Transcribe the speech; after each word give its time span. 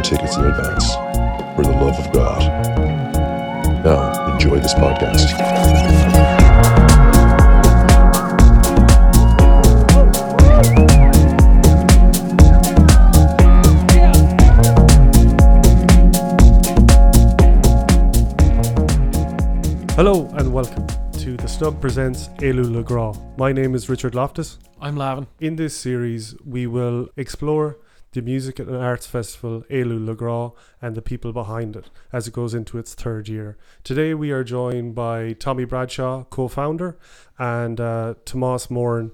your 0.00 0.18
tickets 0.18 0.36
in 0.36 0.44
advance, 0.44 0.94
for 1.54 1.62
the 1.62 1.72
love 1.72 1.98
of 1.98 2.12
God. 2.12 2.40
Now, 3.84 4.32
enjoy 4.32 4.58
this 4.60 4.72
podcast. 4.74 5.28
Hello 19.96 20.28
and 20.38 20.50
welcome 20.50 20.86
to 21.12 21.36
the 21.36 21.46
Shnug 21.46 21.78
Presents 21.80 22.30
Éalú 22.38 22.72
Le 22.72 22.82
Grá. 22.82 23.14
My 23.36 23.52
name 23.52 23.74
is 23.74 23.90
Richard 23.90 24.14
Loftus. 24.14 24.58
I'm 24.80 24.96
Lavin. 24.96 25.26
In 25.40 25.56
this 25.56 25.76
series, 25.76 26.34
we 26.46 26.66
will 26.66 27.10
explore 27.18 27.76
the 28.12 28.22
Music 28.22 28.58
and 28.58 28.74
Arts 28.74 29.06
Festival 29.06 29.62
Éalú 29.70 30.04
Le 30.04 30.16
Grá 30.16 30.52
and 30.82 30.96
the 30.96 31.02
people 31.02 31.32
behind 31.32 31.76
it 31.76 31.90
as 32.12 32.26
it 32.26 32.34
goes 32.34 32.54
into 32.54 32.76
its 32.76 32.94
third 32.94 33.28
year. 33.28 33.56
Today, 33.84 34.14
we 34.14 34.32
are 34.32 34.42
joined 34.42 34.94
by 34.96 35.32
Tommy 35.34 35.64
Bradshaw, 35.64 36.24
co 36.24 36.48
founder, 36.48 36.98
and 37.38 37.80
uh, 37.80 38.14
Tomás 38.26 38.68
Moran, 38.68 39.12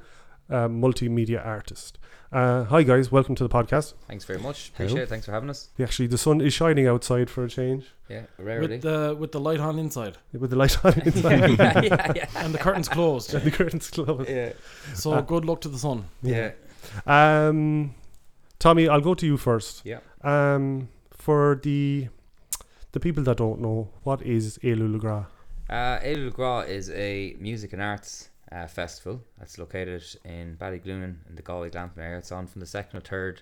uh, 0.48 0.68
multimedia 0.68 1.44
artist. 1.44 1.98
Uh, 2.32 2.64
hi, 2.64 2.82
guys. 2.82 3.12
Welcome 3.12 3.34
to 3.34 3.44
the 3.46 3.50
podcast. 3.50 3.92
Thanks 4.08 4.24
very 4.24 4.38
much. 4.40 4.70
Appreciate 4.70 5.02
it. 5.02 5.08
Thanks 5.10 5.26
for 5.26 5.32
having 5.32 5.50
us. 5.50 5.68
Yeah, 5.76 5.84
Actually, 5.84 6.06
the 6.08 6.18
sun 6.18 6.40
is 6.40 6.54
shining 6.54 6.86
outside 6.86 7.28
for 7.30 7.44
a 7.44 7.48
change 7.50 7.84
Yeah, 8.08 8.22
rarely. 8.38 8.68
With 8.68 8.82
the 8.82 9.14
with 9.18 9.32
the 9.32 9.40
light 9.40 9.60
on 9.60 9.78
inside 9.78 10.16
with 10.32 10.50
the 10.50 10.56
light 10.56 10.82
on 10.84 10.94
inside 11.04 11.50
yeah, 11.58 11.80
yeah, 11.82 12.12
yeah. 12.16 12.28
and 12.36 12.52
the 12.54 12.58
curtains 12.58 12.88
closed. 12.88 13.32
and 13.34 13.44
the 13.44 13.50
curtains 13.50 13.90
closed. 13.90 14.28
yeah. 14.28 14.52
So 14.94 15.12
Uh, 15.12 15.20
good 15.20 15.44
luck 15.44 15.60
to 15.62 15.68
the 15.68 15.78
sun. 15.78 16.06
Yeah. 16.22 16.52
Um, 17.06 17.94
Tommy, 18.58 18.88
I'll 18.88 19.00
go 19.00 19.14
to 19.14 19.26
you 19.26 19.36
first. 19.36 19.82
Yeah. 19.84 20.00
Um, 20.22 20.88
for 21.12 21.60
the 21.62 22.08
the 22.92 23.00
people 23.00 23.22
that 23.24 23.36
don't 23.36 23.60
know, 23.60 23.90
what 24.04 24.22
is 24.22 24.58
Éalú 24.62 24.90
Le 24.90 24.98
Grá? 24.98 25.26
Uh, 25.68 25.98
Éalú 26.00 26.26
Le 26.26 26.30
Grá 26.30 26.66
is 26.66 26.90
a 26.90 27.36
music 27.38 27.72
and 27.72 27.82
arts 27.82 28.30
uh, 28.52 28.66
festival 28.66 29.22
that's 29.38 29.58
located 29.58 30.02
in 30.24 30.56
Ballyglunin 30.56 31.16
in 31.28 31.34
the 31.34 31.42
Galway 31.42 31.68
Glanton 31.68 32.02
area. 32.02 32.18
It's 32.18 32.32
on 32.32 32.46
from 32.46 32.60
the 32.60 32.66
2nd 32.66 32.94
or 32.94 33.00
3rd 33.00 33.38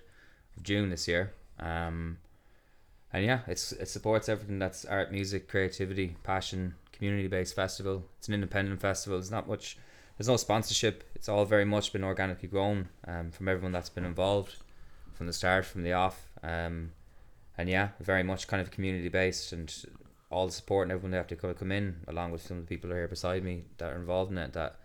of 0.57 0.63
June 0.63 0.89
this 0.89 1.07
year. 1.07 1.33
Um, 1.59 2.17
and 3.13 3.23
yeah, 3.23 3.39
it's 3.47 3.71
it 3.71 3.87
supports 3.87 4.27
everything 4.27 4.59
that's 4.59 4.83
art, 4.83 5.11
music, 5.11 5.47
creativity, 5.47 6.17
passion, 6.23 6.75
community 6.91 7.27
based 7.27 7.55
festival. 7.55 8.03
It's 8.17 8.27
an 8.27 8.33
independent 8.33 8.81
festival. 8.81 9.17
There's 9.19 9.31
not 9.31 9.47
much, 9.47 9.77
there's 10.17 10.27
no 10.27 10.35
sponsorship. 10.35 11.03
It's 11.15 11.29
all 11.29 11.45
very 11.45 11.65
much 11.65 11.93
been 11.93 12.03
organically 12.03 12.49
grown 12.49 12.89
um, 13.07 13.31
from 13.31 13.47
everyone 13.47 13.71
that's 13.71 13.89
been 13.89 14.05
involved 14.05 14.57
from 15.15 15.27
the 15.27 15.33
start, 15.33 15.65
from 15.65 15.83
the 15.83 15.93
off. 15.93 16.29
Um, 16.43 16.91
and 17.57 17.69
yeah, 17.69 17.89
very 17.99 18.23
much 18.23 18.47
kind 18.47 18.61
of 18.61 18.69
community 18.69 19.09
based 19.09 19.51
and 19.53 19.73
all 20.29 20.45
the 20.45 20.51
support 20.51 20.85
and 20.85 20.91
everyone 20.91 21.11
they 21.11 21.17
have 21.17 21.27
to 21.27 21.35
co- 21.35 21.53
come 21.53 21.71
in 21.71 21.95
along 22.07 22.31
with 22.31 22.41
some 22.41 22.57
of 22.57 22.63
the 22.63 22.67
people 22.67 22.89
who 22.89 22.95
are 22.95 22.99
here 22.99 23.07
beside 23.07 23.43
me 23.43 23.63
that 23.77 23.93
are 23.93 23.95
involved 23.95 24.31
in 24.31 24.37
it 24.37 24.53
that 24.53 24.79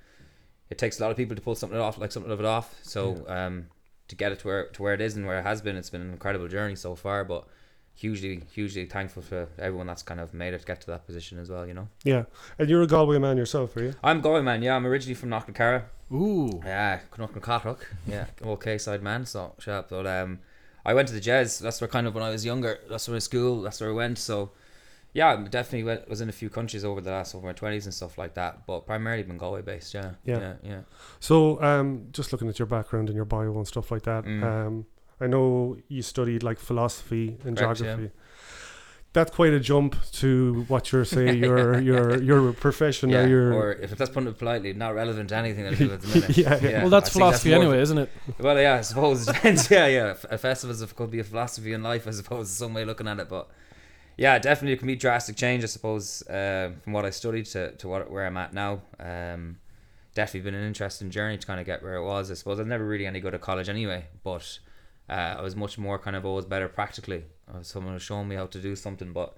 it 0.68 0.78
takes 0.78 1.00
a 1.00 1.02
lot 1.02 1.10
of 1.10 1.16
people 1.16 1.34
to 1.34 1.42
pull 1.42 1.54
something 1.54 1.78
off 1.78 1.98
like 1.98 2.12
something 2.12 2.30
of 2.30 2.38
it 2.38 2.46
off 2.46 2.78
so 2.82 3.24
um 3.26 3.66
to 4.06 4.14
get 4.14 4.32
it 4.32 4.38
to 4.38 4.46
where 4.46 4.66
to 4.68 4.82
where 4.82 4.94
it 4.94 5.00
is 5.00 5.16
and 5.16 5.26
where 5.26 5.38
it 5.38 5.42
has 5.42 5.60
been 5.60 5.76
it's 5.76 5.90
been 5.90 6.02
an 6.02 6.10
incredible 6.10 6.46
journey 6.46 6.76
so 6.76 6.94
far 6.94 7.24
but 7.24 7.46
hugely 7.94 8.42
hugely 8.52 8.86
thankful 8.86 9.22
for 9.22 9.48
everyone 9.58 9.86
that's 9.86 10.02
kind 10.02 10.20
of 10.20 10.32
made 10.32 10.54
it 10.54 10.64
get 10.64 10.80
to 10.80 10.86
that 10.86 11.04
position 11.06 11.38
as 11.38 11.50
well 11.50 11.66
you 11.66 11.74
know 11.74 11.88
Yeah, 12.04 12.24
and 12.58 12.68
you're 12.70 12.82
a 12.82 12.86
Galway 12.86 13.18
man 13.18 13.36
yourself, 13.36 13.76
are 13.76 13.82
you? 13.82 13.94
I'm 14.02 14.20
Galway 14.20 14.40
man 14.42 14.62
yeah 14.62 14.74
I'm 14.76 14.86
originally 14.86 15.14
from 15.14 15.30
Knocknacarra 15.30 15.82
Ooh. 16.12 16.60
yeah, 16.64 17.00
Knocknacarrock. 17.16 17.78
Yeah, 18.06 18.26
okay 18.44 18.78
side 18.78 19.00
man. 19.00 19.24
So 19.26 19.54
shut 19.60 19.74
up. 19.74 19.90
But 19.90 20.08
um, 20.08 20.40
I 20.84 20.92
went 20.92 21.06
to 21.06 21.14
the 21.14 21.20
Jazz. 21.20 21.60
That's 21.60 21.80
where 21.80 21.86
kind 21.86 22.08
of 22.08 22.16
when 22.16 22.24
I 22.24 22.30
was 22.30 22.44
younger. 22.44 22.80
That's 22.90 23.06
where 23.06 23.14
I 23.14 23.20
school. 23.20 23.62
That's 23.62 23.80
where 23.80 23.90
I 23.90 23.92
went. 23.92 24.18
So 24.18 24.50
yeah, 25.12 25.28
I 25.28 25.36
definitely 25.36 25.84
went, 25.84 26.08
was 26.08 26.20
in 26.20 26.28
a 26.28 26.32
few 26.32 26.50
countries 26.50 26.84
over 26.84 27.00
the 27.00 27.12
last 27.12 27.32
over 27.36 27.46
my 27.46 27.52
twenties 27.52 27.86
and 27.86 27.94
stuff 27.94 28.18
like 28.18 28.34
that. 28.34 28.66
But 28.66 28.86
primarily 28.86 29.22
been 29.22 29.38
Galway 29.38 29.62
based. 29.62 29.94
Yeah, 29.94 30.12
Yeah. 30.24 30.38
yeah, 30.40 30.54
yeah. 30.64 30.80
So, 31.20 31.62
um, 31.62 32.08
just 32.10 32.32
looking 32.32 32.48
at 32.48 32.58
your 32.58 32.66
background 32.66 33.08
and 33.08 33.14
your 33.14 33.24
bio 33.24 33.56
and 33.56 33.68
stuff 33.68 33.92
like 33.92 34.02
that, 34.02 34.24
Mm. 34.24 34.42
um, 34.42 34.86
I 35.20 35.26
know 35.26 35.76
you 35.88 36.02
studied 36.02 36.42
like 36.42 36.58
philosophy 36.58 37.36
and 37.44 37.56
Correct, 37.56 37.80
yeah. 37.80 37.86
geography. 37.86 38.14
That's 39.12 39.32
quite 39.32 39.52
a 39.52 39.58
jump 39.58 39.96
to 40.12 40.64
what 40.68 40.92
you're 40.92 41.04
saying. 41.04 41.38
Your 41.44 41.80
your 41.80 42.22
your 42.22 42.52
profession 42.52 43.10
yeah. 43.10 43.22
or 43.22 43.26
your 43.28 43.52
Or 43.52 43.72
if 43.72 43.90
that's 43.96 44.10
putting 44.10 44.28
it 44.28 44.38
politely, 44.38 44.72
not 44.72 44.94
relevant 44.94 45.30
to 45.30 45.36
anything 45.36 45.66
I 45.70 45.74
do 45.74 45.92
at 45.92 46.00
the 46.00 46.06
minute. 46.08 46.36
Yeah, 46.38 46.58
yeah. 46.62 46.80
Well, 46.82 46.90
that's 46.90 47.10
I 47.10 47.12
philosophy 47.12 47.50
more 47.50 47.58
of- 47.58 47.64
anyway, 47.64 47.82
isn't 47.82 47.98
it? 47.98 48.10
Well, 48.38 48.58
yeah, 48.60 48.74
I 48.74 48.80
suppose 48.82 49.26
it 49.26 49.32
depends. 49.34 49.68
yeah, 49.76 49.88
yeah. 49.88 50.14
A 50.30 50.38
festival 50.38 50.74
is- 50.74 50.92
could 50.92 51.10
be 51.10 51.18
a 51.18 51.24
philosophy 51.24 51.72
in 51.72 51.82
life, 51.82 52.06
I 52.06 52.12
suppose, 52.12 52.50
is 52.50 52.56
some 52.56 52.72
way 52.72 52.82
of 52.82 52.88
looking 52.88 53.08
at 53.08 53.18
it. 53.18 53.28
But 53.28 53.48
yeah, 54.16 54.38
definitely 54.38 54.74
it 54.74 54.78
can 54.78 54.86
be 54.86 54.94
drastic 54.96 55.34
change, 55.34 55.64
I 55.64 55.66
suppose, 55.66 56.22
uh, 56.28 56.70
from 56.80 56.92
what 56.92 57.04
I 57.04 57.10
studied 57.10 57.46
to, 57.46 57.72
to 57.72 57.88
what 57.88 58.10
where 58.12 58.26
I'm 58.26 58.36
at 58.36 58.54
now. 58.54 58.82
Um, 59.00 59.58
definitely 60.14 60.48
been 60.50 60.60
an 60.60 60.66
interesting 60.66 61.10
journey 61.10 61.36
to 61.36 61.46
kind 61.46 61.58
of 61.58 61.66
get 61.66 61.82
where 61.82 61.96
it 61.96 62.04
was. 62.04 62.30
I 62.30 62.34
suppose 62.34 62.58
I 62.60 62.62
was 62.62 62.68
never 62.68 62.86
really 62.86 63.06
any 63.06 63.18
good 63.18 63.34
at 63.34 63.40
college 63.40 63.68
anyway, 63.68 64.06
but 64.22 64.60
uh, 65.10 65.36
I 65.38 65.42
was 65.42 65.54
much 65.56 65.76
more 65.78 65.98
kind 65.98 66.16
of 66.16 66.24
always 66.24 66.44
better 66.46 66.68
practically. 66.68 67.24
Someone 67.62 67.94
was 67.94 68.02
showing 68.02 68.28
me 68.28 68.36
how 68.36 68.46
to 68.46 68.58
do 68.60 68.76
something, 68.76 69.12
but 69.12 69.36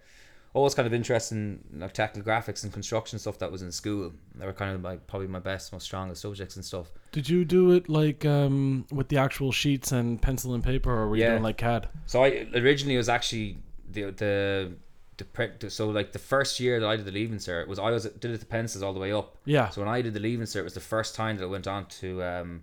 always 0.55 0.75
kind 0.75 0.87
of 0.87 0.93
interested 0.93 1.35
in 1.37 1.65
like 1.79 1.95
technical 1.95 2.31
graphics 2.31 2.63
and 2.63 2.71
construction 2.73 3.19
stuff 3.19 3.39
that 3.39 3.51
was 3.51 3.63
in 3.63 3.73
school. 3.73 4.13
They 4.35 4.45
were 4.45 4.53
kind 4.53 4.75
of 4.77 4.83
like 4.83 5.07
probably 5.07 5.29
my 5.29 5.39
best, 5.39 5.73
most 5.73 5.85
strongest 5.85 6.21
subjects 6.21 6.57
and 6.57 6.65
stuff. 6.65 6.89
Did 7.11 7.27
you 7.29 7.45
do 7.47 7.71
it 7.73 7.89
like 7.89 8.27
um 8.27 8.85
with 8.93 9.09
the 9.09 9.17
actual 9.17 9.51
sheets 9.51 9.93
and 9.93 10.21
pencil 10.21 10.53
and 10.55 10.63
paper, 10.63 10.93
or 10.93 11.09
were 11.09 11.17
you 11.17 11.23
Yeah. 11.23 11.31
doing 11.31 11.43
like 11.43 11.57
CAD? 11.57 11.89
So 12.07 12.23
I 12.23 12.47
originally 12.55 12.99
was 12.99 13.09
actually 13.09 13.59
the 13.91 14.11
the 14.11 14.73
the, 15.19 15.25
pre- 15.25 15.69
so 15.71 15.89
like 15.89 16.13
the 16.13 16.19
first 16.19 16.59
year 16.61 16.81
that 16.81 16.87
I 16.89 16.97
did 16.97 17.07
the 17.07 17.13
leaving 17.13 17.39
cert 17.39 17.67
was 17.69 17.79
I 17.79 17.91
was 17.91 18.05
did 18.05 18.31
it 18.33 18.41
the 18.41 18.47
pencils 18.47 18.83
all 18.83 18.93
the 18.93 19.01
way 19.01 19.13
up. 19.13 19.39
Yeah. 19.47 19.71
So 19.71 19.81
when 19.81 19.89
I 19.89 20.03
did 20.03 20.13
the 20.13 20.21
leaving 20.21 20.45
cert, 20.47 20.61
it 20.61 20.65
was 20.65 20.75
the 20.75 20.81
first 20.95 21.15
time 21.15 21.37
that 21.39 21.45
I 21.45 21.47
went 21.57 21.67
on 21.67 21.87
to 22.01 22.23
um 22.23 22.63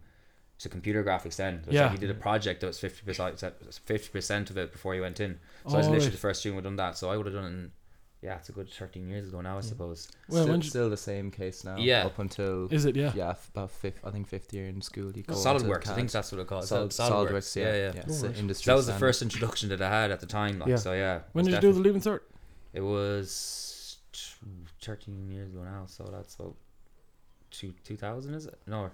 to 0.60 0.70
computer 0.70 1.04
graphics. 1.04 1.38
Then 1.38 1.56
it 1.56 1.66
was 1.68 1.76
Yeah. 1.76 1.84
like 1.84 1.94
you 1.94 1.98
did 2.00 2.10
a 2.12 2.20
project 2.20 2.62
that 2.62 2.68
was 2.68 2.80
fifty 2.80 3.04
percent 3.06 3.40
fifty 3.86 4.10
percent 4.10 4.50
of 4.50 4.58
it 4.58 4.72
before 4.72 4.94
he 4.94 5.00
went 5.00 5.20
in. 5.20 5.40
So 5.68 5.74
I 5.76 5.78
was 5.78 5.88
Oh, 5.88 5.90
literally 5.92 6.06
right. 6.08 6.12
the 6.12 6.18
first 6.18 6.40
student 6.42 6.62
who 6.62 6.70
done 6.70 6.76
that. 6.78 6.98
So 6.98 7.10
I 7.10 7.18
would 7.18 7.26
have 7.26 7.36
done 7.36 7.46
it. 7.46 7.48
In, 7.48 7.72
yeah, 8.22 8.36
it's 8.36 8.50
a 8.50 8.52
good 8.52 8.70
thirteen 8.70 9.08
years 9.08 9.30
ago 9.30 9.40
now, 9.40 9.56
I 9.58 9.62
mm. 9.62 9.64
suppose. 9.64 10.10
Well, 10.28 10.44
still, 10.44 10.52
when 10.52 10.62
still 10.62 10.90
the 10.90 10.98
same 10.98 11.32
case 11.32 11.64
now. 11.64 11.78
Yeah. 11.78 12.06
Up 12.06 12.20
until 12.20 12.68
Is 12.74 12.84
it? 12.84 12.98
Yeah. 12.98 13.14
yeah, 13.16 13.36
about 13.54 13.72
fifth. 13.72 14.02
I 14.04 14.12
think 14.12 14.28
fifth 14.28 14.54
year 14.54 14.68
in 14.68 14.82
school. 14.82 15.12
You 15.16 15.24
go 15.24 15.34
SolidWorks, 15.34 15.76
into 15.84 15.92
I 15.92 15.96
think 15.96 16.12
that's 16.12 16.32
what 16.32 16.42
it 16.42 16.48
called. 16.48 16.66
Solid, 16.66 16.92
Solid, 16.92 17.30
SolidWorks. 17.30 17.56
Yeah, 17.56 17.64
yeah. 17.64 17.78
yeah. 17.96 18.02
it's 18.02 18.22
Oh, 18.24 18.28
right. 18.28 18.38
industry 18.38 18.66
So 18.66 18.72
that 18.72 18.76
was 18.76 18.88
the 18.88 18.94
first 18.94 19.22
introduction 19.22 19.70
that 19.70 19.82
I 19.82 19.90
had 19.90 20.12
at 20.12 20.20
the 20.20 20.26
time. 20.26 20.60
Like, 20.60 20.68
Yeah. 20.70 20.76
So 20.76 20.92
yeah. 20.94 21.22
When 21.32 21.46
did 21.46 21.54
you 21.54 21.62
do 21.62 21.68
the 21.72 21.82
definitely- 21.82 21.84
leaving 21.94 22.02
cert? 22.02 22.20
It 22.74 22.82
was 22.82 23.98
t- 24.12 24.48
13 24.82 25.32
years 25.32 25.50
ago 25.52 25.64
now, 25.64 25.86
so 25.88 26.04
that's 26.12 26.36
about 26.36 26.56
two, 27.52 27.74
2000, 27.86 28.34
is 28.36 28.46
it? 28.46 28.60
No, 28.68 28.92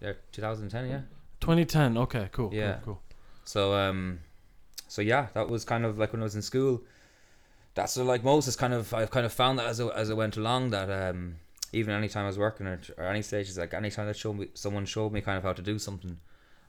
yeah, 0.00 0.12
2010, 0.32 0.88
yeah. 0.88 1.00
2010. 1.40 1.96
Okay. 1.98 2.28
Cool. 2.32 2.52
Yeah. 2.52 2.74
Cool. 2.84 2.94
cool. 2.94 3.02
So, 3.44 3.74
um, 3.74 4.20
so 4.88 5.02
yeah, 5.02 5.26
that 5.34 5.48
was 5.48 5.64
kind 5.64 5.84
of 5.84 5.98
like 5.98 6.12
when 6.12 6.22
I 6.22 6.24
was 6.24 6.34
in 6.36 6.42
school. 6.42 6.82
That's 7.74 7.92
sort 7.92 8.02
of 8.04 8.08
like 8.08 8.24
Moses 8.24 8.56
kind 8.56 8.72
of, 8.72 8.92
I've 8.94 9.10
kind 9.10 9.26
of 9.26 9.32
found 9.32 9.58
that 9.58 9.66
as 9.66 9.80
I, 9.80 9.88
as 9.88 10.10
I 10.10 10.14
went 10.14 10.36
along 10.38 10.70
that, 10.70 10.90
um, 10.90 11.36
even 11.72 11.94
anytime 11.94 12.24
I 12.24 12.28
was 12.28 12.38
working 12.38 12.66
or, 12.66 12.80
or 12.96 13.04
any 13.04 13.20
stages, 13.22 13.58
like 13.58 13.74
anytime 13.74 14.06
that 14.06 14.16
showed 14.16 14.34
me, 14.38 14.48
someone 14.54 14.86
showed 14.86 15.12
me 15.12 15.20
kind 15.20 15.36
of 15.36 15.44
how 15.44 15.52
to 15.52 15.60
do 15.62 15.78
something, 15.78 16.18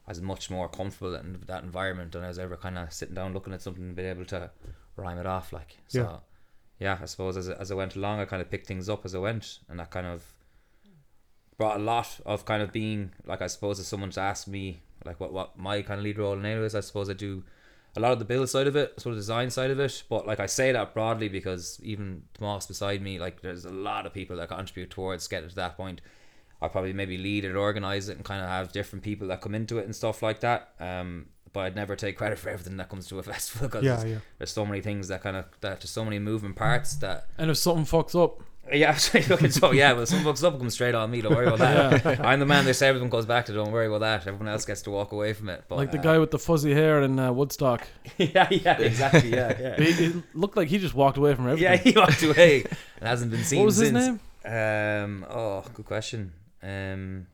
I 0.06 0.10
was 0.10 0.20
much 0.20 0.50
more 0.50 0.68
comfortable 0.68 1.14
in 1.14 1.38
that 1.46 1.62
environment 1.64 2.12
than 2.12 2.24
I 2.24 2.28
was 2.28 2.38
ever 2.38 2.56
kind 2.56 2.76
of 2.76 2.92
sitting 2.92 3.14
down 3.14 3.32
looking 3.32 3.54
at 3.54 3.62
something 3.62 3.82
and 3.84 3.96
being 3.96 4.08
able 4.08 4.26
to 4.26 4.50
rhyme 4.96 5.18
it 5.18 5.26
off. 5.26 5.50
Like, 5.52 5.78
so 5.88 6.20
Yeah. 6.78 6.94
yeah, 6.96 6.98
I 7.00 7.06
suppose 7.06 7.36
as, 7.38 7.48
I- 7.48 7.54
as 7.54 7.70
I 7.70 7.74
went 7.74 7.96
along, 7.96 8.20
I 8.20 8.26
kind 8.26 8.42
of 8.42 8.50
picked 8.50 8.66
things 8.66 8.88
up 8.90 9.06
as 9.06 9.14
I 9.14 9.18
went, 9.18 9.60
and 9.70 9.80
that 9.80 9.90
kind 9.90 10.06
of 10.06 10.22
brought 11.58 11.76
a 11.76 11.82
lot 11.82 12.20
of 12.24 12.44
kind 12.44 12.62
of 12.62 12.72
being 12.72 13.12
like 13.26 13.42
I 13.42 13.48
suppose 13.48 13.78
if 13.78 13.86
someone's 13.86 14.16
asked 14.16 14.48
me 14.48 14.80
like 15.04 15.20
what 15.20 15.32
what 15.32 15.58
my 15.58 15.82
kind 15.82 15.98
of 15.98 16.04
lead 16.04 16.18
role 16.18 16.32
in 16.34 16.44
it 16.44 16.58
is, 16.58 16.74
I 16.74 16.80
suppose 16.80 17.10
I 17.10 17.14
do 17.14 17.44
a 17.96 18.00
lot 18.00 18.12
of 18.12 18.18
the 18.20 18.24
build 18.24 18.48
side 18.48 18.66
of 18.66 18.76
it, 18.76 18.98
sort 19.00 19.12
of 19.12 19.18
design 19.18 19.50
side 19.50 19.70
of 19.70 19.80
it. 19.80 20.02
But 20.08 20.26
like 20.26 20.40
I 20.40 20.46
say 20.46 20.72
that 20.72 20.94
broadly 20.94 21.28
because 21.28 21.80
even 21.82 22.22
Tomás 22.38 22.68
beside 22.68 23.02
me, 23.02 23.18
like 23.18 23.42
there's 23.42 23.64
a 23.64 23.70
lot 23.70 24.06
of 24.06 24.14
people 24.14 24.36
that 24.36 24.48
contribute 24.48 24.90
towards 24.90 25.26
getting 25.26 25.48
to 25.48 25.54
that 25.56 25.76
point. 25.76 26.00
I 26.60 26.66
probably 26.68 26.92
maybe 26.92 27.16
lead 27.18 27.44
it, 27.44 27.54
organize 27.54 28.08
it, 28.08 28.16
and 28.16 28.24
kind 28.24 28.42
of 28.42 28.48
have 28.48 28.72
different 28.72 29.04
people 29.04 29.28
that 29.28 29.40
come 29.40 29.54
into 29.54 29.78
it 29.78 29.84
and 29.84 29.94
stuff 29.94 30.22
like 30.22 30.40
that. 30.40 30.70
Um, 30.80 31.26
but 31.52 31.60
I'd 31.60 31.76
never 31.76 31.96
take 31.96 32.16
credit 32.18 32.38
for 32.40 32.50
everything 32.50 32.76
that 32.78 32.88
comes 32.88 33.06
to 33.08 33.18
a 33.18 33.22
festival 33.22 33.68
because 33.68 33.84
Yeah, 33.84 33.96
there's, 33.96 34.10
yeah. 34.10 34.18
there's 34.38 34.50
so 34.50 34.66
many 34.66 34.80
things 34.80 35.08
that 35.08 35.22
kind 35.22 35.36
of 35.36 35.46
that 35.60 35.80
there's 35.80 35.90
so 35.90 36.04
many 36.04 36.18
moving 36.18 36.54
parts 36.54 36.96
that 36.96 37.28
And 37.38 37.50
if 37.50 37.56
something 37.56 37.84
fucks 37.84 38.20
up, 38.20 38.42
yeah, 38.72 38.94
so 38.94 39.18
looking 39.28 39.50
so 39.50 39.72
yeah, 39.72 39.92
well, 39.92 40.06
some 40.06 40.22
books 40.24 40.42
up 40.42 40.58
comes 40.58 40.74
straight 40.74 40.94
on 40.94 41.10
me. 41.10 41.20
Don't 41.20 41.34
worry 41.34 41.46
about 41.46 41.58
that. 41.58 42.20
I'm 42.24 42.40
the 42.40 42.46
man 42.46 42.64
they 42.64 42.72
say 42.72 42.88
everyone 42.88 43.10
goes 43.10 43.26
back 43.26 43.46
to. 43.46 43.52
Don't 43.52 43.72
worry 43.72 43.86
about 43.86 44.00
that. 44.00 44.26
Everyone 44.26 44.48
else 44.48 44.64
gets 44.64 44.82
to 44.82 44.90
walk 44.90 45.12
away 45.12 45.32
from 45.32 45.48
it. 45.48 45.64
But, 45.68 45.76
like 45.76 45.92
the 45.92 45.98
uh, 45.98 46.02
guy 46.02 46.18
with 46.18 46.30
the 46.30 46.38
fuzzy 46.38 46.74
hair 46.74 47.02
in 47.02 47.18
uh, 47.18 47.32
Woodstock, 47.32 47.86
yeah, 48.18 48.48
yeah, 48.50 48.78
exactly. 48.78 49.30
Yeah, 49.30 49.56
yeah. 49.60 49.76
he, 49.76 49.92
he 49.92 50.22
looked 50.34 50.56
like 50.56 50.68
he 50.68 50.78
just 50.78 50.94
walked 50.94 51.16
away 51.16 51.34
from 51.34 51.48
everything. 51.48 51.64
Yeah, 51.64 51.76
he 51.76 51.92
walked 51.92 52.22
away 52.22 52.64
and 53.00 53.08
hasn't 53.08 53.30
been 53.30 53.44
seen 53.44 53.60
what 53.60 53.66
was 53.66 53.76
his 53.76 53.92
name? 53.92 54.20
Um, 54.44 55.26
oh, 55.28 55.64
good 55.74 55.86
question. 55.86 56.32
Um, 56.62 57.26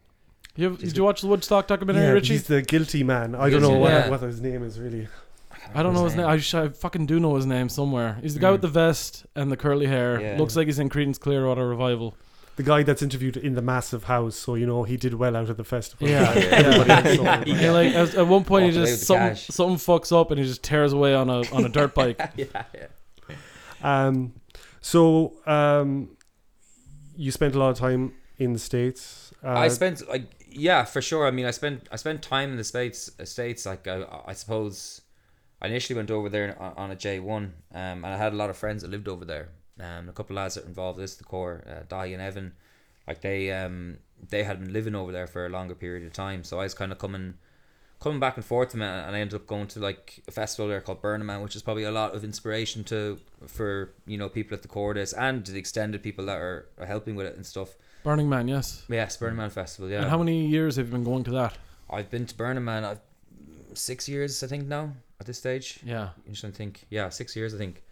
You 0.56 0.70
have, 0.70 0.78
did 0.78 0.96
you 0.96 1.04
watch 1.04 1.20
the 1.20 1.26
Woodstock 1.26 1.66
documentary, 1.66 2.04
yeah, 2.04 2.10
Richie? 2.10 2.34
he's 2.34 2.46
the 2.46 2.62
guilty 2.62 3.02
man. 3.02 3.34
I 3.34 3.50
don't 3.50 3.62
know 3.62 3.78
what, 3.78 3.92
man. 3.92 4.10
what 4.10 4.20
his 4.20 4.40
name 4.40 4.62
is 4.62 4.78
really. 4.78 5.08
I 5.74 5.82
don't 5.82 5.94
know 5.94 6.04
his 6.04 6.14
name. 6.16 6.26
I, 6.26 6.38
sh- 6.38 6.54
I 6.54 6.68
fucking 6.68 7.06
do 7.06 7.20
know 7.20 7.36
his 7.36 7.46
name 7.46 7.68
somewhere. 7.68 8.18
He's 8.20 8.34
the 8.34 8.40
guy 8.40 8.48
Mm. 8.48 8.52
with 8.52 8.62
the 8.62 8.68
vest 8.68 9.24
and 9.34 9.50
the 9.52 9.56
curly 9.56 9.86
hair. 9.86 10.20
Yeah. 10.20 10.36
Looks 10.38 10.56
like 10.56 10.66
he's 10.66 10.78
in 10.78 10.88
Creedence 10.88 11.18
Clearwater 11.18 11.66
Revival. 11.68 12.14
The 12.56 12.62
guy 12.62 12.84
that's 12.84 13.02
interviewed 13.02 13.36
in 13.36 13.54
the 13.56 13.62
massive 13.62 14.04
house, 14.04 14.36
so 14.36 14.54
you 14.54 14.64
know 14.66 14.84
he 14.84 14.96
did 14.96 15.14
well 15.14 15.34
out 15.36 15.50
of 15.50 15.56
the 15.56 15.64
festival. 15.64 16.06
Yeah, 16.08 16.30
Everybody 16.36 16.88
yeah. 16.88 16.96
else 17.00 17.16
saw 17.16 17.40
it. 17.40 17.46
Yeah, 17.48 17.70
like 17.72 17.94
at, 17.94 18.14
at 18.14 18.26
one 18.28 18.44
point 18.44 18.64
he 18.64 18.68
Walked 18.70 18.76
away 18.78 18.86
just 18.90 19.00
the 19.00 19.06
something, 19.06 19.28
cash. 19.30 19.46
something 19.48 19.76
fucks 19.76 20.12
up 20.20 20.30
and 20.30 20.38
he 20.38 20.46
just 20.46 20.62
tears 20.62 20.92
away 20.92 21.14
on 21.14 21.28
a 21.30 21.40
on 21.52 21.64
a 21.64 21.68
dirt 21.68 21.94
bike. 21.96 22.20
yeah, 22.36 22.44
yeah. 22.74 22.86
Um, 23.82 24.34
so 24.80 25.34
um, 25.46 26.16
you 27.16 27.30
spent 27.32 27.54
a 27.54 27.58
lot 27.58 27.70
of 27.70 27.78
time 27.78 28.12
in 28.38 28.52
the 28.52 28.58
states. 28.58 29.32
Uh, 29.42 29.48
I 29.50 29.68
spent 29.68 30.08
like 30.08 30.24
yeah 30.48 30.84
for 30.84 31.02
sure. 31.02 31.26
I 31.26 31.30
mean, 31.32 31.46
I 31.46 31.50
spent 31.50 31.88
I 31.90 31.96
spent 31.96 32.22
time 32.22 32.50
in 32.52 32.56
the 32.56 32.64
states. 32.64 33.10
uh, 33.18 33.24
States 33.24 33.66
like 33.66 33.88
I, 33.88 34.04
I 34.26 34.32
suppose 34.32 35.00
I 35.64 35.68
initially 35.68 35.96
went 35.96 36.10
over 36.10 36.28
there 36.28 36.60
on, 36.60 36.74
on 36.76 36.90
a 36.90 36.94
J 36.94 37.20
one, 37.20 37.54
um, 37.72 38.04
and 38.04 38.06
I 38.06 38.18
had 38.18 38.34
a 38.34 38.36
lot 38.36 38.50
of 38.50 38.56
friends 38.58 38.82
that 38.82 38.90
lived 38.90 39.08
over 39.08 39.24
there. 39.24 39.48
Um, 39.80 40.10
a 40.10 40.12
couple 40.12 40.36
of 40.36 40.42
lads 40.42 40.56
that 40.56 40.66
involved 40.66 40.98
this 40.98 41.14
the 41.14 41.24
core, 41.24 41.64
uh, 41.66 41.84
Di 41.88 42.12
and 42.12 42.20
Evan, 42.20 42.52
like 43.08 43.22
they 43.22 43.50
um 43.50 43.96
they 44.28 44.44
had 44.44 44.60
been 44.60 44.74
living 44.74 44.94
over 44.94 45.10
there 45.10 45.26
for 45.26 45.46
a 45.46 45.48
longer 45.48 45.74
period 45.74 46.06
of 46.06 46.12
time. 46.12 46.44
So 46.44 46.60
I 46.60 46.64
was 46.64 46.74
kind 46.74 46.92
of 46.92 46.98
coming 46.98 47.34
coming 47.98 48.20
back 48.20 48.36
and 48.36 48.44
forth 48.44 48.74
and 48.74 48.84
I 48.84 49.18
ended 49.18 49.34
up 49.34 49.46
going 49.46 49.66
to 49.68 49.80
like 49.80 50.22
a 50.28 50.30
festival 50.30 50.68
there 50.68 50.82
called 50.82 51.00
Burning 51.00 51.26
Man, 51.26 51.40
which 51.40 51.56
is 51.56 51.62
probably 51.62 51.84
a 51.84 51.90
lot 51.90 52.14
of 52.14 52.24
inspiration 52.24 52.84
to 52.84 53.18
for 53.46 53.94
you 54.06 54.18
know 54.18 54.28
people 54.28 54.54
at 54.54 54.60
the 54.60 54.68
core 54.68 54.92
this 54.92 55.14
and 55.14 55.46
the 55.46 55.58
extended 55.58 56.02
people 56.02 56.26
that 56.26 56.36
are, 56.36 56.68
are 56.78 56.86
helping 56.86 57.16
with 57.16 57.26
it 57.26 57.36
and 57.36 57.46
stuff. 57.46 57.70
Burning 58.02 58.28
Man, 58.28 58.48
yes. 58.48 58.84
Yes, 58.90 59.16
Burning 59.16 59.38
Man 59.38 59.48
Festival. 59.48 59.90
Yeah. 59.90 60.02
And 60.02 60.10
how 60.10 60.18
many 60.18 60.46
years 60.46 60.76
have 60.76 60.88
you 60.88 60.92
been 60.92 61.04
going 61.04 61.24
to 61.24 61.30
that? 61.30 61.56
I've 61.88 62.10
been 62.10 62.26
to 62.26 62.34
Burning 62.34 62.64
Man. 62.64 62.84
I've 62.84 63.00
six 63.72 64.08
years, 64.08 64.42
I 64.42 64.46
think 64.46 64.66
now 64.66 64.92
at 65.20 65.26
this 65.26 65.38
stage. 65.38 65.78
Yeah. 65.84 66.08
I'm 66.26 66.34
trying 66.34 66.52
to 66.52 66.56
think. 66.58 66.86
Yeah, 66.90 67.08
six 67.08 67.34
years, 67.36 67.54
I 67.54 67.58
think. 67.58 67.82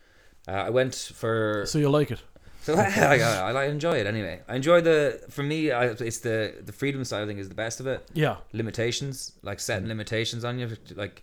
Uh, 0.49 0.53
I 0.53 0.71
went 0.71 0.95
for 0.95 1.65
So 1.67 1.79
you 1.79 1.89
like 1.89 2.11
it? 2.11 2.21
so 2.63 2.75
I, 2.79 3.19
I, 3.19 3.53
I 3.53 3.65
enjoy 3.67 3.95
it 3.99 4.07
anyway. 4.07 4.41
I 4.49 4.57
enjoy 4.57 4.81
the 4.81 5.21
for 5.31 5.43
me. 5.43 5.71
I, 5.71 5.87
it's 5.87 6.19
the 6.21 6.55
the 6.65 6.73
freedom 6.73 7.05
side. 7.05 7.23
I 7.23 7.27
think 7.27 7.39
is 7.39 7.49
the 7.49 7.55
best 7.55 7.81
of 7.81 7.87
it. 7.87 8.09
Yeah. 8.15 8.37
Limitations, 8.53 9.33
like 9.43 9.61
setting 9.61 9.89
limitations 9.89 10.45
on 10.45 10.59
you. 10.59 10.69
Like 10.95 11.23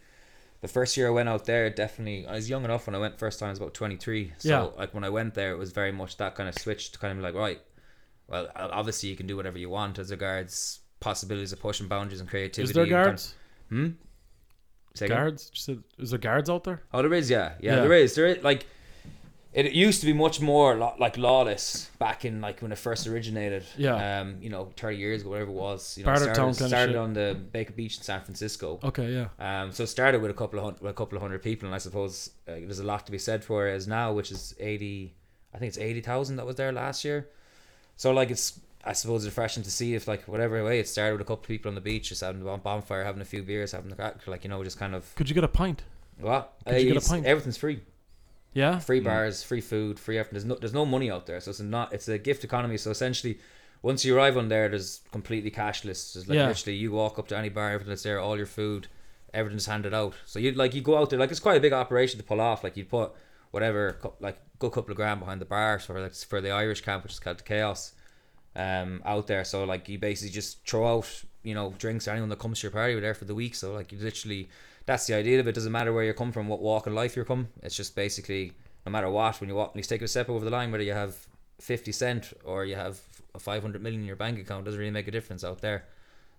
the 0.61 0.67
first 0.67 0.97
year 0.97 1.07
I 1.07 1.11
went 1.11 1.29
out 1.29 1.45
there, 1.45 1.69
definitely 1.69 2.27
I 2.27 2.33
was 2.35 2.49
young 2.49 2.63
enough 2.65 2.87
when 2.87 2.95
I 2.95 2.99
went 2.99 3.17
first 3.19 3.39
time. 3.39 3.47
I 3.47 3.51
was 3.51 3.59
about 3.59 3.73
twenty 3.73 3.95
three. 3.97 4.33
So 4.37 4.49
Yeah. 4.49 4.61
like 4.77 4.93
when 4.93 5.03
I 5.03 5.09
went 5.09 5.33
there, 5.33 5.51
it 5.51 5.57
was 5.57 5.71
very 5.71 5.91
much 5.91 6.17
that 6.17 6.35
kind 6.35 6.47
of 6.49 6.55
switch 6.55 6.91
to 6.93 6.99
kind 6.99 7.17
of 7.17 7.23
like 7.23 7.35
right. 7.35 7.61
Well, 8.27 8.47
obviously 8.55 9.09
you 9.09 9.15
can 9.15 9.25
do 9.27 9.35
whatever 9.35 9.57
you 9.57 9.69
want 9.69 9.97
as 9.99 10.11
regards 10.11 10.79
possibilities 10.99 11.51
of 11.51 11.59
pushing 11.59 11.87
boundaries 11.87 12.19
and 12.19 12.29
creativity. 12.29 12.69
Is 12.69 12.73
there 12.75 12.83
and 12.83 12.91
kind- 12.91 13.05
guards? 13.05 13.33
Hmm. 13.69 13.87
Say? 14.99 15.07
Guards? 15.07 15.51
Said- 15.53 15.83
Is 15.97 16.11
there 16.11 16.19
guards 16.19 16.49
out 16.49 16.63
there? 16.63 16.81
Oh, 16.93 17.01
there 17.01 17.13
is, 17.13 17.29
yeah, 17.29 17.53
yeah, 17.59 17.75
Yeah. 17.75 17.81
there 17.81 17.93
is. 17.93 18.15
There 18.15 18.27
is 18.27 18.43
like 18.43 18.65
it 19.51 19.71
used 19.71 19.99
to 20.01 20.05
be 20.05 20.13
much 20.13 20.39
more 20.39 20.75
like 20.99 21.17
lawless 21.17 21.89
back 21.97 22.23
in 22.23 22.39
like 22.39 22.61
when 22.61 22.71
it 22.71 22.77
first 22.77 23.07
originated. 23.07 23.63
Yeah. 23.77 24.19
Um, 24.21 24.37
you 24.41 24.49
know, 24.51 24.71
thirty 24.77 24.97
years 24.97 25.21
ago, 25.21 25.31
whatever 25.31 25.49
it 25.49 25.53
was. 25.55 25.97
You 25.97 26.05
know, 26.05 26.11
Bartertown 26.11 26.53
started, 26.53 26.57
kinda 26.57 26.67
started 26.67 26.91
shit. 26.91 26.95
on 26.97 27.13
the 27.13 27.37
Baker 27.51 27.73
Beach 27.73 27.97
in 27.97 28.03
San 28.03 28.21
Francisco. 28.21 28.79
Okay, 28.83 29.11
yeah. 29.11 29.29
Um, 29.63 29.71
so 29.71 29.83
it 29.83 29.87
started 29.87 30.21
with 30.21 30.29
a 30.29 30.35
couple 30.35 30.59
of 30.59 30.65
hun- 30.65 30.75
with 30.81 30.91
a 30.91 30.93
couple 30.93 31.15
of 31.17 31.23
hundred 31.23 31.41
people, 31.41 31.65
and 31.67 31.73
I 31.73 31.79
suppose 31.79 32.29
uh, 32.47 32.51
there's 32.53 32.77
a 32.79 32.83
lot 32.83 33.05
to 33.07 33.11
be 33.11 33.17
said 33.17 33.43
for 33.43 33.67
it 33.67 33.73
as 33.73 33.87
now, 33.87 34.13
which 34.13 34.31
is 34.31 34.53
eighty. 34.59 35.15
I 35.53 35.57
think 35.57 35.69
it's 35.69 35.79
eighty 35.79 36.01
thousand 36.01 36.35
that 36.35 36.45
was 36.45 36.55
there 36.57 36.71
last 36.71 37.03
year. 37.03 37.27
So 37.97 38.11
like 38.11 38.29
it's. 38.29 38.59
I 38.83 38.93
suppose 38.93 39.25
it's 39.25 39.31
refreshing 39.35 39.63
to 39.63 39.71
see 39.71 39.93
if 39.93 40.07
like 40.07 40.23
whatever 40.27 40.63
way 40.63 40.79
it 40.79 40.87
started 40.87 41.13
with 41.13 41.21
a 41.21 41.25
couple 41.25 41.43
of 41.43 41.47
people 41.47 41.69
on 41.69 41.75
the 41.75 41.81
beach, 41.81 42.09
just 42.09 42.21
having 42.21 42.41
a 42.47 42.57
bonfire, 42.57 43.03
having 43.03 43.21
a 43.21 43.25
few 43.25 43.43
beers, 43.43 43.73
having 43.73 43.91
a 43.91 43.95
crack, 43.95 44.25
like 44.27 44.43
you 44.43 44.49
know, 44.49 44.63
just 44.63 44.79
kind 44.79 44.95
of 44.95 45.13
Could 45.15 45.27
you 45.29 45.35
get 45.35 45.43
a 45.43 45.49
pint? 45.49 45.83
what? 46.19 46.53
Could 46.65 46.73
you 46.75 46.77
uh, 46.77 46.81
get 46.83 46.87
a 46.87 46.97
it's- 46.97 47.07
pint? 47.09 47.25
Everything's 47.25 47.57
free 47.57 47.81
Yeah. 48.53 48.79
free 48.79 49.01
mm. 49.01 49.05
bars, 49.05 49.43
free 49.43 49.61
food, 49.61 49.99
free 49.99 50.17
everything. 50.17 50.35
There's 50.35 50.45
no 50.45 50.55
there's 50.55 50.73
no 50.73 50.85
money 50.85 51.11
out 51.11 51.25
there, 51.25 51.39
so 51.41 51.49
it's 51.51 51.59
not 51.59 51.93
it's 51.93 52.07
a 52.07 52.17
gift 52.17 52.43
economy. 52.43 52.77
So 52.77 52.89
essentially, 52.91 53.39
once 53.81 54.03
you 54.05 54.15
arrive 54.15 54.37
on 54.37 54.47
there, 54.49 54.69
there's 54.69 55.01
completely 55.11 55.51
cashless. 55.51 56.13
There's 56.13 56.27
like 56.27 56.35
Yeah. 56.37 56.47
literally 56.47 56.77
you 56.77 56.91
walk 56.91 57.19
up 57.19 57.27
to 57.29 57.37
any 57.37 57.49
bar, 57.49 57.69
everything 57.71 57.89
that's 57.89 58.03
there, 58.03 58.19
all 58.19 58.37
your 58.37 58.45
food, 58.45 58.87
everything's 59.33 59.65
handed 59.65 59.93
out. 59.93 60.13
So 60.25 60.39
you 60.39 60.51
like 60.53 60.73
you 60.73 60.81
go 60.81 60.97
out 60.97 61.09
there 61.09 61.19
like 61.19 61.31
it's 61.31 61.39
quite 61.41 61.57
a 61.57 61.61
big 61.61 61.73
operation 61.73 62.17
to 62.17 62.25
pull 62.25 62.39
off. 62.41 62.63
Like 62.63 62.77
you'd 62.77 62.89
put 62.89 63.11
whatever 63.51 63.93
cou- 64.01 64.13
like 64.21 64.37
good 64.57 64.71
couple 64.71 64.91
of 64.91 64.95
grand 64.97 65.19
behind 65.19 65.41
the 65.41 65.45
bar 65.45 65.79
for 65.79 65.99
like 66.01 66.13
for 66.15 66.39
the 66.39 66.51
Irish 66.51 66.81
camp, 66.81 67.03
which 67.03 67.13
is 67.13 67.19
called 67.19 67.39
the 67.39 67.43
Chaos, 67.43 67.93
um 68.65 69.01
out 69.05 69.25
there. 69.27 69.43
So 69.51 69.63
like 69.73 69.83
you 69.89 69.97
basically 69.99 70.33
just 70.41 70.51
throw 70.69 70.85
out 70.93 71.09
you 71.43 71.53
know 71.57 71.73
drinks 71.83 72.05
to 72.05 72.11
anyone 72.11 72.29
that 72.29 72.39
comes 72.39 72.59
to 72.59 72.63
your 72.67 72.71
party. 72.71 72.93
We're 72.95 73.01
there 73.07 73.13
for 73.21 73.25
the 73.25 73.35
week, 73.43 73.55
so 73.55 73.73
like 73.79 73.91
you 73.91 73.97
literally 73.99 74.49
that's 74.85 75.05
the 75.07 75.13
idea 75.13 75.39
of 75.39 75.47
it. 75.47 75.53
Doesn't 75.55 75.71
matter 75.71 75.93
where 75.93 76.03
you 76.03 76.13
come 76.13 76.31
from, 76.31 76.47
what 76.47 76.61
walk 76.61 76.87
in 76.87 76.95
life 76.95 77.15
you're 77.15 77.25
from. 77.33 77.47
It's 77.63 77.75
just 77.75 77.95
basically 77.95 78.53
no 78.85 78.91
matter 78.91 79.09
what, 79.09 79.39
when 79.39 79.49
you 79.49 79.55
walk, 79.55 79.73
when 79.73 79.79
you 79.79 79.83
take 79.83 80.01
a 80.01 80.07
step 80.07 80.29
over 80.29 80.43
the 80.43 80.51
line, 80.51 80.71
whether 80.71 80.83
you 80.83 80.93
have 80.93 81.13
fifty 81.59 81.91
cent 81.91 82.33
or 82.43 82.65
you 82.65 82.75
have 82.75 82.99
a 83.35 83.39
five 83.39 83.61
hundred 83.61 83.81
million 83.83 84.01
in 84.01 84.07
your 84.07 84.15
bank 84.15 84.39
account, 84.39 84.65
doesn't 84.65 84.79
really 84.79 84.91
make 84.99 85.07
a 85.07 85.11
difference 85.11 85.43
out 85.43 85.61
there. 85.61 85.85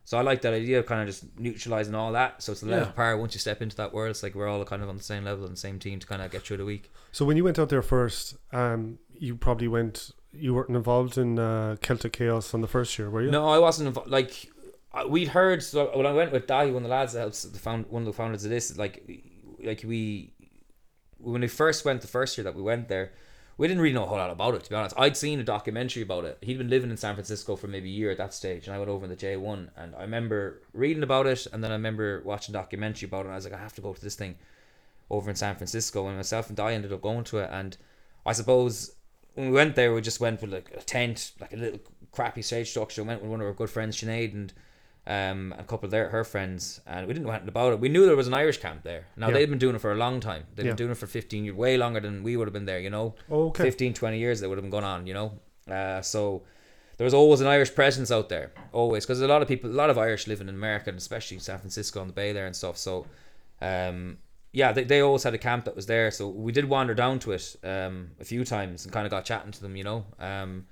So 0.05 0.19
I 0.19 0.23
like 0.23 0.41
that 0.43 0.55
idea 0.55 0.79
of 0.81 0.87
kind 0.87 1.01
of 1.03 1.07
just 1.07 1.23
neutralizing 1.39 1.95
all 1.95 2.13
that. 2.13 2.43
So 2.43 2.53
it's 2.53 2.63
a 2.63 2.67
level 2.67 2.87
Yeah. 2.89 2.93
power. 2.93 3.17
Once 3.17 3.35
you 3.35 3.41
step 3.41 3.63
into 3.63 3.77
that 3.77 3.93
world, 3.95 4.11
it's 4.11 4.23
like 4.25 4.35
we're 4.35 4.49
all 4.49 4.65
kind 4.65 4.83
of 4.83 4.89
on 4.89 4.97
the 4.97 5.03
same 5.13 5.25
level 5.25 5.45
and 5.45 5.53
the 5.55 5.61
same 5.61 5.79
team 5.79 6.01
to 6.01 6.07
kind 6.07 6.21
of 6.23 6.31
get 6.33 6.43
through 6.43 6.57
the 6.57 6.65
week. 6.65 6.91
So 7.13 7.25
when 7.25 7.37
you 7.37 7.45
went 7.45 7.59
out 7.61 7.69
there 7.69 7.83
first, 7.83 8.35
um, 8.53 8.99
you 9.17 9.37
probably 9.37 9.69
went. 9.69 10.11
You 10.33 10.55
weren't 10.55 10.71
involved 10.71 11.19
in 11.19 11.39
uh, 11.39 11.77
Celtic 11.81 12.13
Chaos 12.13 12.55
on 12.55 12.61
the 12.61 12.69
first 12.69 12.99
year, 12.99 13.11
were 13.11 13.23
you? 13.23 13.31
No, 13.31 13.49
I 13.49 13.59
wasn't 13.59 14.09
like 14.09 14.51
we'd 15.09 15.29
heard. 15.29 15.63
So 15.63 15.97
when 15.97 16.07
I 16.07 16.13
went 16.13 16.33
with 16.33 16.47
Dahi, 16.47 16.73
one 16.73 16.77
of 16.77 16.83
the 16.85 16.89
lads 16.89 17.15
that 17.15 17.21
helps 17.21 17.43
the 17.43 17.59
found 17.59 17.87
one 17.89 18.03
of 18.03 18.07
the 18.07 18.13
founders 18.13 18.45
of 18.45 18.51
this, 18.51 18.77
like 18.77 19.23
like 19.63 19.83
we 19.85 20.33
when 21.19 21.41
we 21.41 21.49
first 21.49 21.85
went 21.85 22.01
the 22.01 22.07
first 22.07 22.39
year 22.39 22.45
that 22.45 22.55
we 22.55 22.63
went 22.63 22.89
there, 22.89 23.13
we 23.59 23.69
didn't 23.69 23.83
really 23.83 23.95
know 23.95 24.05
a 24.05 24.07
whole 24.07 24.19
lot 24.19 24.31
about 24.31 24.55
it. 24.55 24.65
To 24.65 24.71
be 24.71 24.77
honest, 24.77 24.95
I'd 24.99 25.17
seen 25.17 25.41
a 25.41 25.45
documentary 25.45 26.03
about 26.03 26.25
it. 26.25 26.39
He'd 26.43 26.59
been 26.59 26.71
living 26.71 26.91
in 26.91 26.97
San 26.97 27.15
Francisco 27.15 27.57
for 27.57 27.67
maybe 27.67 27.89
a 27.89 27.93
year 27.93 28.11
at 28.11 28.19
that 28.19 28.33
stage, 28.33 28.67
and 28.67 28.75
I 28.75 28.79
went 28.79 28.91
over 28.91 29.05
in 29.05 29.11
the 29.11 29.17
J 29.17 29.37
one, 29.37 29.71
and 29.77 29.95
I 29.95 30.03
remember 30.03 30.63
reading 30.73 31.03
about 31.03 31.27
it, 31.27 31.47
and 31.53 31.63
then 31.63 31.71
I 31.71 31.75
remember 31.75 32.23
watching 32.25 32.55
a 32.55 32.59
documentary 32.59 33.07
about 33.07 33.21
it. 33.21 33.25
and 33.25 33.33
I 33.33 33.37
was 33.37 33.45
like, 33.45 33.55
I 33.55 33.59
have 33.59 33.75
to 33.75 33.83
go 33.83 33.93
to 33.93 34.01
this 34.01 34.15
thing 34.15 34.37
over 35.11 35.29
in 35.29 35.37
San 35.37 35.57
Francisco, 35.57 36.07
and 36.07 36.17
myself 36.17 36.49
and 36.49 36.57
Di 36.57 36.73
ended 36.73 36.93
up 36.93 37.03
going 37.03 37.25
to 37.25 37.39
it, 37.39 37.51
and 37.53 37.77
I 38.25 38.33
suppose 38.33 38.95
when 39.35 39.47
we 39.47 39.53
went 39.53 39.75
there, 39.77 39.93
we 39.95 40.01
just 40.01 40.21
went 40.21 40.41
with 40.41 40.53
like 40.53 40.71
a 40.77 40.81
tent, 40.83 41.33
like 41.41 41.53
a 41.53 41.57
little 41.57 41.81
crappy 42.13 42.43
stage 42.43 42.69
structure. 42.71 43.03
Went 43.05 43.23
with 43.23 43.31
one 43.31 43.41
of 43.41 43.47
our 43.47 43.53
good 43.53 43.71
friends, 43.71 43.97
Sinead, 44.01 44.33
and 44.35 44.53
um, 45.07 45.55
a 45.59 45.65
couple 45.65 45.87
of 45.87 45.91
their 45.91 46.09
her 46.11 46.25
friends, 46.25 46.81
and 46.87 47.07
we 47.07 47.13
didn't 47.15 47.27
know 47.27 47.33
anything 47.33 47.49
about 47.49 47.73
it. 47.73 47.81
We 47.81 47.89
knew 47.89 48.07
there 48.07 48.17
was 48.17 48.27
an 48.29 48.35
Irish 48.35 48.59
camp 48.59 48.83
there. 48.83 49.07
Now 49.17 49.29
Yeah. 49.29 49.35
they'd 49.35 49.51
been 49.51 49.59
doing 49.59 49.75
it 49.77 49.81
for 49.81 49.93
a 49.93 49.97
long 49.97 50.21
time. 50.21 50.45
They'd 50.55 50.65
Yeah. 50.67 50.71
been 50.73 50.77
doing 50.77 50.91
it 50.93 50.97
for 50.99 51.07
fifteen 51.07 51.45
years, 51.45 51.57
way 51.57 51.77
longer 51.77 52.01
than 52.01 52.23
we 52.23 52.37
would 52.37 52.47
have 52.49 52.53
been 52.53 52.67
there. 52.67 52.79
You 52.81 52.91
know, 52.91 53.15
Oh, 53.31 53.49
okay. 53.49 53.65
15, 53.65 53.95
20 53.95 54.19
years 54.19 54.41
that 54.41 54.49
would 54.49 54.59
have 54.59 54.65
been 54.65 54.71
going 54.71 54.85
on. 54.85 55.07
You 55.07 55.15
know, 55.15 55.39
uh, 55.73 56.03
so 56.03 56.43
there 56.99 57.05
was 57.07 57.15
always 57.15 57.41
an 57.41 57.47
Irish 57.47 57.75
presence 57.75 58.11
out 58.11 58.29
there, 58.29 58.53
always, 58.73 59.05
because 59.07 59.21
a 59.23 59.27
lot 59.27 59.41
of 59.41 59.49
people, 59.49 59.71
a 59.71 59.73
lot 59.73 59.89
of 59.91 59.97
Irish 59.97 60.27
living 60.27 60.49
in 60.49 60.55
America, 60.55 60.91
and 60.91 60.99
especially 60.99 61.39
San 61.39 61.59
Francisco 61.59 62.01
on 62.01 62.09
the 62.09 62.13
Bay 62.13 62.33
there 62.33 62.45
and 62.47 62.55
stuff. 62.55 62.77
So, 62.77 63.07
um, 63.63 64.19
yeah, 64.53 64.73
they, 64.73 64.85
they 64.85 65.01
always 65.01 65.23
had 65.23 65.35
a 65.35 65.39
camp 65.39 65.65
that 65.67 65.77
was 65.77 65.87
there. 65.87 66.11
So 66.11 66.29
we 66.29 66.53
did 66.53 66.65
wander 66.65 66.95
down 66.95 67.19
to 67.21 67.33
it 67.33 67.57
um, 67.65 68.11
a 68.21 68.25
few 68.25 68.45
times 68.45 68.85
and 68.85 68.93
kind 68.93 69.07
of 69.07 69.11
got 69.11 69.25
chatting 69.25 69.53
to 69.53 69.61
them, 69.63 69.77
you 69.77 69.85
know. 69.85 70.05
Um, 70.19 70.67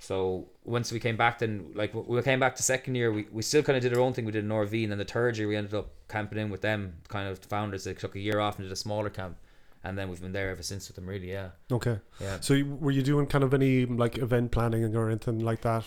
so 0.00 0.46
once 0.64 0.92
we 0.92 1.00
came 1.00 1.16
back, 1.16 1.40
then 1.40 1.72
like 1.74 1.92
we 1.92 2.22
came 2.22 2.38
back 2.38 2.54
to 2.56 2.62
second 2.62 2.94
year, 2.94 3.10
we, 3.12 3.26
we 3.32 3.42
still 3.42 3.62
kind 3.64 3.76
of 3.76 3.82
did 3.82 3.92
our 3.94 4.00
own 4.00 4.12
thing. 4.12 4.24
We 4.24 4.30
did 4.32 4.44
Norvine, 4.44 4.84
and 4.84 4.92
then 4.92 4.98
the 4.98 5.04
third 5.04 5.36
year 5.36 5.48
we 5.48 5.56
ended 5.56 5.74
up 5.74 5.90
camping 6.08 6.38
in 6.38 6.50
with 6.50 6.60
them, 6.60 6.94
kind 7.08 7.28
of 7.28 7.40
the 7.40 7.48
founders. 7.48 7.84
They 7.84 7.94
took 7.94 8.14
a 8.14 8.20
year 8.20 8.38
off 8.38 8.56
and 8.58 8.64
did 8.64 8.72
a 8.72 8.76
smaller 8.76 9.10
camp, 9.10 9.36
and 9.82 9.98
then 9.98 10.08
we've 10.08 10.20
been 10.22 10.30
there 10.32 10.50
ever 10.50 10.62
since 10.62 10.86
with 10.88 10.94
them. 10.94 11.06
Really, 11.08 11.32
yeah, 11.32 11.48
Okay. 11.72 11.98
yeah. 12.20 12.38
So 12.40 12.62
were 12.80 12.92
you 12.92 13.02
doing 13.02 13.26
kind 13.26 13.42
of 13.42 13.52
any 13.52 13.86
like 13.86 14.18
event 14.18 14.52
planning 14.52 14.94
or 14.94 15.08
anything 15.08 15.40
like 15.40 15.62
that 15.62 15.84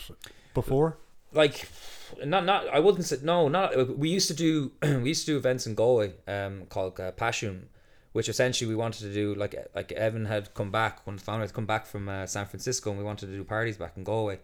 before? 0.53 0.97
Like 1.33 1.67
not 2.25 2.45
not 2.45 2.67
I 2.67 2.79
wouldn't 2.79 3.05
say 3.05 3.17
no 3.23 3.47
not 3.47 3.97
we 3.97 4.09
used 4.09 4.27
to 4.27 4.33
do 4.33 4.71
we 4.81 5.09
used 5.09 5.25
to 5.25 5.33
do 5.33 5.37
events 5.37 5.67
in 5.67 5.75
Galway 5.75 6.13
um 6.27 6.65
called 6.67 6.99
uh, 6.99 7.11
Passion 7.11 7.69
which 8.13 8.27
essentially 8.27 8.67
we 8.67 8.75
wanted 8.75 8.99
to 9.01 9.13
do 9.13 9.33
like 9.35 9.55
like 9.73 9.91
Evan 9.93 10.25
had 10.25 10.53
come 10.53 10.71
back 10.71 11.05
when 11.05 11.15
the 11.15 11.21
founder 11.21 11.43
had 11.43 11.53
come 11.53 11.65
back 11.65 11.85
from 11.85 12.09
uh, 12.09 12.25
San 12.25 12.45
Francisco 12.45 12.89
and 12.89 12.99
we 12.99 13.05
wanted 13.05 13.27
to 13.27 13.33
do 13.33 13.43
parties 13.43 13.77
back 13.77 13.93
in 13.95 14.03
Galway. 14.03 14.39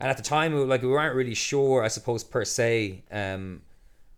And 0.00 0.10
at 0.10 0.16
the 0.16 0.22
time 0.22 0.52
we 0.52 0.60
were, 0.60 0.66
like 0.66 0.82
we 0.82 0.88
weren't 0.88 1.14
really 1.14 1.34
sure 1.34 1.82
I 1.82 1.88
suppose 1.88 2.22
per 2.22 2.44
se 2.44 3.02
um 3.10 3.62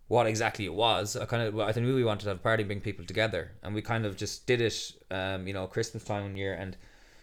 what 0.07 0.27
exactly 0.27 0.65
it 0.65 0.73
was. 0.73 1.15
I 1.15 1.25
kind 1.25 1.43
of 1.43 1.59
I 1.59 1.71
knew 1.79 1.95
we 1.95 2.03
wanted 2.03 2.23
to 2.23 2.29
have 2.29 2.37
a 2.37 2.41
party 2.41 2.63
and 2.63 2.67
bring 2.67 2.81
people 2.81 3.05
together. 3.05 3.53
And 3.63 3.73
we 3.73 3.81
kind 3.81 4.05
of 4.05 4.17
just 4.17 4.45
did 4.45 4.59
it 4.59 4.91
um 5.09 5.47
you 5.47 5.53
know 5.53 5.67
Christmas 5.67 6.03
time 6.03 6.23
one 6.23 6.35
year 6.35 6.53
and 6.53 6.75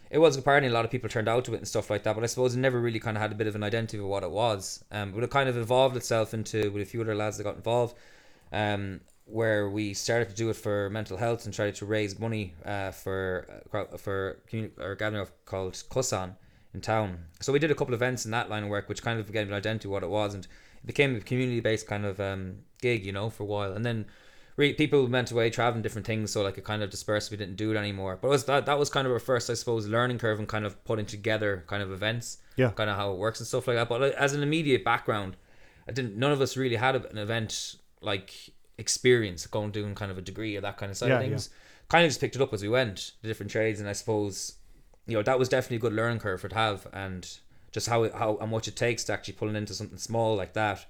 it 0.09 0.17
was 0.17 0.37
party 0.41 0.67
a 0.67 0.69
lot 0.69 0.85
of 0.85 0.91
people 0.91 1.09
turned 1.09 1.27
out 1.27 1.45
to 1.45 1.53
it 1.53 1.57
and 1.57 1.67
stuff 1.67 1.89
like 1.89 2.03
that 2.03 2.15
but 2.15 2.23
I 2.23 2.27
suppose 2.27 2.55
it 2.55 2.59
never 2.59 2.79
really 2.79 2.99
kind 2.99 3.17
of 3.17 3.21
had 3.21 3.31
a 3.31 3.35
bit 3.35 3.47
of 3.47 3.55
an 3.55 3.63
identity 3.63 3.97
of 3.97 4.05
what 4.05 4.23
it 4.23 4.31
was 4.31 4.83
um, 4.91 5.11
but 5.11 5.23
it 5.23 5.29
kind 5.29 5.49
of 5.49 5.57
evolved 5.57 5.95
itself 5.95 6.33
into 6.33 6.71
with 6.71 6.81
a 6.81 6.85
few 6.85 7.01
other 7.01 7.15
lads 7.15 7.37
that 7.37 7.43
got 7.43 7.55
involved 7.55 7.95
um, 8.51 9.01
where 9.29 9.69
we 9.69 9.93
started 9.93 10.29
to 10.29 10.35
do 10.35 10.49
it 10.49 10.55
for 10.55 10.89
mental 10.89 11.17
health 11.17 11.45
and 11.45 11.53
tried 11.53 11.75
to 11.75 11.85
raise 11.85 12.19
money 12.19 12.53
uh, 12.65 12.91
for 12.91 13.63
uh, 13.73 13.97
for 13.97 14.39
community 14.47 14.73
or 14.81 14.95
gathering 14.95 15.25
called 15.45 15.73
Kusan 15.73 16.35
in 16.73 16.81
town. 16.81 17.25
So 17.39 17.53
we 17.53 17.59
did 17.59 17.71
a 17.71 17.75
couple 17.75 17.93
of 17.93 18.01
events 18.01 18.25
in 18.25 18.31
that 18.31 18.49
line 18.49 18.63
of 18.63 18.69
work, 18.69 18.89
which 18.89 19.01
kind 19.01 19.19
of 19.19 19.31
gave 19.31 19.47
an 19.47 19.53
identity 19.53 19.87
what 19.87 20.03
it 20.03 20.09
was, 20.09 20.33
and 20.33 20.45
it 20.45 20.87
became 20.87 21.15
a 21.15 21.19
community 21.19 21.59
based 21.59 21.87
kind 21.87 22.05
of 22.05 22.19
um, 22.19 22.59
gig, 22.81 23.05
you 23.05 23.11
know, 23.11 23.29
for 23.29 23.43
a 23.43 23.45
while. 23.45 23.73
And 23.73 23.85
then 23.85 24.05
re- 24.59 24.73
people 24.73 25.07
went 25.07 25.31
away 25.31 25.49
traveling 25.49 25.81
different 25.81 26.05
things, 26.05 26.31
so 26.31 26.41
like 26.43 26.57
it 26.57 26.63
kind 26.65 26.83
of 26.83 26.89
dispersed. 26.89 27.31
We 27.31 27.37
didn't 27.37 27.55
do 27.55 27.71
it 27.71 27.77
anymore. 27.77 28.17
But 28.21 28.27
it 28.27 28.31
was 28.31 28.45
that 28.45 28.65
that 28.67 28.77
was 28.77 28.89
kind 28.89 29.07
of 29.07 29.13
our 29.13 29.19
first, 29.19 29.49
I 29.49 29.53
suppose, 29.55 29.87
learning 29.87 30.19
curve 30.19 30.37
and 30.39 30.47
kind 30.47 30.65
of 30.65 30.83
putting 30.83 31.05
together 31.05 31.63
kind 31.67 31.81
of 31.81 31.91
events, 31.91 32.37
Yeah. 32.57 32.71
kind 32.71 32.89
of 32.89 32.95
how 32.97 33.11
it 33.13 33.17
works 33.17 33.39
and 33.39 33.47
stuff 33.47 33.67
like 33.67 33.77
that. 33.77 33.89
But 33.89 34.01
as 34.13 34.33
an 34.33 34.43
immediate 34.43 34.83
background, 34.83 35.37
I 35.87 35.91
didn't. 35.91 36.17
None 36.17 36.31
of 36.31 36.41
us 36.41 36.55
really 36.57 36.75
had 36.75 36.95
a- 36.95 37.09
an 37.09 37.17
event 37.17 37.75
like 38.01 38.33
experience 38.77 39.45
going 39.47 39.71
doing 39.71 39.95
kind 39.95 40.11
of 40.11 40.17
a 40.17 40.21
degree 40.21 40.55
or 40.55 40.61
that 40.61 40.77
kind 40.77 40.89
of 40.91 40.97
side 40.97 41.11
of 41.11 41.21
Yeah, 41.21 41.27
things. 41.29 41.49
Kind 41.89 42.05
of 42.05 42.09
just 42.09 42.21
picked 42.21 42.35
it 42.35 42.41
up 42.41 42.53
as 42.53 42.61
we 42.61 42.69
went, 42.69 43.13
the 43.21 43.27
different 43.27 43.51
trades, 43.51 43.79
and 43.79 43.89
I 43.89 43.93
suppose 43.93 44.55
you 45.07 45.15
know 45.15 45.23
that 45.23 45.39
was 45.39 45.49
definitely 45.49 45.77
a 45.77 45.79
good 45.79 45.93
learning 45.93 46.19
curve 46.19 46.39
for 46.41 46.49
to 46.49 46.55
have, 46.55 46.87
and 46.93 47.27
just 47.71 47.87
how 47.89 48.03
it, 48.03 48.13
how 48.13 48.37
and 48.41 48.51
what 48.51 48.67
it 48.67 48.75
takes 48.75 49.03
to 49.05 49.13
actually 49.13 49.33
pull 49.33 49.49
it 49.49 49.55
into 49.55 49.73
something 49.73 49.97
small 49.97 50.35
like 50.35 50.53
that. 50.53 50.85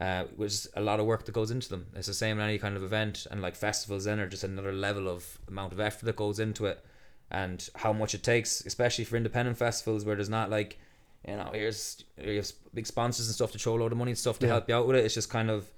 Uh, 0.00 0.24
was 0.36 0.66
a 0.74 0.80
lot 0.80 0.98
of 0.98 1.06
work 1.06 1.24
that 1.24 1.32
goes 1.32 1.52
into 1.52 1.68
them. 1.68 1.86
It's 1.94 2.08
the 2.08 2.14
same 2.14 2.38
in 2.38 2.44
any 2.44 2.58
kind 2.58 2.76
of 2.76 2.82
event, 2.82 3.26
and 3.30 3.40
like 3.40 3.54
festivals 3.54 4.04
then 4.04 4.18
are 4.18 4.28
just 4.28 4.42
another 4.42 4.72
level 4.72 5.08
of 5.08 5.38
amount 5.46 5.72
of 5.72 5.78
effort 5.78 6.04
that 6.06 6.16
goes 6.16 6.40
into 6.40 6.66
it, 6.66 6.84
and 7.30 7.68
how 7.76 7.92
much 7.92 8.12
it 8.12 8.22
takes, 8.24 8.60
especially 8.66 9.04
for 9.04 9.16
independent 9.16 9.56
festivals 9.56 10.04
where 10.04 10.16
there's 10.16 10.28
not 10.28 10.50
like, 10.50 10.78
you 11.26 11.36
know, 11.36 11.48
here's 11.54 12.02
here's 12.16 12.52
big 12.52 12.86
sponsors 12.88 13.28
and 13.28 13.34
stuff 13.36 13.52
to 13.52 13.58
throw 13.58 13.76
a 13.76 13.78
load 13.78 13.92
of 13.92 13.98
money 13.98 14.10
and 14.10 14.18
stuff 14.18 14.38
to 14.40 14.46
Yeah. 14.46 14.52
help 14.54 14.68
you 14.68 14.74
out 14.74 14.86
with 14.86 14.96
it. 14.96 15.04
It's 15.04 15.14
just 15.14 15.30
kind 15.30 15.48
of 15.48 15.70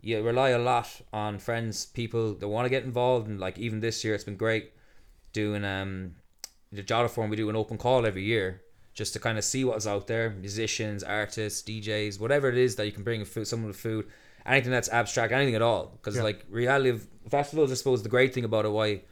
you 0.00 0.20
rely 0.20 0.48
a 0.50 0.58
lot 0.58 1.00
on 1.12 1.38
friends, 1.38 1.86
people 1.86 2.34
that 2.34 2.48
want 2.48 2.64
to 2.64 2.68
get 2.68 2.82
involved, 2.82 3.28
and 3.28 3.38
like 3.38 3.58
even 3.58 3.78
this 3.78 4.02
year, 4.02 4.14
it's 4.16 4.24
been 4.24 4.36
great 4.36 4.72
doing 5.32 5.64
um 5.64 6.16
the 6.72 6.82
JotForm. 6.82 7.30
We 7.30 7.36
do 7.36 7.48
an 7.48 7.54
open 7.56 7.78
call 7.78 8.06
every 8.06 8.24
year 8.24 8.60
just 8.94 9.12
to 9.14 9.18
kind 9.18 9.38
of 9.38 9.44
see 9.44 9.64
what's 9.64 9.86
out 9.86 10.06
there, 10.06 10.30
musicians, 10.30 11.02
artists, 11.02 11.62
DJs, 11.62 12.20
whatever 12.20 12.48
it 12.48 12.58
is 12.58 12.76
that 12.76 12.86
you 12.86 12.92
can 12.92 13.02
bring 13.04 13.24
food, 13.24 13.46
someone 13.46 13.68
with 13.68 13.76
food, 13.76 14.06
anything 14.44 14.70
that's 14.70 14.88
abstract, 14.90 15.32
anything 15.32 15.54
at 15.54 15.62
all. 15.62 15.92
Because 15.96 16.16
Yeah. 16.16 16.22
like 16.24 16.44
reality 16.50 16.90
of 16.90 17.06
festivals, 17.28 17.70
I 17.70 17.74
suppose 17.74 18.02
the 18.02 18.08
great 18.08 18.34
thing 18.34 18.44
about 18.44 18.64
it, 18.64 18.70
why 18.70 19.02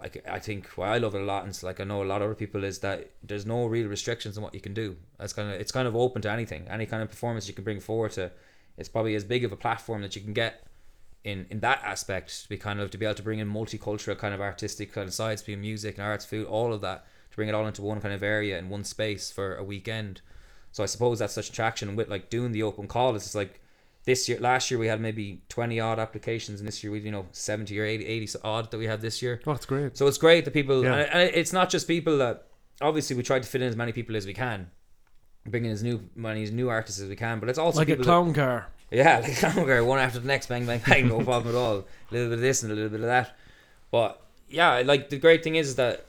I, 0.00 0.10
I 0.30 0.38
think 0.38 0.66
why 0.76 0.94
I 0.94 0.98
love 0.98 1.14
it 1.16 1.22
a 1.22 1.24
lot, 1.24 1.42
and 1.42 1.50
it's 1.50 1.62
like 1.64 1.80
I 1.80 1.84
know 1.84 2.02
a 2.02 2.04
lot 2.04 2.22
of 2.22 2.26
other 2.26 2.34
people 2.34 2.62
is 2.62 2.78
that 2.80 3.10
there's 3.22 3.46
no 3.46 3.66
real 3.66 3.88
restrictions 3.88 4.36
on 4.36 4.44
what 4.44 4.54
you 4.54 4.60
can 4.60 4.72
do. 4.74 4.96
It's 5.18 5.32
kind 5.32 5.48
of 5.52 5.60
it's 5.60 5.72
kind 5.72 5.88
of 5.88 5.96
open 5.96 6.22
to 6.22 6.30
anything, 6.30 6.68
any 6.68 6.86
kind 6.86 7.02
of 7.02 7.10
performance 7.10 7.48
you 7.48 7.54
can 7.54 7.64
bring 7.64 7.80
forward 7.80 8.12
to. 8.12 8.30
It's 8.76 8.88
probably 8.88 9.16
as 9.16 9.24
big 9.24 9.44
of 9.44 9.50
a 9.50 9.56
platform 9.56 10.02
that 10.02 10.14
you 10.14 10.22
can 10.22 10.32
get 10.32 10.64
in 11.24 11.46
in 11.50 11.58
that 11.60 11.82
aspect 11.82 12.42
to 12.42 12.48
be 12.48 12.56
kind 12.56 12.78
of 12.80 12.92
to 12.92 12.98
be 12.98 13.06
able 13.06 13.16
to 13.16 13.22
bring 13.24 13.40
in 13.40 13.52
multicultural 13.52 14.16
kind 14.16 14.34
of 14.34 14.40
artistic 14.40 14.92
kind 14.92 15.08
of 15.08 15.14
sides, 15.14 15.42
being 15.42 15.60
music 15.60 15.96
and 15.98 16.06
arts, 16.06 16.24
food, 16.24 16.46
all 16.46 16.72
of 16.72 16.80
that 16.82 17.04
bring 17.38 17.48
it 17.48 17.54
all 17.54 17.66
into 17.66 17.82
one 17.82 18.00
kind 18.00 18.12
of 18.12 18.22
area 18.22 18.58
in 18.58 18.68
one 18.68 18.82
space 18.84 19.30
for 19.30 19.54
a 19.56 19.62
weekend. 19.64 20.20
So 20.72 20.82
I 20.82 20.86
suppose 20.86 21.20
that's 21.20 21.32
such 21.32 21.48
attraction 21.48 21.96
with 21.96 22.08
like 22.08 22.28
doing 22.30 22.50
the 22.52 22.62
open 22.64 22.88
call. 22.88 23.14
It's 23.14 23.24
just 23.26 23.34
like 23.36 23.60
this 24.04 24.28
year, 24.28 24.38
last 24.40 24.70
year 24.70 24.78
we 24.78 24.88
had 24.88 25.00
maybe 25.00 25.42
twenty 25.48 25.78
odd 25.80 25.98
applications, 25.98 26.60
and 26.60 26.66
this 26.68 26.82
year 26.82 26.90
we 26.92 26.98
you 27.00 27.10
know 27.10 27.26
seventy 27.32 27.78
or 27.78 27.84
80, 27.84 28.04
80 28.06 28.38
odd 28.44 28.70
that 28.70 28.78
we 28.78 28.86
have 28.86 29.00
this 29.00 29.22
year. 29.22 29.40
Oh, 29.46 29.52
that's 29.52 29.66
great. 29.66 29.96
So 29.96 30.06
it's 30.08 30.18
great 30.18 30.44
that 30.44 30.50
people, 30.52 30.82
Yeah. 30.82 30.94
and 31.12 31.30
it's 31.34 31.52
not 31.52 31.70
just 31.70 31.86
people 31.86 32.18
that 32.18 32.46
obviously 32.80 33.14
we 33.16 33.22
try 33.22 33.38
to 33.38 33.46
fit 33.46 33.62
in 33.62 33.68
as 33.68 33.76
many 33.76 33.92
people 33.92 34.16
as 34.16 34.26
we 34.26 34.34
can, 34.34 34.70
bring 35.46 35.64
in 35.64 35.70
as 35.70 35.82
new 35.82 36.08
many 36.16 36.42
as 36.42 36.50
new 36.50 36.68
artists 36.68 37.00
as 37.00 37.08
we 37.08 37.16
can, 37.16 37.38
but 37.40 37.48
it's 37.48 37.58
also 37.58 37.78
like 37.78 37.88
a 37.88 37.92
people 37.92 38.04
that- 38.04 38.10
clown 38.10 38.34
car. 38.34 38.66
yeah, 38.90 39.18
like 39.22 39.36
clown 39.36 39.54
car, 39.66 39.84
one 39.84 39.98
after 40.00 40.18
the 40.18 40.26
next, 40.26 40.46
bang, 40.48 40.66
bang, 40.66 40.80
bang, 40.86 41.06
no 41.08 41.20
problem 41.30 41.54
at 41.54 41.58
all. 41.58 41.76
A 41.76 41.84
little 42.12 42.28
bit 42.30 42.32
of 42.34 42.40
this 42.40 42.62
and 42.62 42.72
a 42.72 42.74
little 42.74 42.90
bit 42.90 43.00
of 43.00 43.06
that. 43.06 43.36
But 43.90 44.20
yeah, 44.48 44.82
like 44.84 45.08
the 45.10 45.18
great 45.18 45.42
thing 45.44 45.56
is 45.56 45.76
that 45.76 46.06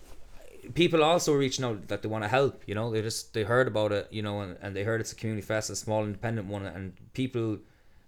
people 0.73 1.03
also 1.03 1.33
reaching 1.33 1.65
out 1.65 1.87
that 1.87 2.01
they 2.01 2.07
want 2.09 2.23
to 2.23 2.27
help, 2.27 2.63
you 2.65 2.75
know, 2.75 2.91
they 2.91 3.01
just, 3.01 3.33
they 3.33 3.43
heard 3.43 3.67
about 3.67 3.91
it, 3.91 4.07
you 4.11 4.21
know, 4.21 4.41
and, 4.41 4.57
and 4.61 4.75
they 4.75 4.83
heard 4.83 5.01
it's 5.01 5.11
a 5.11 5.15
community 5.15 5.45
fest, 5.45 5.69
a 5.69 5.75
small 5.75 6.03
independent 6.03 6.47
one, 6.47 6.65
and 6.65 6.93
people 7.13 7.59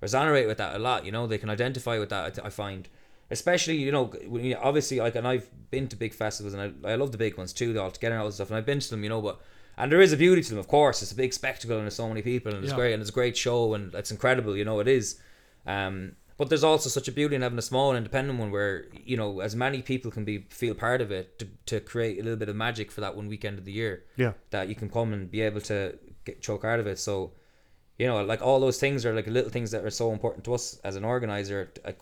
resonate 0.02 0.48
with 0.48 0.58
that 0.58 0.76
a 0.76 0.80
lot, 0.80 1.06
you 1.06 1.12
know, 1.12 1.28
they 1.28 1.38
can 1.38 1.50
identify 1.50 1.98
with 2.00 2.10
that, 2.10 2.40
I, 2.40 2.48
I 2.48 2.50
find. 2.50 2.88
Especially, 3.30 3.78
you 3.78 3.92
know, 3.92 4.12
obviously, 4.62 5.00
like, 5.00 5.16
and 5.16 5.26
I've 5.28 5.50
been 5.70 5.88
to 5.88 5.96
big 5.96 6.14
festivals 6.14 6.54
and 6.54 6.76
I, 6.86 6.92
I 6.92 6.96
love 6.96 7.12
the 7.12 7.18
big 7.18 7.38
ones 7.38 7.54
too, 7.54 7.72
they're 7.72 7.82
all 7.82 7.92
together 7.92 8.16
and 8.16 8.22
all 8.22 8.28
this 8.28 8.36
stuff, 8.36 8.50
and 8.50 8.58
I've 8.58 8.66
been 8.66 8.80
to 8.80 8.90
them, 8.90 9.04
you 9.04 9.10
know, 9.10 9.22
but 9.22 9.40
and 9.78 9.92
there 9.92 10.02
is 10.02 10.12
a 10.12 10.18
beauty 10.18 10.44
to 10.44 10.50
them, 10.50 10.60
of 10.60 10.68
course. 10.68 11.02
It's 11.02 11.14
a 11.14 11.16
big 11.16 11.34
spectacle 11.34 11.78
and 11.78 11.86
there's 11.86 11.96
so 11.96 12.08
many 12.08 12.22
people 12.22 12.54
and 12.54 12.64
it's 12.64 12.72
Yeah. 12.72 12.76
great 12.76 12.94
and 12.94 13.02
it's 13.02 13.10
a 13.10 13.14
great 13.14 13.38
show 13.38 13.74
and 13.74 13.94
it's 13.96 14.12
incredible, 14.12 14.56
you 14.56 14.66
know, 14.66 14.80
it 14.80 14.88
is. 14.88 15.20
Um, 15.66 16.16
but 16.42 16.50
there's 16.50 16.64
also 16.64 16.90
such 16.90 17.08
a 17.08 17.12
beauty 17.12 17.36
in 17.36 17.44
having 17.44 17.60
a 17.60 17.62
small 17.74 17.96
independent 17.96 18.40
one 18.40 18.50
where 18.50 18.86
you 19.12 19.16
know 19.16 19.42
as 19.42 19.56
many 19.56 19.80
people 19.84 20.10
can 20.10 20.26
be 20.26 20.40
feel 20.62 20.74
part 20.74 21.00
of 21.06 21.12
it 21.12 21.38
to, 21.40 21.46
to 21.72 21.80
create 21.80 22.18
a 22.20 22.24
little 22.24 22.42
bit 22.44 22.50
of 22.50 22.56
magic 22.56 22.92
for 22.92 23.02
that 23.02 23.16
one 23.16 23.28
weekend 23.28 23.60
of 23.60 23.66
the 23.66 23.72
year 23.82 23.94
Yeah. 24.18 24.34
that 24.50 24.68
you 24.70 24.74
can 24.82 24.90
come 24.90 25.14
and 25.14 25.30
be 25.30 25.42
able 25.42 25.62
to 25.62 26.00
get 26.26 26.42
choke 26.42 26.66
out 26.66 26.80
of 26.80 26.88
it. 26.88 26.98
So, 26.98 27.34
you 28.00 28.08
know, 28.08 28.24
like 28.24 28.42
all 28.42 28.60
those 28.60 28.80
things 28.80 29.06
are 29.06 29.14
like 29.14 29.28
little 29.28 29.52
things 29.52 29.70
that 29.72 29.86
are 29.86 29.92
so 29.92 30.12
important 30.12 30.44
to 30.46 30.56
us 30.56 30.80
as 30.84 30.96
an 30.96 31.06
organizer 31.06 31.60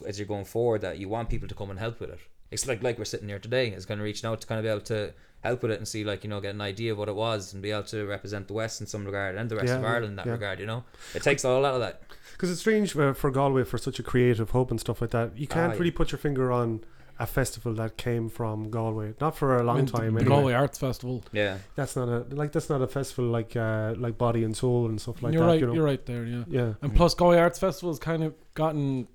as 0.08 0.18
you're 0.18 0.28
going 0.36 0.46
forward 0.46 0.80
that 0.82 1.00
you 1.00 1.10
want 1.10 1.28
people 1.30 1.50
to 1.50 1.56
come 1.56 1.70
and 1.70 1.80
help 1.80 2.00
with 2.00 2.10
it. 2.12 2.20
It's 2.50 2.66
like 2.66 2.82
like 2.82 2.98
we're 2.98 3.12
sitting 3.14 3.28
here 3.28 3.40
today. 3.40 3.66
It's 3.76 3.86
kind 3.86 4.00
of 4.00 4.06
reaching 4.06 4.28
out 4.30 4.40
to 4.42 4.48
kind 4.48 4.60
of 4.60 4.64
be 4.64 4.70
able 4.70 4.88
to 4.96 5.14
help 5.42 5.62
with 5.64 5.72
it 5.72 5.78
and 5.78 5.88
see 5.88 6.04
like 6.04 6.24
you 6.24 6.30
know 6.30 6.42
get 6.42 6.54
an 6.56 6.62
idea 6.62 6.92
of 6.94 6.98
what 6.98 7.10
it 7.10 7.16
was 7.16 7.54
and 7.54 7.62
be 7.62 7.72
able 7.72 7.84
to 7.96 8.06
represent 8.06 8.48
the 8.48 8.54
West 8.62 8.82
in 8.82 8.88
some 8.88 9.04
regard 9.06 9.36
and 9.36 9.50
the 9.52 9.56
rest 9.56 9.68
Yeah, 9.68 9.78
of 9.80 9.86
Ireland 9.86 10.12
in 10.14 10.16
that 10.16 10.26
yeah. 10.26 10.32
regard. 10.40 10.60
You 10.60 10.66
know, 10.66 10.84
it 11.14 11.24
takes 11.24 11.44
a 11.44 11.50
lot 11.50 11.74
of 11.76 11.82
that. 11.82 12.02
Because 12.40 12.52
it's 12.52 12.62
strange 12.62 12.96
uh, 12.96 13.12
for 13.14 13.32
Galway 13.32 13.66
for 13.66 13.78
such 13.78 14.00
a 14.00 14.04
creative 14.04 14.52
hub 14.52 14.72
and 14.72 14.80
stuff 14.80 15.02
like 15.02 15.10
that. 15.12 15.38
You 15.38 15.46
can't 15.46 15.72
Ah, 15.72 15.74
yeah. 15.74 15.80
really 15.80 15.92
put 15.92 16.14
your 16.14 16.20
finger 16.20 16.54
on 16.54 16.86
a 17.20 17.26
festival 17.28 17.74
that 17.74 17.98
came 17.98 18.30
from 18.30 18.70
Galway. 18.70 19.14
Not 19.20 19.36
for 19.36 19.58
a 19.58 19.64
long 19.64 19.76
I 19.76 19.80
mean, 19.82 19.88
time. 19.88 20.14
the 20.14 20.22
Anyway. 20.22 20.24
Galway 20.36 20.54
Arts 20.54 20.78
Festival. 20.78 21.22
Yeah, 21.34 21.58
That's 21.76 21.98
not 21.98 22.08
a 22.08 22.20
like 22.34 22.54
that's 22.54 22.70
not 22.70 22.82
a 22.82 22.88
festival 22.88 23.26
like 23.26 23.58
uh 23.58 23.94
like 23.98 24.18
Body 24.18 24.46
and 24.46 24.56
Soul 24.56 24.86
and 24.86 25.02
stuff 25.02 25.22
like 25.22 25.34
you're 25.34 25.42
that. 25.44 25.48
right. 25.52 25.60
you 25.60 25.68
know? 25.68 25.74
You're 25.74 25.84
right 25.84 26.06
there. 26.06 26.24
Yeah. 26.24 26.44
Yeah. 26.48 26.74
And 26.82 26.96
plus, 26.96 27.14
Galway 27.14 27.38
Arts 27.38 27.60
Festival 27.60 27.90
has 27.92 28.00
kind 28.00 28.24
of 28.24 28.34
gotten 28.54 29.10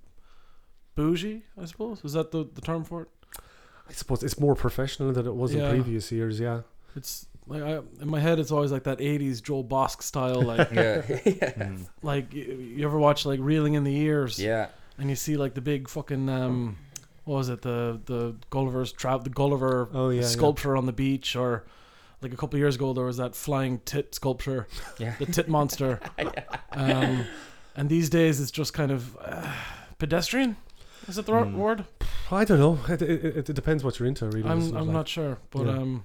bougie. 0.95 1.45
I 1.61 1.64
suppose 1.64 2.04
is 2.04 2.12
that 2.12 2.31
the, 2.31 2.45
the 2.54 2.61
term 2.61 2.85
for 2.85 3.02
it? 3.04 3.09
I 3.88 3.93
suppose 3.93 4.23
it's 4.23 4.38
more 4.38 4.54
professional 4.54 5.12
than 5.12 5.26
it 5.26 5.35
was 5.35 5.54
Yeah. 5.54 5.64
in 5.71 5.71
previous 5.83 6.12
years. 6.12 6.38
Yeah. 6.40 6.61
It's 6.97 7.26
like 7.46 7.62
I, 7.62 7.80
in 8.00 8.08
my 8.08 8.20
head, 8.20 8.38
it's 8.38 8.50
always 8.50 8.72
like 8.72 8.84
that 8.84 8.98
'80s 8.98 9.42
joel 9.42 9.64
Bosk 9.64 10.02
style. 10.02 10.42
Like, 10.42 10.70
yeah, 10.72 11.02
yeah. 11.08 11.52
Mm. 11.52 11.86
like 12.02 12.32
you, 12.32 12.42
you 12.76 12.84
ever 12.86 12.98
watch 12.98 13.26
like 13.26 13.40
Reeling 13.42 13.74
in 13.74 13.84
the 13.84 13.92
Years? 13.92 14.38
yeah. 14.38 14.68
And 14.98 15.10
you 15.10 15.16
see 15.16 15.36
like 15.36 15.54
the 15.54 15.60
big 15.60 15.88
fucking 15.88 16.28
um, 16.28 16.76
what 17.24 17.36
was 17.36 17.48
it? 17.48 17.62
The 17.62 18.00
the 18.04 18.36
Gulliver's 18.50 18.92
trap, 18.92 19.24
the 19.24 19.30
Gulliver 19.30 19.88
Oh 19.92 20.10
yeah. 20.10 20.20
yeah. 20.20 20.26
sculpture 20.26 20.76
on 20.76 20.86
the 20.86 20.92
beach, 20.92 21.34
or 21.36 21.64
like 22.22 22.32
a 22.32 22.36
couple 22.36 22.56
of 22.56 22.60
years 22.60 22.76
ago 22.76 22.92
there 22.92 23.04
was 23.04 23.16
that 23.18 23.34
flying 23.34 23.80
tit 23.84 24.14
sculpture, 24.14 24.66
Yeah. 24.98 25.14
the 25.18 25.26
tit 25.26 25.48
monster. 25.48 26.00
um, 26.72 27.24
and 27.76 27.88
these 27.88 28.08
days 28.08 28.40
it's 28.40 28.50
just 28.52 28.72
kind 28.72 28.90
of 28.92 29.16
uh, 29.20 29.52
pedestrian. 29.98 30.56
Is 31.08 31.18
it 31.18 31.26
the 31.26 31.34
right 31.34 31.46
Hmm. 31.46 31.58
word? 31.58 31.84
I 32.30 32.44
don't 32.44 32.58
know. 32.58 32.78
It, 32.88 33.02
it, 33.02 33.48
it 33.50 33.54
depends 33.54 33.84
what 33.84 33.98
you're 33.98 34.08
into, 34.08 34.26
really. 34.26 34.48
I'm 34.48 34.58
isn't? 34.60 34.76
I'm 34.76 34.86
Like- 34.86 34.94
not 34.94 35.08
sure, 35.08 35.38
but 35.50 35.66
Yeah. 35.66 35.72
um, 35.78 36.04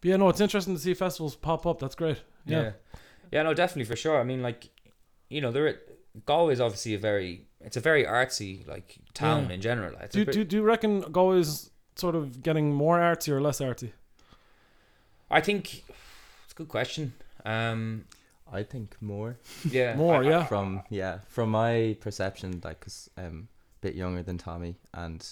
but 0.00 0.08
yeah, 0.08 0.16
no, 0.16 0.28
it's 0.28 0.40
interesting 0.40 0.74
to 0.74 0.80
see 0.80 0.94
festivals 0.94 1.36
pop 1.36 1.66
up. 1.66 1.78
That's 1.78 1.94
great. 1.94 2.18
Yeah, 2.46 2.60
Yeah. 2.62 2.70
yeah, 3.32 3.42
no, 3.42 3.54
definitely 3.54 3.84
for 3.84 3.96
sure. 3.96 4.18
I 4.20 4.24
mean, 4.24 4.42
like, 4.42 4.68
you 5.28 5.40
know, 5.40 5.50
there 5.52 5.80
Galway 6.26 6.52
is 6.54 6.60
obviously 6.60 6.94
a 6.94 6.98
very 6.98 7.46
it's 7.60 7.76
a 7.76 7.80
very 7.80 8.04
artsy 8.04 8.66
like 8.66 8.98
town 9.14 9.46
Yeah. 9.48 9.54
in 9.54 9.60
general. 9.60 9.94
It's 10.00 10.14
a 10.14 10.18
Do, 10.20 10.24
bit- 10.24 10.32
do 10.34 10.44
do 10.44 10.56
you 10.56 10.62
reckon 10.62 11.00
Galway's 11.00 11.70
sort 11.96 12.14
of 12.14 12.42
getting 12.42 12.72
more 12.72 12.98
artsy 12.98 13.28
or 13.32 13.40
less 13.40 13.60
artsy? 13.60 13.90
I 15.30 15.40
think 15.40 15.84
it's 16.44 16.52
a 16.52 16.54
good 16.54 16.68
question. 16.68 17.12
Um, 17.44 18.04
I 18.50 18.62
think 18.62 18.96
more 19.00 19.36
yeah, 19.70 19.94
More, 20.02 20.16
I- 20.22 20.26
I- 20.26 20.30
yeah. 20.30 20.44
from 20.46 20.82
yeah 20.90 21.18
from 21.28 21.50
my 21.50 21.96
perception, 22.00 22.60
like 22.64 22.80
cause 22.80 23.10
um 23.16 23.48
bit 23.80 23.94
younger 23.94 24.22
than 24.22 24.38
Tommy, 24.38 24.76
and 24.94 25.24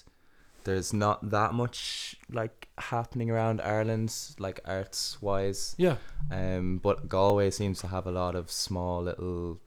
there's 0.67 0.93
not 0.93 1.31
that 1.31 1.55
much 1.55 2.17
like 2.31 2.69
happening 2.77 3.31
around 3.31 3.61
Ireland, 3.63 4.13
like 4.39 4.61
arts 4.67 5.17
wise. 5.23 5.75
Yeah, 5.79 5.97
Um, 6.31 6.79
but 6.83 7.09
Galway 7.09 7.51
seems 7.51 7.81
to 7.81 7.87
have 7.87 8.07
a 8.07 8.13
lot 8.13 8.35
of 8.35 8.51
small 8.51 9.03
little 9.03 9.59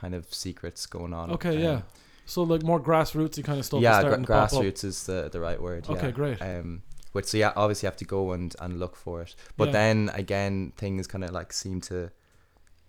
kind 0.00 0.14
of 0.14 0.24
secrets 0.34 0.84
going 0.86 1.14
on. 1.14 1.30
Okay, 1.30 1.56
um, 1.56 1.62
yeah. 1.62 1.80
so 2.26 2.42
like 2.42 2.62
more 2.62 2.80
grassrootsy 2.80 3.42
kind 3.42 3.58
of 3.58 3.64
stuff. 3.64 3.80
yeah, 3.80 4.02
gra- 4.02 4.10
to 4.18 4.22
pop 4.26 4.30
up. 4.30 4.50
grassroots 4.50 4.84
is 4.84 5.04
the 5.06 5.28
the 5.32 5.40
right 5.40 5.60
word. 5.62 5.88
Okay, 5.88 6.06
yeah. 6.08 6.10
great. 6.20 6.42
Um, 6.42 6.82
which 7.12 7.26
so 7.26 7.36
yeah, 7.38 7.52
obviously 7.56 7.86
you 7.86 7.90
have 7.90 7.98
to 7.98 8.04
go 8.16 8.32
and 8.32 8.54
and 8.60 8.78
look 8.78 8.96
for 8.96 9.22
it. 9.22 9.34
But 9.56 9.66
Yeah. 9.68 9.72
then 9.78 10.10
again, 10.14 10.72
things 10.76 11.06
kind 11.06 11.24
of 11.24 11.30
like 11.30 11.52
seem 11.52 11.80
to 11.82 12.10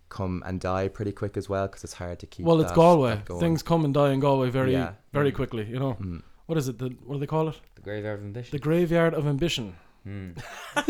come 0.09 0.43
and 0.45 0.59
die 0.59 0.87
pretty 0.87 1.11
quick 1.11 1.35
as 1.37 1.49
well 1.49 1.67
because 1.67 1.83
it's 1.83 1.93
hard 2.03 2.19
to 2.19 2.25
keep. 2.27 2.45
Well, 2.45 2.59
it's 2.61 2.69
that- 2.71 2.75
Galway. 2.75 3.21
that. 3.27 3.39
Things 3.39 3.63
come 3.63 3.83
and 3.85 3.93
die 3.93 4.11
in 4.13 4.19
Galway 4.19 4.49
very, 4.49 4.71
Yeah. 4.73 4.93
very 5.11 5.31
Mm. 5.31 5.35
quickly. 5.35 5.65
You 5.65 5.79
know 5.79 5.93
Mm. 5.99 6.21
What 6.45 6.57
is 6.57 6.67
it? 6.67 6.77
The 6.79 6.95
what 7.05 7.15
do 7.15 7.19
they 7.19 7.27
call 7.27 7.49
it? 7.49 7.59
the 7.75 7.81
graveyard 7.81 8.19
of 8.19 8.25
ambition. 8.25 8.51
The 8.51 8.59
graveyard 8.59 9.13
of 9.13 9.27
ambition. 9.27 9.75
Hmm. 10.03 10.31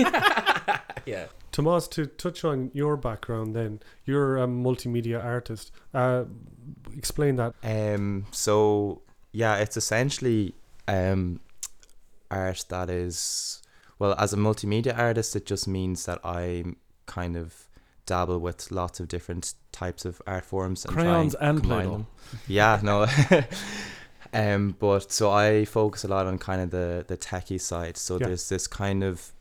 yeah, 1.05 1.27
Tomás, 1.51 1.89
to 1.91 2.05
touch 2.05 2.43
on 2.43 2.71
your 2.73 2.97
background, 2.97 3.55
then 3.55 3.79
you're 4.05 4.37
a 4.37 4.47
multimedia 4.47 5.23
artist. 5.23 5.71
Uh, 5.93 6.25
explain 6.95 7.35
that. 7.37 7.53
Um. 7.63 8.25
So 8.31 9.01
yeah, 9.31 9.57
it's 9.57 9.77
essentially 9.77 10.55
um, 10.87 11.39
art 12.31 12.65
that 12.69 12.89
is 12.89 13.61
well, 13.99 14.15
as 14.17 14.33
a 14.33 14.37
multimedia 14.37 14.97
artist, 14.97 15.35
it 15.35 15.45
just 15.45 15.67
means 15.67 16.05
that 16.05 16.19
I'm 16.25 16.77
kind 17.05 17.37
of 17.37 17.67
dabble 18.05 18.39
with 18.39 18.71
lots 18.71 18.99
of 18.99 19.07
different 19.07 19.53
types 19.71 20.03
of 20.03 20.21
art 20.27 20.43
forms 20.43 20.83
and 20.83 20.93
Crayons 20.93 21.35
and 21.35 21.59
combine 21.59 21.79
Play-Doh. 21.79 21.91
them. 21.91 22.07
Yeah, 22.47 22.79
no. 22.83 23.05
um, 24.33 24.75
but 24.79 25.11
so 25.11 25.31
I 25.31 25.65
focus 25.65 26.03
a 26.03 26.07
lot 26.07 26.25
on 26.27 26.37
kind 26.37 26.61
of 26.61 26.69
the 26.71 27.05
the 27.07 27.17
techie 27.17 27.61
side. 27.61 27.97
So 27.97 28.17
Yeah. 28.17 28.27
there's 28.27 28.49
this 28.49 28.67
kind 28.67 29.03
of 29.03 29.31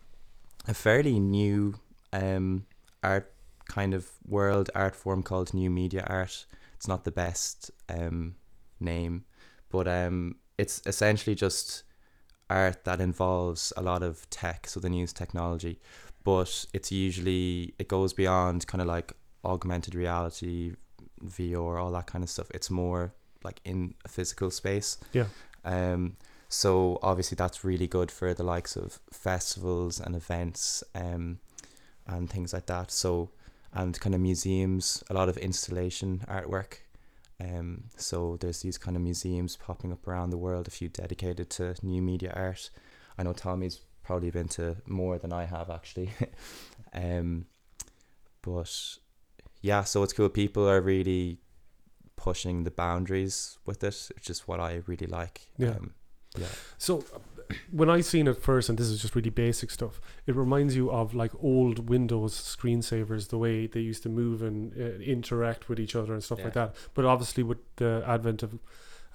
a 0.69 0.75
fairly 0.75 1.19
new 1.19 1.75
um 2.13 2.67
art 3.03 3.33
kind 3.69 3.95
of 3.95 4.11
world 4.27 4.71
art 4.75 4.95
form 4.95 5.23
called 5.23 5.55
new 5.55 5.71
media 5.71 6.05
art. 6.09 6.47
It's 6.77 6.89
not 6.89 7.05
the 7.05 7.13
best 7.13 7.71
um 7.89 8.35
name, 8.81 9.25
but 9.71 9.87
um 9.89 10.37
it's 10.59 10.83
essentially 10.87 11.35
just 11.35 11.85
art 12.51 12.85
that 12.85 13.01
involves 13.01 13.73
a 13.77 13.83
lot 13.83 14.03
of 14.03 14.29
tech, 14.31 14.67
so 14.67 14.79
the 14.81 14.91
news 14.91 15.13
technology, 15.13 15.81
but 16.25 16.67
it's 16.75 16.93
usually 16.93 17.75
it 17.79 17.89
goes 17.89 18.13
beyond 18.13 18.67
kind 18.67 18.83
of 18.83 18.87
like 18.89 19.13
augmented 19.45 19.95
reality, 19.95 20.75
VR, 21.25 21.81
all 21.83 21.91
that 21.93 22.07
kind 22.07 22.23
of 22.23 22.31
stuff. 22.31 22.49
It's 22.55 22.71
more 22.71 23.15
like 23.45 23.61
in 23.65 23.95
a 24.05 24.09
physical 24.09 24.51
space. 24.51 24.99
Yeah. 25.13 25.27
Um. 25.65 26.17
So 26.49 26.99
obviously 27.03 27.37
that's 27.37 27.65
really 27.65 27.87
good 27.87 28.11
for 28.11 28.35
the 28.35 28.43
likes 28.43 28.77
of 28.77 29.01
festivals 29.11 29.99
and 29.99 30.15
events, 30.15 30.85
um, 30.95 31.39
and 32.07 32.29
things 32.29 32.53
like 32.53 32.67
that. 32.67 32.91
So, 32.91 33.31
and 33.73 33.99
kind 33.99 34.15
of 34.15 34.21
museums, 34.21 35.03
a 35.09 35.15
lot 35.15 35.31
of 35.31 35.39
installation 35.39 36.25
artwork. 36.29 36.81
Um, 37.41 37.85
so 37.97 38.37
there's 38.41 38.61
these 38.61 38.79
kind 38.79 38.97
of 38.97 39.03
museums 39.03 39.57
popping 39.57 39.93
up 39.93 40.07
around 40.07 40.31
the 40.31 40.37
world, 40.37 40.69
a 40.69 40.71
few 40.71 40.89
dedicated 40.89 41.49
to 41.51 41.75
new 41.83 42.03
media 42.03 42.33
art. 42.37 42.71
I 43.19 43.23
know 43.23 43.33
Tommy's 43.33 43.81
probably 44.03 44.31
been 44.31 44.49
to 44.49 44.77
more 44.87 45.19
than 45.19 45.33
I 45.33 45.45
have 45.45 45.71
actually. 45.71 46.11
um, 46.93 47.47
but 48.43 48.99
yeah, 49.61 49.85
so 49.85 50.03
it's 50.03 50.13
cool. 50.13 50.29
People 50.29 50.69
are 50.69 50.81
really 50.81 51.39
pushing 52.23 52.63
the 52.63 52.71
boundaries 52.71 53.59
with 53.67 53.83
it, 53.83 54.11
which 54.15 54.31
is 54.31 54.47
what 54.47 54.61
I 54.61 54.83
really 54.87 55.09
like. 55.09 55.49
Yeah. 55.59 55.71
Um, 55.71 55.95
yeah. 56.39 56.47
So 56.79 57.05
when 57.73 57.91
I 57.91 58.01
seen 58.01 58.29
it 58.29 58.37
first, 58.37 58.69
and 58.69 58.79
this 58.79 58.87
is 58.87 59.03
just 59.03 59.17
really 59.17 59.31
basic 59.31 59.73
stuff, 59.73 60.01
it 60.29 60.37
reminds 60.37 60.77
you 60.77 60.91
of 60.91 61.15
like 61.15 61.33
old 61.43 61.89
Windows 61.89 62.35
screensavers, 62.35 63.29
the 63.29 63.39
way 63.39 63.67
they 63.67 63.81
used 63.81 64.05
to 64.05 64.09
move 64.09 64.41
and 64.41 64.73
uh, 64.79 65.03
interact 65.03 65.69
with 65.69 65.81
each 65.81 65.97
other 65.97 66.13
and 66.13 66.23
stuff 66.23 66.45
like 66.45 66.55
that. 66.55 66.77
But 66.95 67.05
obviously, 67.05 67.43
with 67.43 67.59
the 67.77 68.05
advent 68.07 68.45
of 68.45 68.59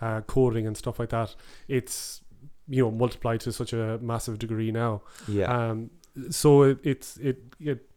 uh, 0.02 0.22
coding 0.22 0.68
and 0.68 0.76
stuff 0.76 1.00
like 1.00 1.10
that, 1.10 1.34
it's 1.70 2.22
you 2.68 2.84
know 2.84 2.92
multiplied 2.92 3.40
to 3.42 3.54
such 3.54 3.72
a 3.72 4.00
massive 4.02 4.38
degree 4.38 4.72
now. 4.72 5.02
Yeah. 5.30 5.46
Um, 5.46 5.92
so 6.30 6.64
it 6.64 6.80
it's 6.84 7.16
it 7.18 7.38
it 7.60 7.90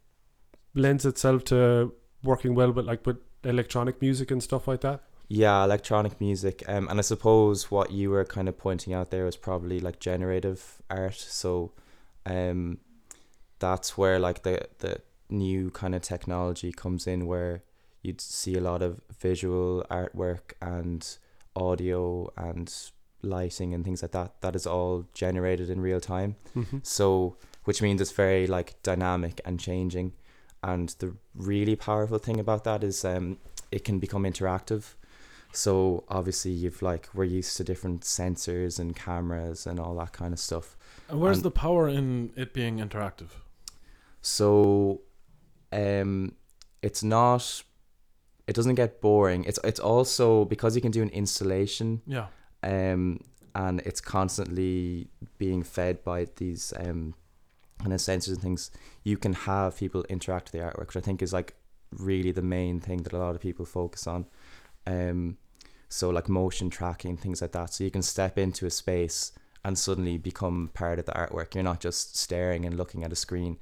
lends 0.74 1.04
itself 1.04 1.42
to 1.44 1.92
working 2.22 2.54
well 2.54 2.70
with 2.70 2.86
like 2.86 3.04
with 3.04 3.18
electronic 3.44 4.00
music 4.00 4.30
and 4.30 4.42
stuff 4.42 4.68
like 4.68 4.80
that. 4.82 5.02
Yeah, 5.28 5.62
electronic 5.62 6.20
music. 6.20 6.64
Um, 6.66 6.88
and 6.88 6.98
I 6.98 7.02
suppose 7.02 7.70
what 7.70 7.92
you 7.92 8.10
were 8.10 8.24
kind 8.24 8.48
of 8.48 8.58
pointing 8.58 8.92
out 8.92 9.10
there 9.10 9.24
was 9.24 9.36
probably 9.36 9.78
like 9.78 10.00
generative 10.00 10.82
art. 10.90 11.14
So, 11.14 11.72
um, 12.26 12.78
that's 13.60 13.96
where 13.96 14.18
like 14.18 14.42
the 14.42 14.66
the 14.78 15.00
new 15.28 15.70
kind 15.70 15.94
of 15.94 16.02
technology 16.02 16.72
comes 16.72 17.06
in, 17.06 17.26
where 17.26 17.62
you'd 18.02 18.20
see 18.20 18.56
a 18.56 18.60
lot 18.60 18.82
of 18.82 19.00
visual 19.20 19.84
artwork 19.90 20.54
and 20.60 21.18
audio 21.54 22.32
and 22.36 22.74
lighting 23.22 23.74
and 23.74 23.84
things 23.84 24.02
like 24.02 24.12
that. 24.12 24.40
That 24.40 24.56
is 24.56 24.66
all 24.66 25.06
generated 25.14 25.70
in 25.70 25.80
real 25.80 26.00
time. 26.00 26.36
Mm-hmm. 26.56 26.78
So, 26.82 27.36
which 27.64 27.82
means 27.82 28.00
it's 28.00 28.10
very 28.10 28.46
like 28.46 28.82
dynamic 28.82 29.40
and 29.44 29.60
changing. 29.60 30.12
And 30.62 30.90
the 30.98 31.16
really 31.34 31.76
powerful 31.76 32.18
thing 32.18 32.38
about 32.38 32.64
that 32.64 32.84
is 32.84 33.04
um, 33.04 33.38
it 33.72 33.84
can 33.84 33.98
become 33.98 34.24
interactive. 34.24 34.94
So 35.52 36.04
obviously 36.08 36.52
you've 36.52 36.80
like 36.82 37.08
we're 37.14 37.24
used 37.24 37.56
to 37.56 37.64
different 37.64 38.02
sensors 38.02 38.78
and 38.78 38.94
cameras 38.94 39.66
and 39.66 39.80
all 39.80 39.94
that 39.96 40.12
kind 40.12 40.32
of 40.32 40.38
stuff. 40.38 40.76
And 41.08 41.20
where's 41.20 41.38
And- 41.38 41.44
the 41.44 41.50
power 41.50 41.88
in 41.88 42.32
it 42.36 42.52
being 42.54 42.78
interactive? 42.78 43.30
So, 44.22 45.00
um, 45.72 46.34
it's 46.82 47.02
not. 47.02 47.62
It 48.46 48.54
doesn't 48.54 48.74
get 48.74 49.00
boring. 49.00 49.44
It's 49.44 49.58
it's 49.64 49.80
also 49.80 50.44
because 50.44 50.74
you 50.76 50.82
can 50.82 50.90
do 50.90 51.02
an 51.02 51.08
installation 51.10 52.02
Yeah. 52.06 52.26
um, 52.62 53.20
and 53.54 53.80
it's 53.80 54.00
constantly 54.00 55.08
being 55.38 55.62
fed 55.62 56.02
by 56.04 56.26
these 56.36 56.72
um, 56.76 57.14
kind 57.80 57.92
of 57.92 58.00
sensors 58.00 58.28
and 58.28 58.42
things. 58.42 58.70
You 59.02 59.16
can 59.16 59.32
have 59.32 59.76
people 59.76 60.04
interact 60.08 60.52
with 60.52 60.60
the 60.60 60.66
artwork, 60.66 60.88
which 60.88 60.96
I 60.96 61.00
think 61.00 61.22
is 61.22 61.32
like 61.32 61.54
really 61.90 62.32
the 62.32 62.42
main 62.42 62.80
thing 62.80 63.02
that 63.02 63.12
a 63.12 63.18
lot 63.18 63.34
of 63.34 63.40
people 63.40 63.64
focus 63.64 64.06
on. 64.06 64.26
Um, 64.86 65.38
so 65.88 66.10
like 66.10 66.28
motion 66.28 66.70
tracking 66.70 67.16
things 67.16 67.42
like 67.42 67.52
that. 67.52 67.74
So 67.74 67.84
you 67.84 67.90
can 67.90 68.02
step 68.02 68.38
into 68.38 68.66
a 68.66 68.70
space 68.70 69.32
and 69.64 69.76
suddenly 69.76 70.16
become 70.18 70.70
part 70.72 70.98
of 70.98 71.06
the 71.06 71.12
artwork. 71.12 71.54
You're 71.54 71.64
not 71.64 71.80
just 71.80 72.16
staring 72.16 72.64
and 72.64 72.76
looking 72.76 73.04
at 73.04 73.12
a 73.12 73.16
screen. 73.16 73.58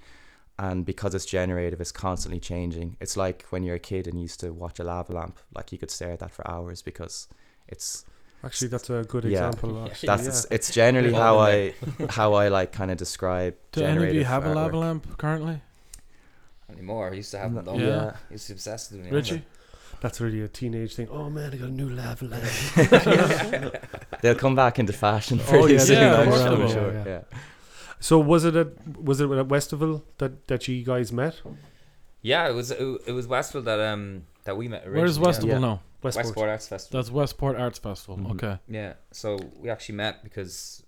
And 0.58 0.84
because 0.84 1.14
it's 1.14 1.24
generative, 1.24 1.80
it's 1.80 1.92
constantly 1.92 2.40
changing. 2.40 2.96
It's 3.00 3.16
like 3.16 3.46
when 3.50 3.62
you're 3.62 3.76
a 3.76 3.80
kid 3.80 4.06
and 4.06 4.16
you 4.16 4.22
used 4.22 4.40
to 4.40 4.52
watch 4.52 4.78
a 4.78 4.84
lava 4.84 5.12
lamp. 5.12 5.38
Like 5.54 5.72
you 5.72 5.78
could 5.78 5.90
stare 5.90 6.12
at 6.12 6.18
that 6.18 6.32
for 6.32 6.48
hours 6.48 6.82
because 6.82 7.28
it's 7.68 8.04
Actually, 8.44 8.68
that's 8.68 8.88
a 8.90 9.04
good 9.08 9.24
Yeah. 9.24 9.48
example. 9.48 9.84
Actually, 9.86 10.06
that's 10.06 10.22
yeah. 10.22 10.28
it's, 10.28 10.46
it's 10.50 10.72
generally 10.72 11.12
how 11.12 11.38
I 11.38 11.74
how 12.10 12.34
I 12.34 12.48
like 12.48 12.72
kind 12.72 12.90
of 12.90 12.96
describe. 12.96 13.54
Do 13.72 13.82
any 13.82 13.88
of 13.88 13.94
you 13.94 14.00
generative 14.22 14.26
have 14.28 14.46
a 14.46 14.54
lava 14.54 14.76
lamp 14.78 15.18
currently? 15.18 15.60
Not 16.68 16.74
anymore. 16.78 17.10
I 17.10 17.14
used 17.14 17.30
to 17.32 17.38
have 17.38 17.52
them. 17.54 17.64
No- 17.64 17.72
though. 17.76 17.84
Yeah. 17.84 18.12
I 18.30 18.32
used 18.32 18.46
to 18.46 18.52
be 18.52 18.56
obsessed 18.56 18.92
with 18.92 19.02
them. 19.04 19.12
Richie? 19.12 19.42
That's 20.00 20.20
really 20.20 20.42
a 20.42 20.48
teenage 20.48 20.94
thing. 20.94 21.08
Oh 21.10 21.28
man, 21.28 21.52
I 21.52 21.56
got 21.56 21.68
a 21.70 21.72
new 21.72 21.88
lava 21.88 22.24
lamp. 22.26 23.74
They'll 24.22 24.36
come 24.36 24.54
back 24.54 24.78
into 24.78 24.92
fashion 24.92 25.40
Oh, 25.40 25.48
pretty 25.50 25.74
yeah, 25.74 25.80
soon. 25.80 25.96
yeah, 25.98 26.16
I'm 26.20 26.30
sure. 26.30 26.48
they 26.50 26.62
will. 26.62 26.68
sure, 26.70 26.92
Yeah, 26.92 27.04
yeah. 27.06 27.20
so 27.98 28.18
was 28.20 28.44
it 28.44 28.54
at 28.54 28.68
was 28.98 29.20
it 29.20 29.28
at 29.30 29.48
Westival 29.48 30.02
that 30.18 30.46
that 30.46 30.68
you 30.68 30.84
guys 30.84 31.12
met? 31.12 31.40
Yeah, 32.22 32.48
it 32.48 32.52
was 32.54 32.70
it, 32.70 32.80
it 33.06 33.12
was 33.12 33.26
Westival 33.26 33.64
that 33.64 33.80
um 33.80 34.26
that 34.48 34.56
we 34.56 34.66
met. 34.66 34.84
Where's 34.90 35.18
originally, 35.18 35.26
Westival 35.26 35.48
Yeah. 35.48 35.58
now? 35.58 35.82
Westport. 36.02 36.24
Westport 36.24 36.48
Arts 36.48 36.68
Festival. 36.68 36.98
That's 36.98 37.10
Westport 37.10 37.56
Arts 37.56 37.78
Festival. 37.78 38.16
Mhm. 38.16 38.30
Okay. 38.32 38.58
Yeah, 38.66 38.94
so 39.12 39.38
we 39.58 39.68
actually 39.68 39.96
met 39.96 40.24
because 40.24 40.82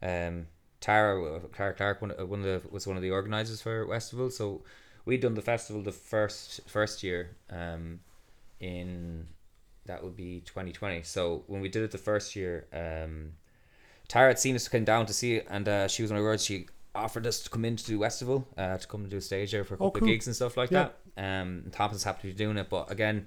um, 0.00 0.46
Tara 0.80 1.40
Tara 1.54 1.74
Clark 1.74 2.00
one, 2.00 2.12
uh, 2.18 2.24
one 2.24 2.40
of 2.40 2.46
the, 2.46 2.68
was 2.70 2.86
one 2.86 2.96
of 2.96 3.02
the 3.02 3.10
organizers 3.10 3.60
for 3.60 3.86
Westival. 3.86 4.32
So 4.32 4.64
we'd 5.04 5.20
done 5.20 5.34
the 5.34 5.42
festival 5.42 5.82
the 5.82 5.92
first 5.92 6.62
first 6.66 7.02
year 7.02 7.36
um, 7.50 8.00
in 8.60 9.28
that 9.84 10.02
would 10.02 10.16
be 10.16 10.40
2020. 10.46 11.02
So 11.02 11.44
when 11.48 11.60
we 11.60 11.68
did 11.68 11.82
it 11.82 11.90
the 11.90 11.98
first 11.98 12.34
year, 12.34 12.66
um, 12.72 13.34
Tara 14.08 14.28
had 14.28 14.38
seen 14.38 14.54
us 14.54 14.68
come 14.68 14.84
down 14.84 15.04
to 15.04 15.12
see 15.12 15.34
it, 15.34 15.46
and 15.50 15.68
uh, 15.68 15.86
she 15.86 16.00
was 16.02 16.10
on 16.10 16.16
of 16.16 16.22
the 16.22 16.26
words 16.26 16.44
she 16.44 16.66
offered 16.94 17.26
us 17.26 17.40
to 17.40 17.50
come 17.50 17.64
in 17.64 17.76
to 17.76 17.84
do 17.84 17.98
Westival, 17.98 18.44
uh, 18.58 18.76
to 18.78 18.86
come 18.86 19.02
and 19.02 19.10
do 19.10 19.16
a 19.16 19.20
stage 19.20 19.52
there 19.52 19.64
for 19.64 19.74
a 19.74 19.76
Oh, 19.78 19.86
couple 19.90 20.00
cool. 20.00 20.08
of 20.08 20.12
gigs 20.12 20.26
and 20.26 20.36
stuff 20.36 20.56
like 20.56 20.70
Yeah. 20.70 20.90
that. 21.16 21.22
Um, 21.42 21.64
Thompson's 21.72 22.04
happy 22.04 22.28
to 22.28 22.34
be 22.34 22.44
doing 22.44 22.56
it, 22.58 22.68
but 22.68 22.90
again, 22.90 23.26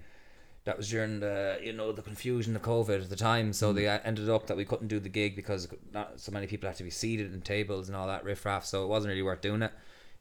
that 0.65 0.78
was 0.78 0.89
during 0.89 1.19
the 1.19 1.60
you 1.63 1.73
know 1.73 1.91
the 1.91 2.01
confusion 2.01 2.56
of 2.56 2.62
COVID 2.63 3.04
at 3.04 3.10
the 3.10 3.15
time. 3.15 3.54
So 3.54 3.71
they 3.73 3.88
uh, 3.88 3.99
ended 4.04 4.30
up 4.30 4.47
that 4.47 4.58
we 4.58 4.65
couldn't 4.65 4.88
do 4.88 4.99
the 4.99 5.10
gig 5.10 5.36
because 5.36 5.67
not 5.93 6.19
so 6.19 6.32
many 6.32 6.47
people 6.47 6.67
had 6.67 6.75
to 6.78 6.84
be 6.84 6.89
seated 6.89 7.34
in 7.34 7.41
tables 7.41 7.88
and 7.88 7.95
all 7.95 8.08
that 8.08 8.23
riffraff. 8.23 8.65
So 8.65 8.84
it 8.84 8.88
wasn't 8.88 9.10
really 9.12 9.21
worth 9.21 9.41
doing 9.41 9.62
it 9.62 9.71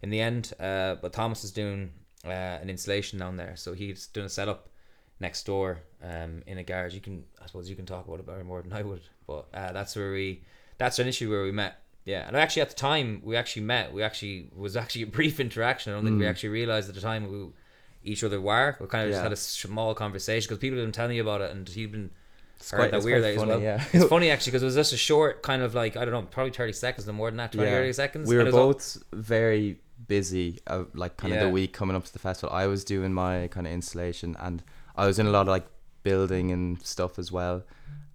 in 0.03 0.11
the 0.11 0.21
end. 0.21 0.53
Uh, 0.61 0.97
but 0.97 1.13
Thomas 1.15 1.45
is 1.45 1.51
doing 1.51 1.93
uh, 2.27 2.29
an 2.29 2.69
installation 2.69 3.19
down 3.19 3.37
there, 3.39 3.57
so 3.57 3.73
he's 3.73 4.07
doing 4.09 4.27
a 4.27 4.31
setup 4.31 4.69
next 5.21 5.45
door 5.47 5.81
um, 6.03 6.43
in 6.47 6.59
a 6.59 6.63
garage. 6.65 6.93
You 6.95 7.01
can 7.01 7.25
I 7.43 7.47
suppose 7.47 7.71
you 7.71 7.77
can 7.77 7.87
talk 7.87 8.07
about 8.07 8.21
it 8.21 8.27
better 8.27 8.45
more 8.45 8.61
than 8.61 8.73
I 8.75 8.83
would, 8.83 9.03
but 9.27 9.47
uh, 9.55 9.73
that's 9.73 9.97
where 9.97 10.13
we 10.13 10.43
that's 10.77 10.99
an 10.99 11.07
issue 11.07 11.31
where 11.31 11.43
we 11.45 11.53
met. 11.53 11.81
Yeah, 12.05 12.27
and 12.27 12.37
actually 12.37 12.63
at 12.63 12.69
the 12.69 12.75
time 12.77 13.23
we 13.25 13.35
actually 13.37 13.63
met. 13.63 13.93
We 13.93 14.03
actually 14.03 14.49
was 14.55 14.77
actually 14.83 15.03
a 15.03 15.07
brief 15.07 15.41
interaction. 15.41 15.93
I 15.93 15.97
don't 15.97 16.05
think 16.05 16.19
we 16.19 16.27
Mm. 16.27 16.31
actually 16.31 16.51
realized 16.51 16.89
at 16.89 16.95
the 16.95 17.01
time 17.01 17.25
who 17.27 17.53
each 18.03 18.23
other 18.23 18.41
were. 18.41 18.77
We 18.81 18.87
kind 18.89 19.05
of 19.07 19.11
just 19.13 19.23
had 19.23 19.33
a 19.33 19.37
small 19.37 19.95
conversation 19.95 20.47
because 20.49 20.61
people 20.61 20.79
had 20.79 20.85
been 20.85 20.93
telling 20.93 21.17
you 21.17 21.23
about 21.23 21.41
it, 21.41 21.51
and 21.51 21.67
he'd 21.69 21.93
been 21.93 22.11
It's 22.59 22.71
heard 22.71 22.79
quite, 22.79 22.91
that 22.91 23.03
weird 23.03 23.23
quite 23.23 23.31
as 23.31 23.37
funny, 23.37 23.51
well. 23.53 23.61
yeah. 23.63 23.85
It's 23.93 24.05
funny 24.05 24.31
actually 24.35 24.51
because 24.51 24.63
it 24.63 24.67
was 24.67 24.75
just 24.75 24.93
a 24.93 24.99
short 24.99 25.43
kind 25.43 25.63
of 25.63 25.75
like 25.75 25.97
I 25.97 26.05
don't 26.05 26.13
know, 26.13 26.23
probably 26.23 26.53
thirty 26.53 26.75
seconds, 26.75 27.07
no 27.07 27.15
more 27.15 27.31
than 27.31 27.39
that, 27.39 27.53
20, 27.53 27.69
Yeah. 27.71 27.77
30 27.79 27.93
seconds. 27.95 28.29
we 28.29 28.37
were 28.37 28.45
was 28.45 28.55
all- 28.55 28.73
both 28.75 29.03
very 29.13 29.79
busy 30.07 30.61
uh, 30.67 30.85
like 30.93 31.17
kind 31.17 31.33
of 31.33 31.41
the 31.41 31.49
week 31.49 31.73
coming 31.73 31.97
up 31.97 32.05
to 32.05 32.13
the 32.13 32.19
festival 32.19 32.55
i 32.55 32.67
was 32.67 32.85
doing 32.85 33.15
my 33.15 33.47
kind 33.49 33.67
of 33.67 33.73
installation 33.73 34.37
and 34.39 34.63
i 34.97 35.07
was 35.07 35.19
in 35.19 35.27
a 35.27 35.31
lot 35.31 35.43
of 35.43 35.49
like 35.49 35.65
building 36.03 36.51
and 36.51 36.83
stuff 36.83 37.19
as 37.19 37.33
well 37.33 37.63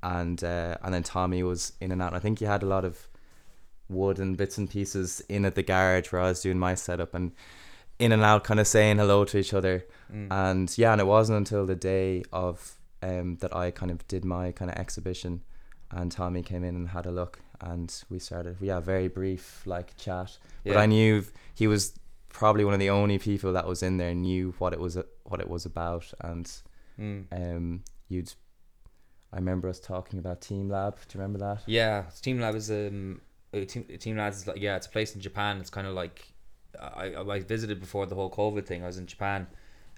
and 0.03 0.43
uh, 0.43 0.75
and 0.83 0.93
then 0.93 1.01
tommy 1.01 1.41
was 1.41 1.73
in 1.81 1.91
and 1.91 1.99
out 1.99 2.13
i 2.13 2.19
think 2.19 2.37
he 2.39 2.45
had 2.45 2.61
a 2.61 2.65
lot 2.67 2.85
of 2.85 3.07
wood 3.89 4.19
and 4.19 4.37
bits 4.37 4.57
and 4.57 4.69
pieces 4.69 5.21
in 5.29 5.45
at 5.45 5.55
the 5.55 5.63
garage 5.63 6.11
where 6.11 6.21
i 6.21 6.29
was 6.29 6.41
doing 6.41 6.59
my 6.59 6.75
setup 6.75 7.13
and 7.13 7.31
in 7.97 8.11
and 8.11 8.23
out 8.23 8.43
kind 8.43 8.59
of 8.59 8.67
saying 8.67 8.97
hello 8.97 9.25
to 9.25 9.37
each 9.37 9.53
other 9.53 9.85
Mm. 10.13 10.27
and 10.31 10.77
yeah 10.77 10.91
and 10.91 11.01
it 11.01 11.05
wasn't 11.07 11.37
until 11.37 11.65
the 11.67 11.75
day 11.75 12.23
of 12.33 12.75
um 13.03 13.37
that 13.41 13.55
i 13.55 13.69
kind 13.71 13.91
of 13.91 14.07
did 14.07 14.25
my 14.25 14.51
kind 14.51 14.71
of 14.71 14.77
exhibition 14.77 15.41
and 15.91 16.11
tommy 16.11 16.41
came 16.41 16.63
in 16.63 16.75
and 16.75 16.89
had 16.89 17.05
a 17.05 17.11
look 17.11 17.39
and 17.61 18.03
we 18.09 18.17
started 18.19 18.57
yeah 18.59 18.79
very 18.79 19.07
brief 19.07 19.61
like 19.67 19.95
chat 19.97 20.37
but 20.65 20.77
i 20.77 20.85
knew 20.87 21.23
he 21.53 21.67
was 21.67 21.93
probably 22.29 22.63
one 22.65 22.73
of 22.73 22.79
the 22.79 22.89
only 22.89 23.19
people 23.19 23.53
that 23.53 23.67
was 23.67 23.83
in 23.83 23.97
there 23.97 24.15
knew 24.15 24.53
what 24.59 24.71
it 24.73 24.79
was 24.79 24.97
what 25.23 25.39
it 25.39 25.49
was 25.49 25.65
about, 25.65 26.11
and 26.21 26.51
Mm. 26.99 27.25
um, 27.31 27.83
you'd. 28.07 28.33
I 29.31 29.37
remember 29.37 29.69
us 29.69 29.79
talking 29.79 30.17
about 30.19 30.41
teamLab. 30.41 30.95
Do 31.07 31.17
you 31.17 31.21
remember 31.21 31.39
that? 31.39 31.61
Yeah, 31.65 32.05
teamLab 32.21 32.55
is 32.55 32.69
um, 32.71 33.21
Uh, 33.53 33.65
Team 33.65 33.83
Team 33.99 34.17
Labs 34.17 34.37
is 34.37 34.47
like 34.47 34.59
yeah, 34.59 34.75
it's 34.75 34.87
a 34.87 34.89
place 34.89 35.15
in 35.15 35.21
Japan. 35.21 35.57
It's 35.59 35.69
kind 35.69 35.87
of 35.87 35.93
like 35.93 36.31
I 36.79 37.13
I 37.15 37.39
visited 37.39 37.79
before 37.79 38.05
the 38.05 38.15
whole 38.15 38.29
COVID 38.29 38.65
thing. 38.65 38.83
I 38.83 38.87
was 38.87 38.97
in 38.97 39.07
Japan, 39.07 39.47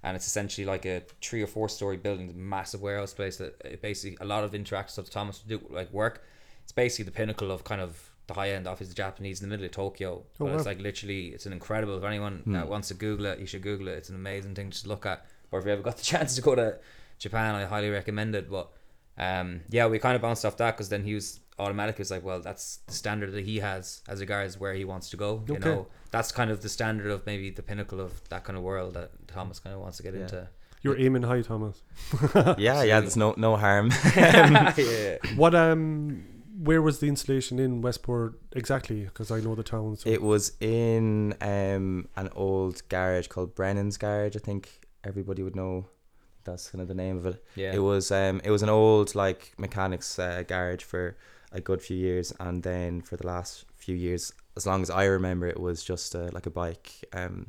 and 0.04 0.16
it's 0.16 0.28
essentially 0.28 0.66
like 0.66 0.86
a 0.86 1.04
three 1.22 1.42
or 1.42 1.48
four 1.48 1.70
story 1.70 1.98
building, 1.98 2.34
massive 2.36 2.82
warehouse 2.82 3.14
place 3.14 3.38
that 3.38 3.56
it 3.66 3.82
basically 3.82 4.18
a 4.22 4.26
lot 4.26 4.44
of 4.44 4.52
interactive 4.52 4.92
stuff. 4.92 5.10
Thomas 5.10 5.40
to 5.40 5.48
do 5.48 5.62
like 5.70 5.92
work. 5.92 6.24
It's 6.64 6.72
basically 6.72 7.06
the 7.06 7.12
pinnacle 7.12 7.52
of 7.52 7.64
kind 7.64 7.82
of 7.82 8.12
the 8.28 8.34
high 8.34 8.52
end 8.52 8.68
office 8.68 8.90
of 8.90 8.96
Japanese 8.96 9.42
in 9.42 9.50
the 9.50 9.54
middle 9.54 9.66
of 9.66 9.72
Tokyo. 9.72 10.24
Oh, 10.40 10.46
but 10.46 10.56
it's 10.56 10.66
like 10.66 10.80
literally, 10.80 11.28
it's 11.28 11.46
an 11.46 11.54
incredible. 11.54 11.98
If 11.98 12.04
anyone 12.04 12.44
that 12.48 12.64
hmm. 12.64 12.70
wants 12.70 12.88
to 12.90 12.94
Google 12.94 13.26
it, 13.28 13.40
you 13.40 13.46
should 13.46 13.62
Google 13.62 13.88
it. 13.90 13.94
It's 13.94 14.10
an 14.10 14.16
amazing 14.16 14.56
thing 14.56 14.72
to 14.72 14.88
look 14.88 15.06
at. 15.06 15.26
Or 15.52 15.60
if 15.60 15.66
you 15.66 15.72
ever 15.72 15.82
got 15.82 15.98
the 15.98 16.04
chance 16.14 16.36
to 16.36 16.42
go 16.42 16.56
to 16.56 16.78
Japan, 17.20 17.56
I 17.56 17.66
highly 17.66 17.90
recommend 17.90 18.36
it. 18.36 18.50
But 18.50 18.72
um, 19.18 19.62
yeah, 19.70 19.88
we 19.88 20.00
kind 20.00 20.16
of 20.16 20.22
bounced 20.22 20.46
off 20.46 20.58
that 20.58 20.76
because 20.76 20.90
then 20.90 21.04
he 21.04 21.14
was 21.14 21.40
automatically 21.60 22.02
was 22.02 22.12
like, 22.12 22.24
well, 22.24 22.40
that's 22.40 22.78
the 22.88 22.94
standard 22.94 23.32
that 23.34 23.46
he 23.46 23.60
has 23.60 24.02
as 24.08 24.20
regards 24.20 24.60
where 24.60 24.74
he 24.74 24.84
wants 24.86 25.10
to 25.12 25.18
go. 25.18 25.44
You 25.48 25.60
know, 25.60 25.88
that's 26.12 26.32
kind 26.32 26.50
of 26.50 26.62
the 26.62 26.70
standard 26.70 27.12
of 27.12 27.26
maybe 27.26 27.50
the 27.52 27.62
pinnacle 27.62 28.00
of 28.00 28.28
that 28.30 28.44
kind 28.44 28.58
of 28.58 28.64
world 28.64 28.96
that 28.96 29.12
Thomas 29.28 29.60
kind 29.60 29.76
of 29.76 29.82
wants 29.82 29.98
to 29.98 30.04
get 30.04 30.14
Yeah. 30.16 30.22
into. 30.22 30.48
You're 30.84 30.98
aiming 31.00 31.22
high, 31.22 31.42
Thomas. 31.44 31.84
yeah, 32.58 32.82
yeah. 32.82 33.00
There's 33.02 33.16
no 33.16 33.36
no 33.38 33.56
harm. 33.56 33.92
yeah. 34.16 35.18
What 35.36 35.54
um, 35.54 36.26
where 36.58 36.82
was 36.82 36.98
the 37.00 37.08
installation 37.08 37.60
in 37.60 37.82
Westport 37.84 38.40
exactly? 38.54 39.04
Because 39.04 39.30
I 39.30 39.42
know 39.42 39.54
the 39.54 39.62
town. 39.64 39.98
So. 39.98 40.10
It 40.10 40.24
was 40.24 40.54
in 40.60 41.36
um, 41.40 42.08
an 42.18 42.30
old 42.36 42.82
garage 42.90 43.28
called 43.28 43.54
Brennan's 43.54 43.98
Garage. 43.98 44.36
I 44.36 44.40
think 44.40 44.88
everybody 45.04 45.44
would 45.44 45.56
know. 45.56 45.86
That's 46.44 46.70
kind 46.70 46.82
of 46.82 46.88
the 46.88 46.94
name 46.96 47.18
of 47.18 47.26
it. 47.26 47.44
Yeah. 47.56 47.74
It 47.74 47.80
was 47.80 48.12
um, 48.12 48.42
it 48.44 48.52
was 48.52 48.64
an 48.64 48.70
old 48.70 49.16
like 49.16 49.54
mechanics 49.58 50.18
uh, 50.20 50.44
garage 50.48 50.84
for 50.84 51.16
a 51.52 51.62
good 51.62 51.82
few 51.82 51.98
years, 51.98 52.34
and 52.40 52.64
then 52.64 53.02
for 53.02 53.18
the 53.18 53.28
last 53.28 53.66
few 53.76 53.96
years, 53.96 54.34
as 54.56 54.66
long 54.66 54.82
as 54.82 54.90
I 54.90 55.06
remember, 55.06 55.48
it 55.48 55.60
was 55.60 55.84
just 55.84 56.16
uh, 56.16 56.30
like 56.32 56.46
a 56.46 56.50
bike, 56.50 56.92
um, 57.14 57.48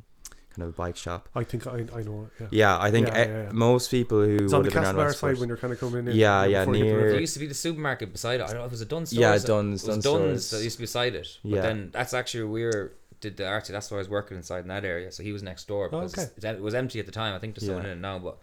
kind 0.55 0.67
of 0.67 0.69
a 0.69 0.77
bike 0.77 0.97
shop. 0.97 1.29
I 1.35 1.43
think 1.43 1.65
I, 1.67 1.85
I 1.95 2.01
know 2.03 2.27
it. 2.39 2.41
Yeah. 2.41 2.47
Yeah, 2.51 2.77
I 2.79 2.91
think 2.91 3.07
Yeah, 3.07 3.13
eh, 3.13 3.25
yeah, 3.27 3.43
yeah. 3.43 3.49
most 3.51 3.89
people 3.89 4.21
who 4.23 4.43
It's 4.43 4.53
on 4.53 4.63
would 4.63 4.71
the 4.71 4.79
have 4.79 4.83
been 4.83 4.95
around 4.95 4.95
Castlebar 4.95 5.05
Westport. 5.07 5.35
side 5.35 5.39
when 5.39 5.47
you're 5.49 5.57
kind 5.57 5.73
of 5.73 5.79
coming 5.79 6.07
in. 6.07 6.15
Yeah, 6.15 6.45
you 6.45 6.51
yeah, 6.51 6.59
before 6.65 6.75
you 6.75 6.83
get 6.83 6.89
to 6.89 6.95
the 6.95 7.01
near- 7.01 7.11
There 7.11 7.21
used 7.21 7.33
to 7.33 7.39
be 7.39 7.47
the 7.47 7.53
supermarket 7.53 8.11
beside 8.11 8.39
it. 8.39 8.43
I 8.43 8.47
don't 8.47 8.57
know 8.57 8.65
if 8.65 8.67
it 8.67 8.71
was 8.71 8.81
a 8.81 8.85
Dunnes. 8.85 9.13
Yeah, 9.13 9.37
Stores. 9.37 9.43
Dunnes, 9.45 9.83
It 9.83 9.87
was 9.87 10.03
Dunnes 10.03 10.03
Dunnes 10.03 10.49
that 10.51 10.63
used 10.63 10.75
to 10.77 10.81
be 10.81 10.83
beside 10.83 11.15
it. 11.15 11.37
Yeah. 11.43 11.55
But 11.55 11.61
then 11.63 11.89
that's 11.93 12.13
actually 12.13 12.43
where 12.43 12.51
we 12.53 12.65
were, 12.65 12.93
did 13.21 13.37
the 13.37 13.47
art. 13.47 13.65
That's 13.69 13.89
why 13.89 13.95
I 13.95 13.99
was 13.99 14.09
working 14.09 14.35
inside 14.37 14.59
in 14.59 14.67
that 14.67 14.83
area. 14.83 15.11
So 15.13 15.23
he 15.23 15.31
was 15.31 15.41
next 15.43 15.67
door 15.67 15.87
because 15.89 16.17
okay. 16.17 16.49
it 16.49 16.61
was 16.61 16.73
empty 16.73 16.99
at 16.99 17.05
the 17.05 17.11
time. 17.13 17.33
I 17.35 17.39
think 17.39 17.55
there's 17.55 17.65
someone 17.67 17.85
Yeah. 17.85 17.91
in 17.93 17.97
it 17.99 18.01
now, 18.01 18.19
but 18.19 18.37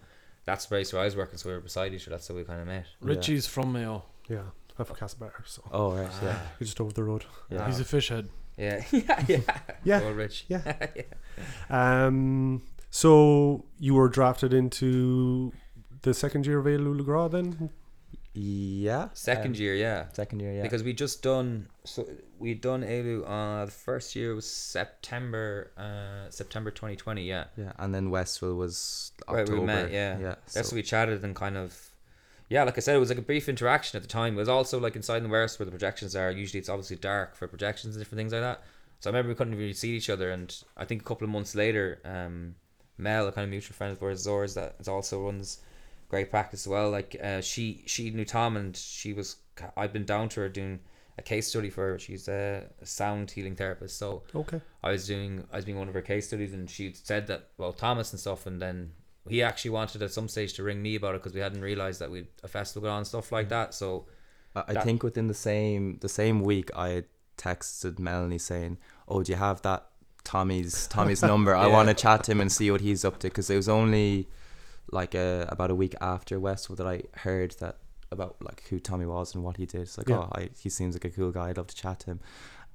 that's 0.50 0.64
the 0.66 0.70
place 0.74 0.92
where 0.92 1.02
I 1.02 1.04
was 1.06 1.16
working. 1.16 1.38
So 1.38 1.48
we 1.48 1.54
were 1.54 1.60
beside 1.60 1.94
each 1.94 2.06
other. 2.06 2.16
That's 2.16 2.28
how 2.28 2.34
we 2.34 2.44
kind 2.44 2.60
of 2.60 2.66
met. 2.66 2.86
Yeah. 3.02 3.08
Richie's 3.10 3.46
from 3.46 3.72
Mayo. 3.72 4.04
Yeah, 4.28 4.42
I'm 4.78 4.84
from 4.84 4.96
Castlebar, 4.96 5.32
so 5.44 5.62
Oh 5.72 5.92
right, 5.92 6.10
yeah, 6.22 6.38
you're 6.58 6.66
just 6.66 6.80
over 6.80 6.92
the 6.92 7.04
road. 7.04 7.24
yeah. 7.50 7.66
He's 7.66 7.80
a 7.80 7.84
fish 7.84 8.08
head. 8.10 8.28
Yeah, 8.56 8.84
yeah, 8.92 9.24
yeah. 9.28 9.40
Yeah. 9.84 10.02
Old 10.02 10.16
Rich. 10.16 10.44
Yeah. 10.48 10.76
Um, 11.70 12.62
so 12.90 13.64
you 13.78 13.94
were 13.94 14.08
drafted 14.08 14.52
into 14.52 15.52
the 16.02 16.12
second 16.14 16.46
year 16.46 16.58
of 16.58 16.66
Éalú 16.66 16.96
Le 16.96 17.02
Grá 17.04 17.30
then? 17.30 17.70
Yeah. 18.32 19.08
Second 19.12 19.56
um, 19.56 19.62
year, 19.62 19.74
yeah. 19.74 20.06
Second 20.12 20.40
year, 20.40 20.52
yeah. 20.52 20.62
Because 20.62 20.84
we 20.84 20.92
just 20.92 21.22
done 21.22 21.68
so 21.84 22.06
we 22.38 22.54
done 22.54 22.82
Éalú 22.82 23.24
uh 23.26 23.64
the 23.64 23.70
first 23.70 24.14
year 24.14 24.34
was 24.34 24.50
September 24.50 25.72
uh 25.76 26.30
September 26.30 26.70
2020 26.70 27.22
yeah 27.24 27.44
yeah, 27.56 27.72
and 27.78 27.94
then 27.94 28.10
Westival 28.10 28.56
was 28.56 29.12
Right, 29.28 29.40
October. 29.40 29.60
we 29.60 29.66
met, 29.66 29.90
yeah. 29.90 30.18
yeah. 30.18 30.34
that's 30.52 30.68
so- 30.68 30.74
what 30.74 30.74
we 30.74 30.82
chatted 30.82 31.24
and 31.24 31.34
kind 31.34 31.56
of 31.56 31.90
yeah 32.48 32.64
like 32.64 32.76
I 32.76 32.80
said 32.80 32.96
it 32.96 32.98
was 32.98 33.08
like 33.08 33.18
a 33.18 33.22
brief 33.22 33.48
interaction 33.48 33.96
at 33.96 34.02
the 34.02 34.08
time 34.08 34.34
it 34.34 34.38
was 34.38 34.48
also 34.48 34.78
like 34.78 34.96
inside 34.96 35.24
the 35.24 35.28
warehouse 35.28 35.58
where 35.58 35.66
the 35.66 35.72
projections 35.72 36.14
are 36.14 36.30
usually 36.30 36.60
it's 36.60 36.68
obviously 36.68 36.96
dark 36.96 37.34
for 37.34 37.48
projections 37.48 37.96
and 37.96 38.04
different 38.04 38.18
things 38.18 38.32
like 38.32 38.42
that 38.42 38.62
so 39.00 39.08
I 39.08 39.12
remember 39.12 39.30
we 39.30 39.34
couldn't 39.34 39.56
really 39.56 39.72
see 39.72 39.96
each 39.96 40.10
other 40.10 40.30
and 40.30 40.54
I 40.76 40.84
think 40.84 41.02
a 41.02 41.04
couple 41.04 41.24
of 41.24 41.30
months 41.30 41.54
later 41.54 42.00
um 42.04 42.54
Mel 42.98 43.26
a 43.26 43.32
kind 43.32 43.44
of 43.44 43.50
mutual 43.50 43.74
friend 43.74 43.96
of 43.96 44.02
ours 44.02 44.26
Zors 44.26 44.54
that 44.54 44.88
also 44.88 45.24
runs 45.24 45.60
great 46.10 46.30
practice 46.30 46.66
as 46.66 46.68
well 46.68 46.90
like 46.90 47.16
uh, 47.22 47.40
she 47.40 47.82
she 47.86 48.10
knew 48.10 48.24
Tom 48.24 48.56
and 48.56 48.76
she 48.76 49.12
was 49.12 49.36
I'd 49.76 49.92
been 49.92 50.04
down 50.04 50.28
to 50.30 50.40
her 50.40 50.48
doing 50.48 50.80
a 51.18 51.22
case 51.22 51.48
study 51.48 51.70
for 51.70 51.82
her 51.92 51.98
she's 51.98 52.28
a 52.28 52.64
sound 52.82 53.30
healing 53.30 53.54
therapist 53.56 53.96
so 53.98 54.22
Okay. 54.34 54.60
I 54.82 54.90
was 54.90 55.06
doing 55.06 55.46
I 55.52 55.56
was 55.56 55.64
doing 55.64 55.78
one 55.78 55.88
of 55.88 55.94
her 55.94 56.02
case 56.02 56.26
studies 56.28 56.52
and 56.52 56.68
she 56.68 56.92
said 56.92 57.26
that 57.28 57.48
well 57.58 57.72
Thomas 57.72 58.12
and 58.12 58.20
stuff 58.20 58.46
and 58.46 58.60
then 58.60 58.92
he 59.28 59.42
actually 59.42 59.70
wanted 59.70 60.02
at 60.02 60.10
some 60.12 60.28
stage 60.28 60.52
to 60.54 60.62
ring 60.62 60.82
me 60.82 60.96
about 60.96 61.14
it 61.14 61.18
because 61.22 61.34
we 61.34 61.40
hadn't 61.40 61.60
realized 61.62 62.00
that 62.00 62.10
we 62.10 62.26
a 62.42 62.48
festival 62.48 62.82
going 62.86 62.92
on 62.92 62.98
and 62.98 63.06
stuff 63.06 63.30
like 63.32 63.48
that 63.50 63.72
so 63.74 64.06
I 64.56 64.64
I 64.68 64.72
that- 64.72 64.84
think 64.84 65.02
within 65.02 65.28
the 65.28 65.34
same 65.48 65.98
the 66.00 66.08
same 66.08 66.40
week, 66.42 66.70
I 66.76 67.04
texted 67.38 67.98
Melanie 68.00 68.38
saying, 68.38 68.78
"Oh, 69.06 69.22
do 69.22 69.30
you 69.32 69.38
have 69.38 69.62
that 69.62 69.86
Tommy's 70.24 70.88
Tommy's 70.88 71.22
number? 71.32 71.54
I 71.54 71.68
want 71.68 71.88
to 71.88 71.94
chat 71.94 72.24
to 72.24 72.32
him 72.32 72.40
and 72.40 72.50
see 72.50 72.68
what 72.72 72.80
he's 72.80 73.04
up 73.04 73.18
to." 73.20 73.28
Because 73.28 73.48
it 73.48 73.54
was 73.56 73.68
only 73.68 74.28
like 74.92 75.14
a, 75.14 75.46
about 75.48 75.70
a 75.70 75.74
week 75.74 75.94
after 76.00 76.38
Westwood 76.40 76.78
that 76.78 76.86
I 76.86 77.02
heard 77.18 77.52
that 77.60 77.78
about 78.12 78.36
like 78.40 78.64
who 78.70 78.78
Tommy 78.80 79.06
was 79.06 79.34
and 79.34 79.44
what 79.44 79.56
he 79.56 79.66
did. 79.66 79.82
It's 79.82 79.96
like, 79.98 80.08
Yeah. 80.08 80.18
oh, 80.18 80.28
I, 80.32 80.50
he 80.58 80.68
seems 80.68 80.94
like 80.94 81.04
a 81.04 81.10
cool 81.10 81.30
guy. 81.30 81.48
I'd 81.50 81.56
love 81.56 81.68
to 81.68 81.76
chat 81.76 82.00
to 82.00 82.06
him. 82.06 82.20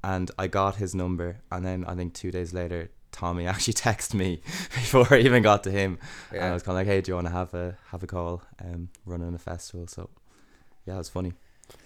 And 0.03 0.29
I 0.37 0.47
got 0.47 0.75
his 0.75 0.93
number, 0.93 1.37
and 1.51 1.65
then 1.65 1.83
I 1.85 1.95
think 1.95 2.13
two 2.13 2.29
days 2.31 2.53
later, 2.53 2.89
Tommy 3.11 3.47
actually 3.53 3.73
texted 3.73 4.13
me 4.13 4.41
before 4.45 5.07
I 5.13 5.17
even 5.19 5.41
got 5.41 5.63
to 5.63 5.71
him. 5.71 5.97
And 6.31 6.43
I 6.43 6.53
was 6.53 6.61
kind 6.63 6.75
of 6.77 6.81
like, 6.81 6.87
"Hey, 6.87 7.01
do 7.01 7.11
you 7.11 7.15
want 7.15 7.27
to 7.27 7.33
have 7.33 7.53
a 7.55 7.75
have 7.91 8.03
a 8.03 8.07
call? 8.07 8.43
Um, 8.63 8.89
running 9.05 9.33
a 9.33 9.39
festival." 9.39 9.87
So, 9.87 10.09
yeah, 10.85 10.95
it 10.95 10.97
was 10.99 11.09
funny. 11.09 11.33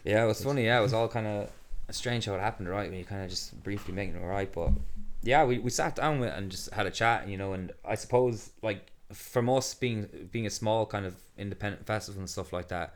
yeah 0.03 0.23
it 0.25 0.27
was 0.27 0.43
funny 0.43 0.65
yeah 0.65 0.77
it 0.77 0.81
was 0.81 0.91
all 0.93 1.07
kind 1.07 1.25
of 1.25 1.49
strange 1.89 2.25
how 2.25 2.33
it 2.35 2.41
happened 2.41 2.67
right 2.67 2.89
when 2.89 2.99
you 2.99 3.05
kind 3.05 3.23
of 3.23 3.29
just 3.29 3.63
briefly 3.63 3.93
making 3.93 4.15
it 4.15 4.19
right 4.25 4.51
but 4.51 4.71
yeah 5.23 5.45
we, 5.45 5.57
we 5.57 5.69
sat 5.69 5.95
down 5.95 6.19
with 6.19 6.33
and 6.33 6.51
just 6.51 6.69
had 6.73 6.85
a 6.85 6.91
chat 6.91 7.25
you 7.29 7.37
know 7.37 7.53
and 7.53 7.71
I 7.85 7.95
suppose 7.95 8.49
like 8.61 8.81
from 9.13 9.50
us 9.50 9.74
being 9.74 10.30
being 10.32 10.45
a 10.45 10.50
small 10.50 10.86
kind 10.86 11.06
of 11.06 11.15
independent 11.38 11.86
festival 11.86 12.19
and 12.19 12.30
stuff 12.30 12.54
like 12.54 12.67
that 12.67 12.95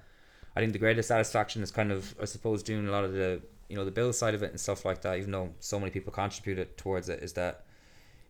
I 0.56 0.60
think 0.60 0.74
the 0.74 0.80
greatest 0.80 1.08
satisfaction 1.08 1.64
is 1.64 1.72
kind 1.72 1.92
of 1.92 2.16
I 2.22 2.26
suppose 2.26 2.64
doing 2.64 2.88
a 2.88 2.92
lot 2.92 3.04
of 3.04 3.14
the 3.14 3.42
you 3.70 3.76
know 3.76 3.86
the 3.86 3.92
bill 3.92 4.14
side 4.14 4.36
of 4.36 4.44
it 4.44 4.52
and 4.52 4.60
stuff 4.60 4.86
like 4.86 5.02
that 5.02 5.18
even 5.18 5.32
though 5.32 5.50
so 5.60 5.80
many 5.80 5.92
people 5.92 6.12
contributed 6.12 6.78
towards 6.78 7.10
it 7.10 7.24
is 7.24 7.34
that 7.34 7.64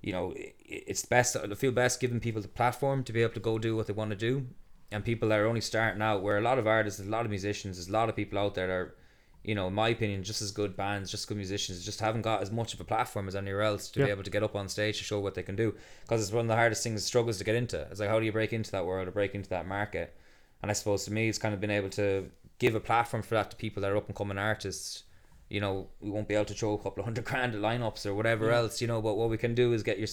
you 0.01 0.13
know 0.13 0.33
it's 0.35 1.05
best 1.05 1.35
I 1.35 1.53
feel 1.55 1.71
best 1.71 1.99
giving 1.99 2.19
people 2.19 2.41
the 2.41 2.47
platform 2.47 3.03
to 3.03 3.13
be 3.13 3.21
able 3.21 3.33
to 3.33 3.39
go 3.39 3.59
do 3.59 3.75
what 3.75 3.87
they 3.87 3.93
want 3.93 4.11
to 4.11 4.17
do. 4.17 4.47
And 4.91 5.03
people 5.03 5.29
that 5.29 5.39
are 5.39 5.47
only 5.47 5.61
starting 5.61 6.03
out 6.03 6.21
where 6.21 6.37
a 6.37 6.41
lot 6.41 6.59
of 6.59 6.67
artists 6.67 6.99
a 6.99 7.03
lot 7.03 7.25
of 7.25 7.31
musicians 7.31 7.77
there's 7.77 7.89
a 7.89 7.91
lot 7.91 8.09
of 8.09 8.15
people 8.15 8.37
out 8.37 8.53
there 8.53 8.67
that 8.67 8.73
are 8.73 8.95
you 9.43 9.53
know 9.55 9.67
in 9.67 9.73
my 9.73 9.89
opinion 9.89 10.23
just 10.23 10.41
as 10.41 10.51
good 10.51 10.75
bands 10.77 11.11
just 11.11 11.27
good 11.27 11.35
musicians 11.37 11.83
just 11.83 11.99
haven't 11.99 12.21
got 12.21 12.41
as 12.41 12.49
much 12.49 12.73
of 12.73 12.79
a 12.79 12.83
platform 12.83 13.27
as 13.27 13.35
anywhere 13.35 13.61
else 13.63 13.89
to 13.89 13.99
Yeah. 13.99 14.05
be 14.05 14.11
able 14.11 14.23
to 14.23 14.29
get 14.29 14.41
up 14.43 14.55
on 14.55 14.69
stage 14.69 14.97
to 14.99 15.03
show 15.03 15.19
what 15.19 15.35
they 15.35 15.43
can 15.43 15.55
do. 15.57 15.75
Because 16.01 16.21
it's 16.21 16.31
one 16.31 16.45
of 16.45 16.47
the 16.47 16.55
hardest 16.55 16.81
things 16.83 17.03
struggles 17.03 17.37
to 17.39 17.43
get 17.43 17.55
into. 17.55 17.81
It's 17.91 17.99
like 17.99 18.09
how 18.09 18.19
do 18.19 18.25
you 18.25 18.31
break 18.31 18.53
into 18.53 18.71
that 18.71 18.85
world 18.85 19.07
or 19.07 19.11
break 19.11 19.35
into 19.35 19.49
that 19.49 19.67
market? 19.67 20.15
And 20.61 20.71
I 20.71 20.73
suppose 20.73 21.03
to 21.05 21.11
me 21.11 21.27
it's 21.27 21.37
kind 21.37 21.53
of 21.53 21.59
been 21.59 21.71
able 21.71 21.89
to 21.91 22.29
give 22.59 22.73
a 22.75 22.79
platform 22.79 23.21
for 23.21 23.35
that 23.35 23.51
to 23.51 23.57
people 23.57 23.81
that 23.81 23.91
are 23.91 23.97
up 23.97 24.07
and 24.07 24.15
coming 24.15 24.37
artists. 24.37 25.03
You 25.49 25.59
know 25.59 25.87
we 25.99 26.09
won't 26.09 26.27
be 26.29 26.35
able 26.35 26.45
to 26.45 26.53
throw 26.53 26.73
a 26.73 26.77
couple 26.77 27.01
of 27.01 27.05
hundred 27.05 27.25
grand 27.29 27.53
at 27.53 27.61
lineups 27.61 28.05
or 28.05 28.13
whatever 28.15 28.49
else 28.49 28.81
you 28.81 28.87
know 28.87 29.01
but 29.01 29.15
what 29.17 29.29
we 29.29 29.37
can 29.37 29.53
do 29.53 29.73
is 29.73 29.83
get 29.83 29.99
your 29.99 30.07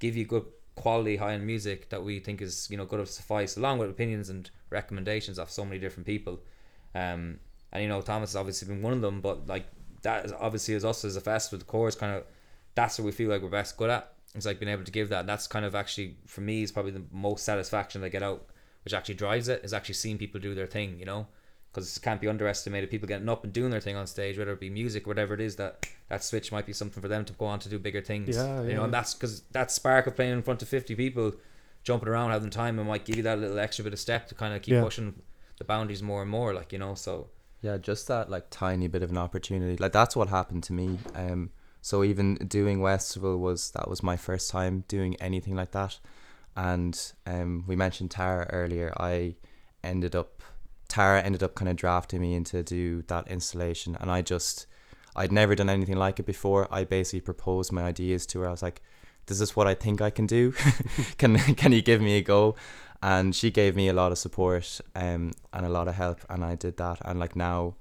give 0.00 0.16
you 0.16 0.24
good 0.26 0.44
quality 0.74 1.16
high 1.16 1.32
end 1.32 1.46
music 1.46 1.88
that 1.88 2.02
we 2.04 2.18
think 2.18 2.42
is 2.42 2.68
you 2.70 2.76
know 2.76 2.84
going 2.84 3.02
to 3.02 3.10
suffice 3.10 3.56
along 3.56 3.78
with 3.78 3.88
opinions 3.88 4.28
and 4.28 4.50
recommendations 4.68 5.38
of 5.38 5.50
so 5.50 5.64
many 5.64 5.78
different 5.78 6.04
people. 6.06 6.40
Um 6.94 7.38
and 7.72 7.82
you 7.82 7.88
know 7.88 8.00
Thomas 8.00 8.30
has 8.30 8.36
obviously 8.36 8.68
been 8.68 8.82
one 8.82 8.92
of 8.92 9.00
them 9.00 9.20
but 9.20 9.46
like 9.46 9.66
that 10.02 10.24
is 10.26 10.32
obviously 10.32 10.74
as 10.74 10.84
us 10.84 11.04
as 11.04 11.16
a 11.16 11.20
festival 11.20 11.58
the 11.58 11.64
core 11.64 11.88
is 11.88 11.94
kind 11.96 12.12
of 12.14 12.24
that's 12.74 12.98
what 12.98 13.06
we 13.06 13.12
feel 13.12 13.30
like 13.30 13.42
we're 13.42 13.48
best 13.48 13.76
good 13.76 13.90
at. 13.90 14.12
It's 14.34 14.44
like 14.44 14.60
being 14.60 14.70
able 14.70 14.84
to 14.84 14.90
give 14.92 15.08
that. 15.08 15.20
And 15.20 15.28
that's 15.28 15.46
kind 15.46 15.64
of 15.64 15.74
actually 15.74 16.16
for 16.26 16.42
me 16.42 16.62
is 16.62 16.70
probably 16.70 16.92
the 16.92 17.02
most 17.10 17.42
satisfaction 17.42 18.04
I 18.04 18.10
get 18.10 18.22
out 18.22 18.46
which 18.84 18.92
actually 18.92 19.14
drives 19.14 19.48
it 19.48 19.62
is 19.64 19.72
actually 19.72 19.94
seeing 19.94 20.18
people 20.18 20.38
do 20.40 20.54
their 20.54 20.66
thing 20.66 20.98
you 20.98 21.06
know? 21.06 21.26
Because 21.72 21.96
it 21.96 22.02
can't 22.02 22.20
be 22.20 22.28
underestimated. 22.28 22.90
People 22.90 23.08
getting 23.08 23.28
up 23.30 23.44
and 23.44 23.52
doing 23.52 23.70
their 23.70 23.80
thing 23.80 23.96
on 23.96 24.06
stage 24.06 24.36
whether 24.36 24.52
it 24.52 24.60
be 24.60 24.68
music 24.68 25.06
whatever 25.06 25.32
it 25.32 25.40
is 25.40 25.56
that 25.56 25.86
that 26.10 26.22
switch 26.22 26.52
might 26.52 26.66
be 26.66 26.74
something 26.74 27.00
for 27.00 27.08
them 27.08 27.24
to 27.24 27.32
go 27.32 27.46
on 27.46 27.58
to 27.60 27.68
do 27.70 27.78
bigger 27.78 28.02
things. 28.02 28.36
Yeah, 28.36 28.60
you 28.62 28.68
yeah. 28.68 28.76
know 28.76 28.84
and 28.84 28.92
that's 28.92 29.14
because 29.14 29.40
that 29.52 29.70
spark 29.70 30.06
of 30.06 30.14
playing 30.14 30.32
in 30.32 30.42
front 30.42 30.60
of 30.60 30.68
50 30.68 30.94
people 30.96 31.32
jumping 31.82 32.08
around 32.08 32.30
having 32.32 32.50
time 32.50 32.78
and 32.78 32.86
might 32.86 33.06
give 33.06 33.16
you 33.16 33.22
that 33.22 33.38
little 33.38 33.58
extra 33.58 33.82
bit 33.84 33.94
of 33.94 33.98
step 33.98 34.28
to 34.28 34.34
kind 34.34 34.54
of 34.54 34.60
keep 34.60 34.74
Yeah. 34.74 34.82
pushing 34.82 35.14
the 35.56 35.64
boundaries 35.64 36.02
more 36.02 36.20
and 36.20 36.30
more 36.30 36.52
like 36.52 36.74
you 36.74 36.78
know? 36.78 36.94
So 36.94 37.28
Yeah, 37.60 37.78
just 37.78 38.06
that 38.08 38.30
like 38.30 38.46
tiny 38.50 38.88
bit 38.88 39.02
of 39.02 39.10
an 39.10 39.18
opportunity. 39.18 39.76
Like 39.76 39.92
that's 39.92 40.14
what 40.14 40.28
happened 40.28 40.62
to 40.64 40.72
me. 40.72 40.98
Um, 41.14 41.50
so 41.80 42.04
even 42.04 42.34
doing 42.34 42.80
Westival 42.80 43.38
was 43.38 43.70
that 43.70 43.88
was 43.88 44.02
my 44.02 44.16
first 44.16 44.50
time 44.50 44.84
doing 44.88 45.16
anything 45.16 45.54
like 45.54 45.72
that, 45.72 45.98
and 46.56 47.12
um, 47.26 47.64
we 47.66 47.76
mentioned 47.76 48.10
Tara 48.10 48.46
earlier. 48.50 48.92
I 48.98 49.36
ended 49.82 50.14
up 50.14 50.42
Tara 50.88 51.22
ended 51.22 51.42
up 51.42 51.54
kind 51.54 51.68
of 51.68 51.76
drafting 51.76 52.20
me 52.20 52.34
into 52.34 52.62
do 52.62 53.02
that 53.02 53.28
installation, 53.28 53.96
and 54.00 54.10
I 54.10 54.22
just 54.22 54.66
I'd 55.14 55.32
never 55.32 55.54
done 55.54 55.70
anything 55.70 55.96
like 55.96 56.18
it 56.18 56.26
before. 56.26 56.68
I 56.70 56.84
basically 56.84 57.20
proposed 57.20 57.72
my 57.72 57.82
ideas 57.82 58.26
to 58.26 58.40
her. 58.40 58.48
I 58.48 58.50
was 58.50 58.62
like, 58.62 58.82
"This 59.26 59.40
"Is 59.40 59.56
what 59.56 59.66
I 59.66 59.74
think 59.74 60.00
I 60.00 60.10
can 60.10 60.26
do? 60.26 60.52
can 61.18 61.36
can 61.38 61.72
you 61.72 61.82
give 61.82 62.00
me 62.00 62.18
a 62.18 62.22
go?" 62.22 62.54
And 63.02 63.34
she 63.34 63.50
gave 63.50 63.76
me 63.76 63.88
a 63.88 63.92
lot 63.92 64.12
of 64.12 64.18
support 64.18 64.80
um, 64.94 65.32
and 65.52 65.66
a 65.66 65.68
lot 65.68 65.88
of 65.88 65.94
help, 65.94 66.20
and 66.30 66.44
I 66.44 66.54
did 66.54 66.76
that. 66.78 66.98
And 67.04 67.18
like 67.20 67.36
now, 67.36 67.76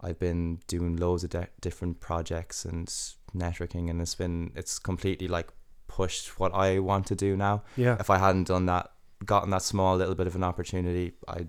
I've 0.00 0.18
been 0.18 0.60
doing 0.66 0.96
loads 0.96 1.24
of 1.24 1.30
di- 1.30 1.46
different 1.60 2.00
projects 2.00 2.64
and 2.64 2.88
networking, 3.36 3.88
and 3.90 4.00
it's 4.00 4.14
been 4.14 4.52
it's 4.54 4.78
completely 4.78 5.28
like 5.28 5.48
pushed 5.86 6.38
what 6.38 6.52
I 6.54 6.78
want 6.80 7.06
to 7.06 7.14
do 7.14 7.36
now. 7.36 7.62
Yeah. 7.76 7.96
If 8.00 8.10
I 8.10 8.18
hadn't 8.18 8.48
done 8.48 8.66
that, 8.66 8.90
gotten 9.24 9.50
that 9.50 9.62
small 9.62 9.96
little 9.96 10.14
bit 10.14 10.26
of 10.26 10.34
an 10.36 10.44
opportunity, 10.44 11.12
I 11.26 11.46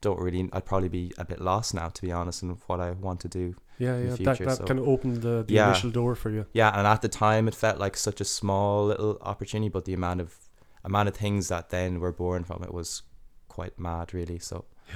don't 0.00 0.18
really. 0.20 0.48
I'd 0.52 0.64
probably 0.64 0.88
be 0.88 1.12
a 1.18 1.24
bit 1.24 1.40
lost 1.40 1.74
now, 1.74 1.88
to 1.88 2.02
be 2.02 2.10
honest, 2.12 2.42
in 2.42 2.50
what 2.66 2.80
I 2.80 2.92
want 2.92 3.20
to 3.20 3.28
do. 3.28 3.54
Yeah, 3.78 3.98
yeah. 3.98 4.02
the 4.02 4.24
that 4.24 4.36
future, 4.36 4.44
that 4.46 4.58
so- 4.58 4.64
kind 4.64 4.78
of 4.78 4.86
opened 4.88 5.22
the, 5.22 5.44
the 5.46 5.54
Yeah. 5.54 5.68
initial 5.70 5.90
door 5.90 6.14
for 6.14 6.30
you. 6.30 6.46
Yeah, 6.52 6.76
and 6.76 6.86
at 6.86 7.02
the 7.02 7.08
time, 7.08 7.48
it 7.48 7.54
felt 7.54 7.78
like 7.78 7.96
such 7.96 8.20
a 8.20 8.24
small 8.24 8.86
little 8.86 9.18
opportunity, 9.22 9.68
but 9.68 9.84
the 9.84 9.94
amount 9.94 10.20
of 10.20 10.36
amount 10.84 11.08
of 11.08 11.14
things 11.16 11.48
that 11.48 11.70
then 11.70 12.00
were 12.00 12.12
born 12.12 12.44
from 12.44 12.62
it 12.62 12.72
was 12.72 13.02
quite 13.48 13.78
mad, 13.78 14.12
really. 14.14 14.38
So 14.38 14.64
yeah. 14.88 14.94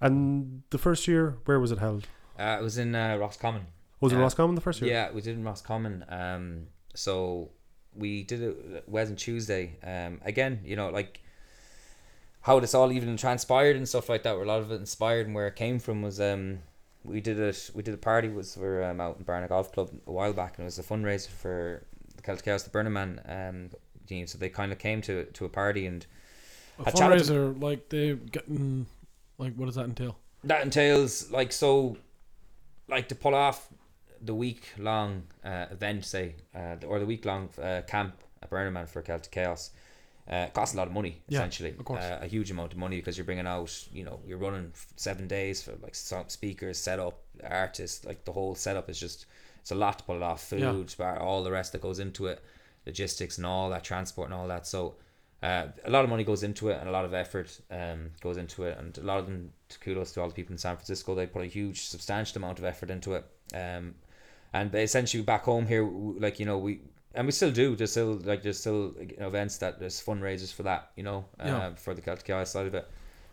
And 0.00 0.62
the 0.70 0.78
first 0.78 1.06
year, 1.08 1.36
where 1.44 1.60
was 1.60 1.72
it 1.72 1.78
held? 1.78 2.06
Uh, 2.38 2.56
it 2.60 2.62
was 2.62 2.78
in 2.78 2.94
uh, 2.94 3.16
Roscommon. 3.16 3.66
Was 4.00 4.12
it 4.12 4.16
Uh, 4.16 4.20
Roscommon 4.20 4.54
the 4.54 4.60
first 4.60 4.80
year? 4.80 4.90
Yeah, 4.90 5.10
we 5.10 5.20
did 5.20 5.36
in 5.36 5.44
Roscommon. 5.44 6.04
Um, 6.08 6.66
so 6.94 7.50
we 7.94 8.22
did 8.22 8.40
it 8.42 8.84
Wednesday 8.86 9.10
and 9.12 9.18
Tuesday. 9.18 9.76
Um, 9.82 10.20
again, 10.24 10.60
you 10.64 10.76
know, 10.76 10.90
like 10.90 11.20
how 12.42 12.60
this 12.60 12.74
all 12.74 12.92
even 12.92 13.16
transpired 13.16 13.76
and 13.76 13.88
stuff 13.88 14.08
like 14.08 14.22
that. 14.22 14.34
Where 14.34 14.44
a 14.44 14.48
lot 14.48 14.60
of 14.60 14.70
it 14.70 14.76
inspired 14.76 15.26
and 15.26 15.34
where 15.34 15.48
it 15.48 15.56
came 15.56 15.78
from 15.80 16.02
was 16.02 16.20
um, 16.20 16.60
we 17.04 17.20
did 17.20 17.38
it. 17.40 17.70
We 17.74 17.82
did 17.82 17.94
a 17.94 17.98
party 17.98 18.28
was 18.28 18.56
we 18.56 18.62
were 18.62 18.84
um, 18.84 19.00
out 19.00 19.18
in 19.18 19.24
Barna 19.24 19.48
Golf 19.48 19.72
Club 19.72 19.90
a 20.06 20.12
while 20.12 20.32
back, 20.32 20.58
and 20.58 20.64
it 20.64 20.66
was 20.66 20.78
a 20.78 20.82
fundraiser 20.84 21.28
for 21.30 21.84
the 22.16 22.22
Celtic 22.22 22.44
Chaos, 22.44 22.62
the 22.62 22.70
Burning 22.70 22.92
Man 22.92 23.20
um, 23.26 23.70
team. 24.08 24.26
So 24.26 24.38
they 24.38 24.48
kind 24.48 24.72
of 24.72 24.78
came 24.78 25.00
to 25.02 25.24
to 25.24 25.44
a 25.44 25.48
party 25.48 25.86
and 25.86 26.06
A 26.78 26.88
I 26.88 26.90
chatted 26.90 27.24
to- 27.24 27.32
fundraiser, 27.32 27.62
like 27.62 27.88
they 27.88 28.14
getting, 28.14 28.86
like 29.38 29.54
what 29.56 29.66
does 29.66 29.74
that 29.76 29.86
entail? 29.86 30.16
that 30.44 30.62
entails 30.62 31.30
like 31.32 31.50
so 31.52 31.96
like 32.88 33.08
to 33.08 33.14
pull 33.14 33.34
off 33.34 33.68
the 34.22 34.34
week 34.34 34.62
long 34.78 35.24
uh, 35.44 35.66
event 35.70 36.04
say 36.04 36.34
uh, 36.54 36.76
or 36.86 36.98
the 37.00 37.06
week 37.06 37.24
long 37.24 37.48
uh, 37.60 37.82
camp 37.88 38.14
at 38.42 38.48
Burning 38.50 38.72
Man 38.72 38.86
for 38.86 39.02
Celtic 39.02 39.32
Chaos 39.32 39.70
uh, 40.30 40.46
costs 40.54 40.74
a 40.74 40.78
lot 40.78 40.86
of 40.86 40.92
money 40.92 41.20
Yeah, 41.28 41.38
essentially 41.38 41.70
of 41.70 41.84
course. 41.84 42.02
uh, 42.04 42.18
a 42.22 42.26
huge 42.28 42.50
amount 42.52 42.72
of 42.72 42.78
money 42.78 42.96
because 42.96 43.16
you're 43.18 43.24
bringing 43.24 43.48
out 43.48 43.72
you 43.92 44.04
know 44.04 44.20
you're 44.26 44.38
running 44.38 44.72
seven 44.96 45.26
days 45.26 45.60
for 45.62 45.72
like 45.82 45.94
speakers 45.96 46.78
setup 46.78 47.16
artists 47.42 48.04
like 48.04 48.24
the 48.24 48.32
whole 48.32 48.54
setup 48.54 48.88
is 48.88 48.98
just 49.00 49.26
it's 49.60 49.72
a 49.72 49.74
lot 49.74 49.98
to 49.98 50.04
pull 50.04 50.16
it 50.16 50.22
off 50.22 50.40
food 50.48 50.60
Yeah. 50.60 50.84
bar, 50.98 51.18
all 51.20 51.42
the 51.42 51.50
rest 51.50 51.72
that 51.72 51.80
goes 51.80 51.98
into 51.98 52.26
it 52.26 52.38
logistics 52.88 53.36
and 53.38 53.46
all 53.46 53.70
that 53.70 53.84
transport 53.84 54.26
and 54.28 54.34
all 54.34 54.48
that. 54.48 54.66
So 54.66 54.94
uh, 55.42 55.66
a 55.84 55.90
lot 55.90 56.02
of 56.04 56.10
money 56.10 56.24
goes 56.24 56.42
into 56.42 56.68
it 56.70 56.78
and 56.80 56.88
a 56.88 56.92
lot 56.92 57.04
of 57.04 57.14
effort 57.14 57.60
um, 57.70 58.10
goes 58.20 58.36
into 58.36 58.64
it. 58.64 58.76
And 58.78 58.96
a 58.98 59.02
lot 59.02 59.18
of 59.20 59.26
them 59.26 59.52
kudos 59.80 60.12
to 60.12 60.20
all 60.20 60.28
the 60.28 60.34
people 60.34 60.52
in 60.52 60.58
San 60.58 60.76
Francisco 60.76 61.14
they 61.14 61.26
put 61.26 61.42
a 61.42 61.46
huge 61.46 61.82
substantial 61.82 62.38
amount 62.38 62.58
of 62.58 62.64
effort 62.64 62.90
into 62.90 63.14
it. 63.14 63.24
Um, 63.54 63.94
and 64.52 64.74
essentially 64.74 65.22
back 65.22 65.44
home 65.44 65.66
here 65.66 65.84
like 66.18 66.40
you 66.40 66.46
know 66.46 66.56
we 66.58 66.80
and 67.14 67.26
we 67.26 67.32
still 67.32 67.50
do. 67.50 67.76
There's 67.76 67.90
still 67.90 68.14
like 68.24 68.42
there's 68.42 68.58
still 68.60 68.94
you 69.00 69.16
know, 69.20 69.28
events 69.28 69.58
that 69.58 69.78
there's 69.80 70.00
fundraisers 70.02 70.52
for 70.52 70.62
that 70.64 70.90
you 70.96 71.02
know 71.02 71.24
uh, 71.40 71.46
Yeah. 71.46 71.74
for 71.74 71.94
the 71.94 72.00
Celtic 72.00 72.24
Chaos 72.26 72.50
side 72.50 72.66
of 72.66 72.74
it. 72.74 72.86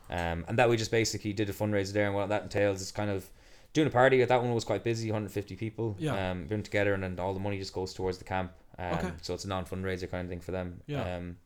Um, 0.10 0.46
and 0.48 0.60
that 0.60 0.70
we 0.70 0.78
just 0.78 0.92
basically 0.92 1.34
did 1.34 1.50
a 1.50 1.54
fundraiser 1.54 1.94
there. 1.94 2.06
And 2.06 2.16
what 2.16 2.30
that 2.30 2.44
entails 2.44 2.82
is 2.82 2.92
kind 2.92 3.10
of 3.10 3.28
doing 3.74 3.88
a 3.88 3.92
party. 3.92 4.24
That 4.24 4.42
one 4.42 4.54
was 4.54 4.64
quite 4.64 4.84
busy 4.84 5.10
150 5.10 5.56
people 5.56 5.96
Yeah. 6.00 6.32
um, 6.32 6.46
been 6.48 6.64
together 6.64 6.94
and 6.94 7.02
then 7.04 7.20
all 7.20 7.34
the 7.34 7.40
money 7.40 7.58
just 7.58 7.74
goes 7.74 7.94
towards 7.94 8.18
the 8.18 8.24
camp 8.24 8.52
um, 8.80 8.96
Okay. 8.96 9.12
so 9.22 9.34
it's 9.34 9.46
a 9.46 9.48
non-fundraiser 9.48 10.10
kind 10.10 10.26
of 10.26 10.30
thing 10.30 10.42
for 10.42 10.52
them 10.52 10.82
Yeah. 10.88 11.16
um, 11.18 11.38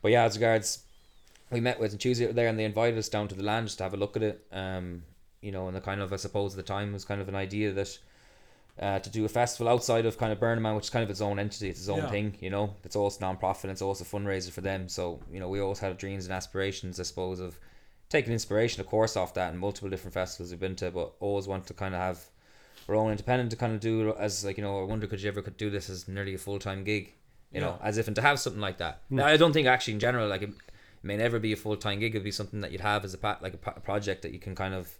but 0.00 0.12
yeah, 0.12 0.24
as 0.24 0.36
regards, 0.36 0.84
we 1.50 1.60
met 1.60 1.80
with 1.80 1.90
and 1.92 2.00
Tuesday 2.00 2.30
there, 2.30 2.46
and 2.48 2.58
they 2.58 2.64
invited 2.64 2.98
us 2.98 3.08
down 3.08 3.26
to 3.28 3.34
the 3.34 3.42
land 3.42 3.66
just 3.66 3.78
to 3.78 3.84
have 3.84 3.94
a 3.94 3.96
look 3.96 4.16
at 4.16 4.22
it. 4.22 4.46
Um, 4.52 5.02
you 5.40 5.50
know, 5.50 5.66
and 5.66 5.74
the 5.76 5.80
kind 5.80 6.00
of 6.00 6.12
I 6.12 6.16
suppose 6.16 6.52
at 6.52 6.56
the 6.56 6.62
time 6.62 6.92
was 6.92 7.04
kind 7.04 7.20
of 7.20 7.28
an 7.28 7.34
idea 7.34 7.72
that 7.72 7.98
uh, 8.80 8.98
to 9.00 9.10
do 9.10 9.24
a 9.24 9.28
festival 9.28 9.68
outside 9.72 10.06
of 10.06 10.18
kind 10.18 10.32
of 10.32 10.38
Burning 10.38 10.62
Man, 10.62 10.76
which 10.76 10.84
is 10.84 10.90
kind 10.90 11.02
of 11.02 11.10
its 11.10 11.20
own 11.20 11.38
entity, 11.40 11.68
it's 11.68 11.80
its 11.80 11.88
own 11.88 11.98
Yeah. 11.98 12.10
thing. 12.10 12.36
You 12.40 12.50
know, 12.50 12.74
it's 12.84 12.94
also 12.94 13.18
non-profit, 13.20 13.70
it's 13.70 13.82
also 13.82 14.04
a 14.04 14.06
fundraiser 14.06 14.50
for 14.52 14.60
them. 14.60 14.88
So 14.88 15.20
you 15.32 15.40
know, 15.40 15.48
we 15.48 15.58
always 15.60 15.80
had 15.80 15.96
dreams 15.98 16.26
and 16.26 16.32
aspirations, 16.32 17.00
I 17.00 17.02
suppose, 17.02 17.40
of 17.40 17.58
taking 18.08 18.32
inspiration, 18.32 18.80
of 18.80 18.86
course, 18.86 19.16
off 19.16 19.34
that 19.34 19.50
and 19.50 19.58
multiple 19.58 19.90
different 19.90 20.14
festivals 20.14 20.50
we've 20.50 20.60
been 20.60 20.76
to, 20.76 20.90
but 20.92 21.12
always 21.18 21.48
want 21.48 21.66
to 21.66 21.74
kind 21.74 21.94
of 21.94 22.00
have 22.00 22.24
our 22.88 22.94
own 22.94 23.10
independent 23.10 23.50
to 23.50 23.56
kind 23.56 23.74
of 23.74 23.80
do 23.80 24.14
as 24.18 24.44
like 24.44 24.56
you 24.56 24.62
know. 24.62 24.80
I 24.80 24.84
wonder 24.84 25.06
could 25.06 25.22
you 25.22 25.28
ever 25.28 25.42
could 25.42 25.56
do 25.56 25.70
this 25.70 25.90
as 25.90 26.08
nearly 26.08 26.34
a 26.34 26.38
full 26.38 26.58
time 26.58 26.84
gig, 26.84 27.12
you 27.52 27.60
know, 27.60 27.78
as 27.82 27.98
if 27.98 28.06
and 28.06 28.16
to 28.16 28.22
have 28.22 28.40
something 28.40 28.60
like 28.60 28.78
that. 28.78 29.02
Now, 29.10 29.26
I 29.26 29.36
don't 29.36 29.52
think 29.52 29.66
actually 29.66 29.94
in 29.94 30.00
general 30.00 30.28
like 30.28 30.42
it, 30.42 30.50
may 31.02 31.16
never 31.16 31.38
be 31.38 31.52
a 31.52 31.56
full 31.56 31.76
time 31.76 32.00
gig. 32.00 32.14
It'd 32.14 32.24
be 32.24 32.30
something 32.30 32.60
that 32.60 32.72
you'd 32.72 32.80
have 32.80 33.04
as 33.04 33.14
a 33.14 33.18
pa- 33.18 33.38
like 33.40 33.54
a, 33.54 33.58
pa- 33.58 33.74
a 33.76 33.80
project 33.80 34.22
that 34.22 34.32
you 34.32 34.38
can 34.38 34.54
kind 34.54 34.74
of, 34.74 34.90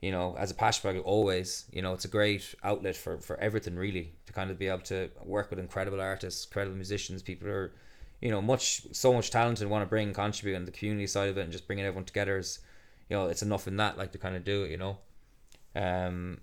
you 0.00 0.10
know, 0.10 0.36
as 0.38 0.50
a 0.50 0.54
passion 0.54 0.82
project. 0.82 1.04
Always, 1.04 1.66
you 1.72 1.82
know, 1.82 1.92
it's 1.92 2.04
a 2.04 2.08
great 2.08 2.54
outlet 2.62 2.96
for 2.96 3.18
for 3.18 3.38
everything 3.38 3.76
really 3.76 4.12
to 4.26 4.32
kind 4.32 4.50
of 4.50 4.58
be 4.58 4.68
able 4.68 4.80
to 4.84 5.10
work 5.24 5.50
with 5.50 5.58
incredible 5.58 6.00
artists, 6.00 6.46
incredible 6.46 6.76
musicians, 6.76 7.22
people 7.22 7.48
who 7.48 7.54
are, 7.54 7.72
you 8.20 8.30
know, 8.30 8.40
much 8.40 8.82
so 8.92 9.12
much 9.12 9.30
talent 9.30 9.60
and 9.60 9.70
want 9.70 9.82
to 9.82 9.86
bring 9.88 10.12
contribute 10.12 10.56
and 10.56 10.66
the 10.66 10.72
community 10.72 11.06
side 11.06 11.28
of 11.28 11.38
it 11.38 11.42
and 11.42 11.52
just 11.52 11.66
bringing 11.66 11.84
everyone 11.84 12.04
together 12.04 12.38
is, 12.38 12.60
you 13.08 13.16
know, 13.16 13.26
it's 13.26 13.42
enough 13.42 13.66
in 13.66 13.76
that 13.76 13.98
like 13.98 14.12
to 14.12 14.18
kind 14.18 14.36
of 14.36 14.44
do 14.44 14.64
it, 14.64 14.70
you 14.70 14.76
know. 14.76 14.98
Um, 15.74 16.38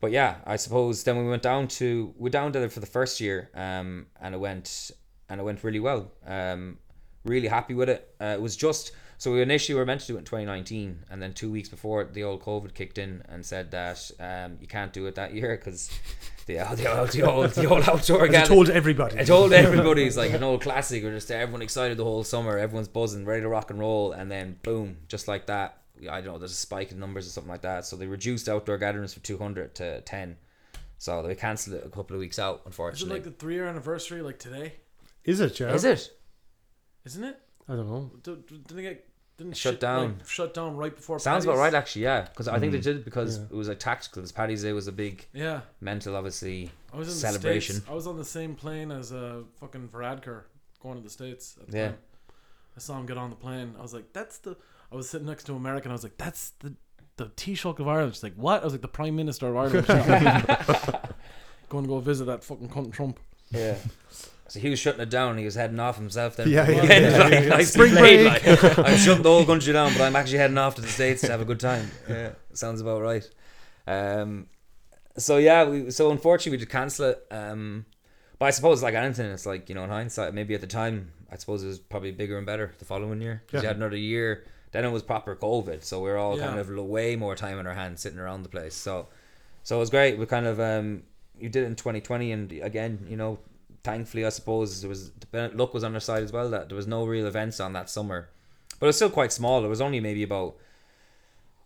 but 0.00 0.10
yeah, 0.10 0.36
I 0.46 0.56
suppose 0.56 1.04
then 1.04 1.16
we 1.18 1.28
went 1.28 1.42
down 1.42 1.68
to 1.68 2.14
we 2.16 2.30
down 2.30 2.52
there 2.52 2.68
for 2.68 2.80
the 2.80 2.86
first 2.86 3.20
year, 3.20 3.50
um, 3.54 4.06
and 4.20 4.34
it 4.34 4.38
went 4.38 4.90
and 5.28 5.40
it 5.40 5.44
went 5.44 5.64
really 5.64 5.80
well. 5.80 6.12
Um, 6.26 6.78
really 7.24 7.48
happy 7.48 7.74
with 7.74 7.88
it. 7.88 8.14
Uh, 8.20 8.34
it 8.36 8.40
was 8.40 8.56
just 8.56 8.92
so 9.18 9.32
we 9.32 9.42
initially 9.42 9.78
were 9.78 9.86
meant 9.86 10.02
to 10.02 10.06
do 10.08 10.16
it 10.16 10.18
in 10.18 10.24
2019, 10.24 11.04
and 11.10 11.22
then 11.22 11.32
two 11.32 11.50
weeks 11.50 11.68
before 11.68 12.04
the 12.04 12.24
old 12.24 12.42
COVID 12.42 12.74
kicked 12.74 12.98
in 12.98 13.22
and 13.28 13.44
said 13.44 13.70
that 13.70 14.10
um, 14.20 14.58
you 14.60 14.66
can't 14.66 14.92
do 14.92 15.06
it 15.06 15.14
that 15.14 15.32
year 15.32 15.56
because 15.56 15.88
the, 16.46 16.54
the, 16.54 16.98
old, 16.98 17.08
the 17.08 17.22
old 17.22 17.50
the 17.50 17.66
old 17.66 17.88
outdoor 17.88 18.24
I 18.24 18.28
gathering. 18.28 18.56
told 18.56 18.70
everybody. 18.70 19.18
I 19.18 19.24
told 19.24 19.52
everybody 19.52 20.04
it's 20.04 20.16
like 20.16 20.32
an 20.32 20.42
old 20.42 20.62
classic. 20.62 21.02
We're 21.02 21.12
just 21.12 21.30
everyone 21.30 21.62
excited 21.62 21.96
the 21.96 22.04
whole 22.04 22.24
summer. 22.24 22.58
Everyone's 22.58 22.88
buzzing, 22.88 23.24
ready 23.24 23.42
to 23.42 23.48
rock 23.48 23.70
and 23.70 23.78
roll, 23.78 24.12
and 24.12 24.30
then 24.30 24.58
boom, 24.62 24.98
just 25.08 25.28
like 25.28 25.46
that. 25.46 25.78
I 26.10 26.20
don't 26.20 26.34
know. 26.34 26.38
There's 26.38 26.52
a 26.52 26.56
spike 26.56 26.90
in 26.92 26.98
numbers 26.98 27.26
or 27.26 27.30
something 27.30 27.50
like 27.50 27.62
that. 27.62 27.86
So 27.86 27.96
they 27.96 28.06
reduced 28.06 28.48
outdoor 28.48 28.78
gatherings 28.78 29.12
from 29.14 29.22
200 29.22 29.74
to 29.76 30.00
10. 30.02 30.36
So 30.98 31.22
they 31.22 31.34
cancelled 31.34 31.76
it 31.76 31.86
a 31.86 31.88
couple 31.88 32.16
of 32.16 32.20
weeks 32.20 32.38
out, 32.38 32.62
unfortunately. 32.66 33.06
Is 33.06 33.10
it 33.26 33.26
like 33.28 33.36
the 33.36 33.38
three 33.40 33.54
year 33.54 33.66
anniversary, 33.66 34.22
like 34.22 34.38
today? 34.38 34.74
Is 35.24 35.40
it, 35.40 35.58
yeah? 35.60 35.72
Is 35.72 35.84
it? 35.84 36.10
Isn't 37.04 37.24
it? 37.24 37.40
I 37.68 37.76
don't 37.76 37.86
know. 37.88 38.10
D- 38.22 38.36
d- 38.48 38.62
Didn't 38.66 38.78
it 38.78 38.82
get 38.82 39.08
didn't 39.36 39.56
Shut 39.56 39.72
shit, 39.74 39.80
down. 39.80 40.18
Like, 40.18 40.28
shut 40.28 40.54
down 40.54 40.76
right 40.76 40.94
before. 40.94 41.18
Sounds 41.18 41.44
about 41.44 41.56
right, 41.58 41.74
actually. 41.74 42.02
Yeah, 42.02 42.20
because 42.22 42.46
I 42.46 42.60
think 42.60 42.70
they 42.72 42.78
Mm. 42.78 42.82
did 42.84 42.96
it 42.98 43.04
because 43.04 43.38
Yeah. 43.38 43.44
it 43.44 43.52
was 43.52 43.68
like 43.68 43.80
tactical. 43.80 44.22
Because 44.22 44.30
Paddy's 44.32 44.62
Day 44.62 44.72
was 44.72 44.86
a 44.86 44.92
big 44.92 45.26
Yeah, 45.32 45.62
mental, 45.80 46.14
obviously. 46.14 46.70
I 46.92 46.96
was 46.98 47.08
in 47.08 47.14
Celebration. 47.14 47.74
The 47.76 47.80
States. 47.80 47.90
I 47.90 47.94
was 47.94 48.06
on 48.06 48.16
the 48.16 48.24
same 48.24 48.54
plane 48.54 48.92
as 48.92 49.12
uh, 49.12 49.42
fucking 49.58 49.88
Varadkar 49.88 50.42
going 50.80 50.98
to 50.98 51.02
the 51.02 51.10
states. 51.10 51.56
At 51.60 51.68
the 51.70 51.76
Yeah. 51.76 51.88
time. 51.88 51.98
I 52.76 52.80
saw 52.80 52.98
him 52.98 53.06
get 53.06 53.18
on 53.18 53.30
the 53.30 53.36
plane. 53.36 53.74
I 53.78 53.82
was 53.82 53.92
like, 53.92 54.12
"That's 54.12 54.38
the." 54.38 54.56
I 54.94 54.96
was 54.96 55.10
sitting 55.10 55.26
next 55.26 55.44
to 55.44 55.52
an 55.52 55.58
American. 55.58 55.90
I 55.90 55.94
was 55.94 56.04
like, 56.04 56.16
"That's 56.16 56.50
the 56.60 56.74
the 57.16 57.26
Taoiseach 57.26 57.80
of 57.80 57.88
Ireland." 57.88 58.14
She's 58.14 58.22
like, 58.22 58.34
"What?" 58.36 58.62
I 58.62 58.64
was 58.64 58.72
like, 58.74 58.82
"The 58.82 58.88
Prime 58.88 59.16
Minister 59.16 59.48
of 59.48 59.56
Ireland." 59.56 59.86
going 61.68 61.84
to 61.84 61.88
go 61.88 61.98
visit 61.98 62.26
that 62.26 62.44
fucking 62.44 62.68
cunt 62.68 62.92
Trump. 62.92 63.18
Yeah. 63.50 63.76
So 64.46 64.60
he 64.60 64.70
was 64.70 64.78
shutting 64.78 65.00
it 65.00 65.10
down. 65.10 65.36
He 65.36 65.44
was 65.44 65.56
heading 65.56 65.80
off 65.80 65.96
himself 65.96 66.36
then. 66.36 66.48
Yeah, 66.48 66.64
for 66.66 66.72
the 66.72 66.76
yeah, 66.86 66.98
yeah, 66.98 67.18
like, 67.18 67.32
yeah, 67.32 67.40
yeah. 67.58 67.64
Spring 67.64 67.94
break. 67.94 68.26
like, 68.46 68.78
I'm 68.78 68.96
shutting 68.98 69.22
the 69.24 69.30
whole 69.30 69.44
country 69.44 69.72
down, 69.72 69.92
but 69.94 70.02
I'm 70.02 70.14
actually 70.14 70.38
heading 70.38 70.58
off 70.58 70.76
to 70.76 70.82
the 70.82 70.86
states 70.88 71.22
to 71.22 71.28
have 71.32 71.40
a 71.40 71.44
good 71.44 71.58
time. 71.58 71.90
Yeah, 72.08 72.30
sounds 72.52 72.80
about 72.80 73.02
right. 73.02 73.28
Um, 73.88 74.46
so 75.16 75.38
yeah, 75.38 75.64
we 75.64 75.90
so 75.90 76.10
unfortunately 76.12 76.52
we 76.52 76.58
did 76.58 76.70
cancel 76.70 77.06
it. 77.10 77.26
Um, 77.30 77.86
but 78.38 78.46
I 78.46 78.50
suppose 78.50 78.82
like 78.82 78.94
anything, 78.94 79.26
it's 79.26 79.46
like 79.46 79.68
you 79.68 79.74
know 79.74 79.84
in 79.84 79.90
hindsight, 79.90 80.34
maybe 80.34 80.54
at 80.54 80.60
the 80.60 80.66
time, 80.66 81.10
I 81.32 81.36
suppose 81.36 81.64
it 81.64 81.68
was 81.68 81.78
probably 81.80 82.12
bigger 82.12 82.36
and 82.36 82.46
better 82.46 82.72
the 82.78 82.84
following 82.84 83.20
year 83.20 83.42
because 83.46 83.58
Yeah. 83.58 83.62
you 83.62 83.68
had 83.68 83.76
another 83.76 83.96
year. 83.96 84.44
Then 84.74 84.84
it 84.84 84.90
was 84.90 85.04
proper 85.04 85.36
COVID, 85.36 85.84
so 85.84 86.00
we 86.00 86.10
are 86.10 86.16
all 86.16 86.36
kind 86.36 86.58
of 86.58 86.68
way 86.68 87.14
more 87.14 87.36
time 87.36 87.60
in 87.60 87.66
our 87.68 87.74
hands 87.74 88.00
sitting 88.00 88.18
around 88.18 88.42
the 88.42 88.48
place. 88.48 88.74
So, 88.74 89.06
so 89.62 89.76
it 89.76 89.78
was 89.78 89.88
great. 89.88 90.18
We 90.18 90.26
kind 90.26 90.46
of 90.46 90.58
um, 90.58 91.04
you 91.38 91.48
did 91.48 91.62
it 91.62 91.66
in 91.66 91.76
2020, 91.76 92.32
and 92.32 92.50
again, 92.60 93.06
you 93.08 93.16
know, 93.16 93.38
thankfully, 93.84 94.26
I 94.26 94.30
suppose 94.30 94.80
there 94.80 94.88
was 94.88 95.12
the 95.30 95.52
luck 95.54 95.74
was 95.74 95.84
on 95.84 95.94
our 95.94 96.00
side 96.00 96.24
as 96.24 96.32
well 96.32 96.50
that 96.50 96.68
there 96.68 96.74
was 96.74 96.88
no 96.88 97.04
real 97.04 97.28
events 97.28 97.60
on 97.60 97.72
that 97.74 97.88
summer, 97.88 98.30
but 98.80 98.86
it 98.86 98.88
was 98.88 98.96
still 98.96 99.10
quite 99.10 99.30
small. 99.30 99.64
It 99.64 99.68
was 99.68 99.80
only 99.80 100.00
maybe 100.00 100.24
about 100.24 100.56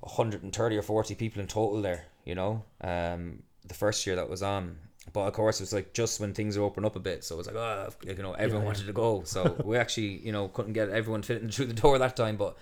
130 0.00 0.76
or 0.76 0.82
40 0.82 1.14
people 1.14 1.40
in 1.40 1.48
total 1.48 1.80
there. 1.80 2.04
You 2.26 2.34
know, 2.34 2.62
um, 2.82 3.42
the 3.66 3.72
first 3.72 4.06
year 4.06 4.16
that 4.16 4.28
was 4.28 4.42
on. 4.42 4.76
But 5.14 5.28
of 5.28 5.32
course, 5.32 5.60
it 5.60 5.62
was 5.62 5.72
like 5.72 5.94
just 5.94 6.20
when 6.20 6.34
things 6.34 6.58
were 6.58 6.64
open 6.64 6.84
up 6.84 6.94
a 6.94 7.00
bit, 7.00 7.24
so 7.24 7.36
it 7.36 7.38
was 7.38 7.46
like, 7.46 7.56
oh, 7.56 7.88
you 8.04 8.14
know, 8.16 8.34
everyone 8.34 8.64
yeah. 8.64 8.66
wanted 8.66 8.86
to 8.86 8.92
go. 8.92 9.22
So 9.24 9.56
we 9.64 9.78
actually, 9.78 10.18
you 10.18 10.30
know, 10.30 10.48
couldn't 10.48 10.74
get 10.74 10.90
everyone 10.90 11.22
fitting 11.22 11.48
through 11.48 11.66
the 11.72 11.72
door 11.72 11.98
that 11.98 12.14
time. 12.14 12.36
But 12.36 12.58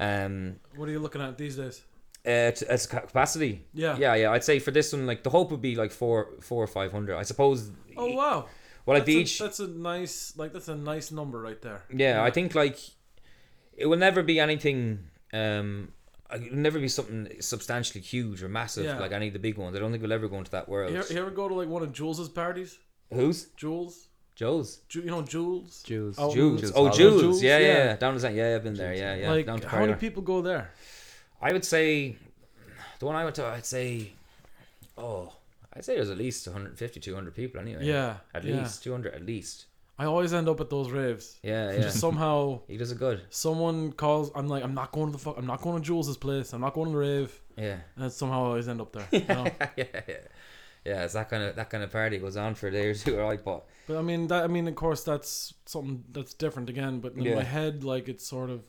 um, 0.00 0.56
What 0.76 0.88
are 0.88 0.92
you 0.92 0.98
looking 0.98 1.22
at 1.22 1.36
these 1.38 1.56
days? 1.56 1.82
uh, 2.26 2.50
as 2.68 2.86
capacity, 2.86 3.64
Yeah. 3.72 3.96
yeah, 3.98 4.14
yeah, 4.16 4.32
I'd 4.32 4.42
say 4.44 4.58
for 4.58 4.70
this 4.72 4.92
one, 4.92 5.06
like 5.06 5.22
the 5.22 5.30
hope 5.30 5.50
would 5.52 5.62
be 5.62 5.76
like 5.76 5.92
four, 5.92 6.32
four 6.40 6.62
or 6.62 6.66
five 6.66 6.90
hundred. 6.92 7.16
I 7.16 7.22
suppose 7.22 7.70
Oh 7.96 8.12
wow. 8.14 8.46
Well, 8.84 8.96
like 8.98 9.04
that's 9.04 9.06
the 9.06 9.16
a, 9.16 9.20
each. 9.20 9.38
that's 9.38 9.60
a 9.60 9.66
nice 9.68 10.32
like 10.36 10.52
that's 10.52 10.68
a 10.68 10.74
nice 10.76 11.10
number 11.12 11.40
right 11.40 11.60
there. 11.62 11.82
Yeah, 11.94 12.22
I 12.22 12.30
think 12.30 12.54
like 12.54 12.78
it 13.76 13.86
will 13.86 13.98
never 13.98 14.22
be 14.22 14.38
anything. 14.40 15.04
Um, 15.32 15.92
it 16.32 16.50
will 16.50 16.58
never 16.58 16.78
be 16.80 16.88
something 16.88 17.28
substantially 17.40 18.00
huge 18.02 18.42
or 18.42 18.48
massive 18.48 18.84
Yeah. 18.84 18.98
like 18.98 19.12
any 19.12 19.28
of 19.28 19.32
the 19.32 19.38
big 19.38 19.56
ones. 19.58 19.76
I 19.76 19.78
don't 19.78 19.90
think 19.92 20.02
we'll 20.02 20.12
ever 20.12 20.28
go 20.28 20.38
into 20.38 20.50
that 20.52 20.68
world. 20.68 20.92
You, 20.92 21.02
you 21.08 21.20
ever 21.20 21.30
go 21.30 21.48
to 21.48 21.54
like 21.54 21.68
one 21.68 21.82
of 21.82 21.92
Jules's 21.92 22.28
parties? 22.28 22.78
Who's 23.12 23.46
Jules, 23.56 24.05
Joe's? 24.36 24.80
Ju- 24.88 25.00
you 25.00 25.10
know 25.10 25.22
Jules. 25.22 25.82
Jules. 25.82 26.14
Oh, 26.18 26.32
Jules. 26.32 26.60
Jules 26.60 26.72
Oh, 26.72 26.76
Holland. 26.76 26.94
Jules. 26.94 27.22
Jules, 27.22 27.42
Yeah, 27.42 27.58
yeah, 27.58 27.66
yeah. 27.66 27.84
yeah. 27.86 27.96
Down 27.96 28.14
the 28.14 28.20
St. 28.20 28.34
Yeah, 28.34 28.54
I've 28.54 28.62
been 28.62 28.74
there. 28.74 28.94
Yeah, 28.94 29.14
yeah. 29.16 29.30
like 29.30 29.46
down 29.46 29.60
to 29.60 29.68
how 29.68 29.80
many 29.80 29.94
people 29.94 30.22
go 30.22 30.42
there? 30.42 30.70
I 31.42 31.52
would 31.52 31.64
say 31.64 32.16
the 32.98 33.06
one 33.06 33.16
I 33.16 33.24
went 33.24 33.34
to. 33.36 33.46
I'd 33.46 33.64
say, 33.66 34.12
oh, 34.98 35.32
I'd 35.72 35.84
say 35.84 35.96
there's 35.96 36.10
at 36.10 36.18
least 36.18 36.46
150, 36.46 37.00
200 37.00 37.34
people 37.34 37.60
anyway. 37.60 37.84
Yeah, 37.84 38.16
At 38.34 38.44
yeah. 38.44 38.60
least 38.60 38.82
200 38.84 39.14
at 39.14 39.24
least. 39.24 39.66
I 39.98 40.04
always 40.04 40.34
end 40.34 40.46
up 40.50 40.60
at 40.60 40.68
those 40.68 40.90
raves. 40.90 41.36
Yeah, 41.42 41.72
yeah. 41.72 41.80
Just 41.80 41.98
somehow 42.00 42.60
he 42.68 42.76
does 42.76 42.92
it 42.92 42.98
good. 42.98 43.22
someone 43.30 43.92
calls. 43.92 44.30
I'm 44.34 44.46
like, 44.48 44.62
I'm 44.62 44.74
not 44.74 44.92
going 44.92 45.06
to 45.06 45.12
the 45.12 45.18
fuck. 45.18 45.38
I'm 45.38 45.46
not 45.46 45.62
going 45.62 45.80
to 45.80 45.86
Jules's 45.86 46.18
place. 46.18 46.52
I'm 46.52 46.60
not 46.60 46.74
going 46.74 46.88
to 46.88 46.92
the 46.92 46.98
rave. 46.98 47.40
Yeah. 47.56 47.76
And 47.96 48.12
somehow 48.12 48.42
I 48.44 48.46
always 48.48 48.68
end 48.68 48.82
up 48.82 48.92
there. 48.92 49.08
You 49.10 49.20
know? 49.28 49.46
yeah, 49.76 49.84
yeah. 49.94 50.00
Yeah, 50.06 50.14
it's 51.04 51.14
that 51.14 51.28
kind 51.30 51.42
of 51.42 51.56
that 51.56 51.70
kind 51.70 51.82
of 51.84 51.90
party 51.90 52.18
goes 52.18 52.36
on 52.36 52.54
for 52.54 52.68
a 52.68 52.70
day 52.70 52.86
or 52.88 52.94
two, 52.94 53.16
right? 53.18 53.42
But 53.42 53.64
But 53.86 53.96
I 53.98 54.02
mean, 54.02 54.26
that 54.28 54.44
I 54.44 54.46
mean, 54.46 54.68
of 54.68 54.74
course, 54.74 55.02
that's 55.04 55.54
something 55.66 56.04
that's 56.12 56.34
different 56.34 56.68
again. 56.70 57.00
But 57.00 57.14
in 57.14 57.24
Yeah. 57.24 57.34
my 57.36 57.44
head, 57.44 57.84
like 57.84 58.08
it's 58.08 58.26
sort 58.26 58.50
of, 58.50 58.62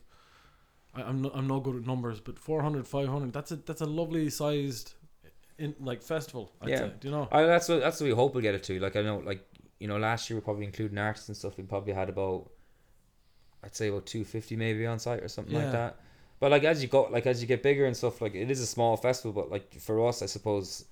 I, 0.93 1.03
I'm 1.03 1.21
no, 1.21 1.31
I'm 1.33 1.47
no 1.47 1.59
good 1.59 1.75
at 1.75 1.85
numbers, 1.85 2.19
but 2.19 2.39
400, 2.39 2.87
500, 2.87 3.33
That's 3.33 3.51
a 3.51 3.55
that's 3.57 3.81
a 3.81 3.85
lovely 3.85 4.29
sized, 4.29 4.93
in 5.57 5.75
like 5.79 6.01
festival. 6.01 6.51
I'd 6.61 6.69
Yeah. 6.69 6.77
say. 6.79 6.91
Do 6.99 7.07
you 7.07 7.13
know? 7.13 7.27
I, 7.31 7.43
that's 7.43 7.67
what 7.69 7.79
that's 7.81 7.99
what 7.99 8.07
we 8.07 8.13
hope 8.13 8.33
we'll 8.33 8.43
get 8.43 8.55
it 8.55 8.63
to. 8.63 8.79
Like 8.79 8.95
I 8.95 9.01
know, 9.01 9.17
like 9.19 9.45
you 9.79 9.87
know, 9.87 9.97
last 9.97 10.29
year 10.29 10.39
we 10.39 10.43
probably 10.43 10.65
including 10.65 10.97
artists 10.97 11.27
and 11.29 11.37
stuff. 11.37 11.57
We 11.57 11.63
probably 11.63 11.93
had 11.93 12.09
about, 12.09 12.49
I'd 13.63 13.75
say 13.75 13.89
about 13.89 14.05
two 14.05 14.23
fifty 14.23 14.55
maybe 14.55 14.85
on 14.85 14.99
site 14.99 15.21
or 15.23 15.27
something 15.27 15.53
Yeah. 15.53 15.63
like 15.63 15.71
that. 15.71 15.99
But 16.39 16.51
like 16.51 16.63
as 16.63 16.81
you 16.81 16.87
go, 16.89 17.03
like 17.11 17.25
as 17.25 17.41
you 17.41 17.47
get 17.47 17.63
bigger 17.63 17.85
and 17.85 17.95
stuff, 17.97 18.21
like 18.21 18.35
it 18.35 18.49
is 18.51 18.59
a 18.61 18.65
small 18.67 18.95
festival. 18.97 19.33
But 19.33 19.51
like 19.51 19.73
for 19.79 20.07
us, 20.07 20.21
I 20.21 20.27
suppose 20.27 20.85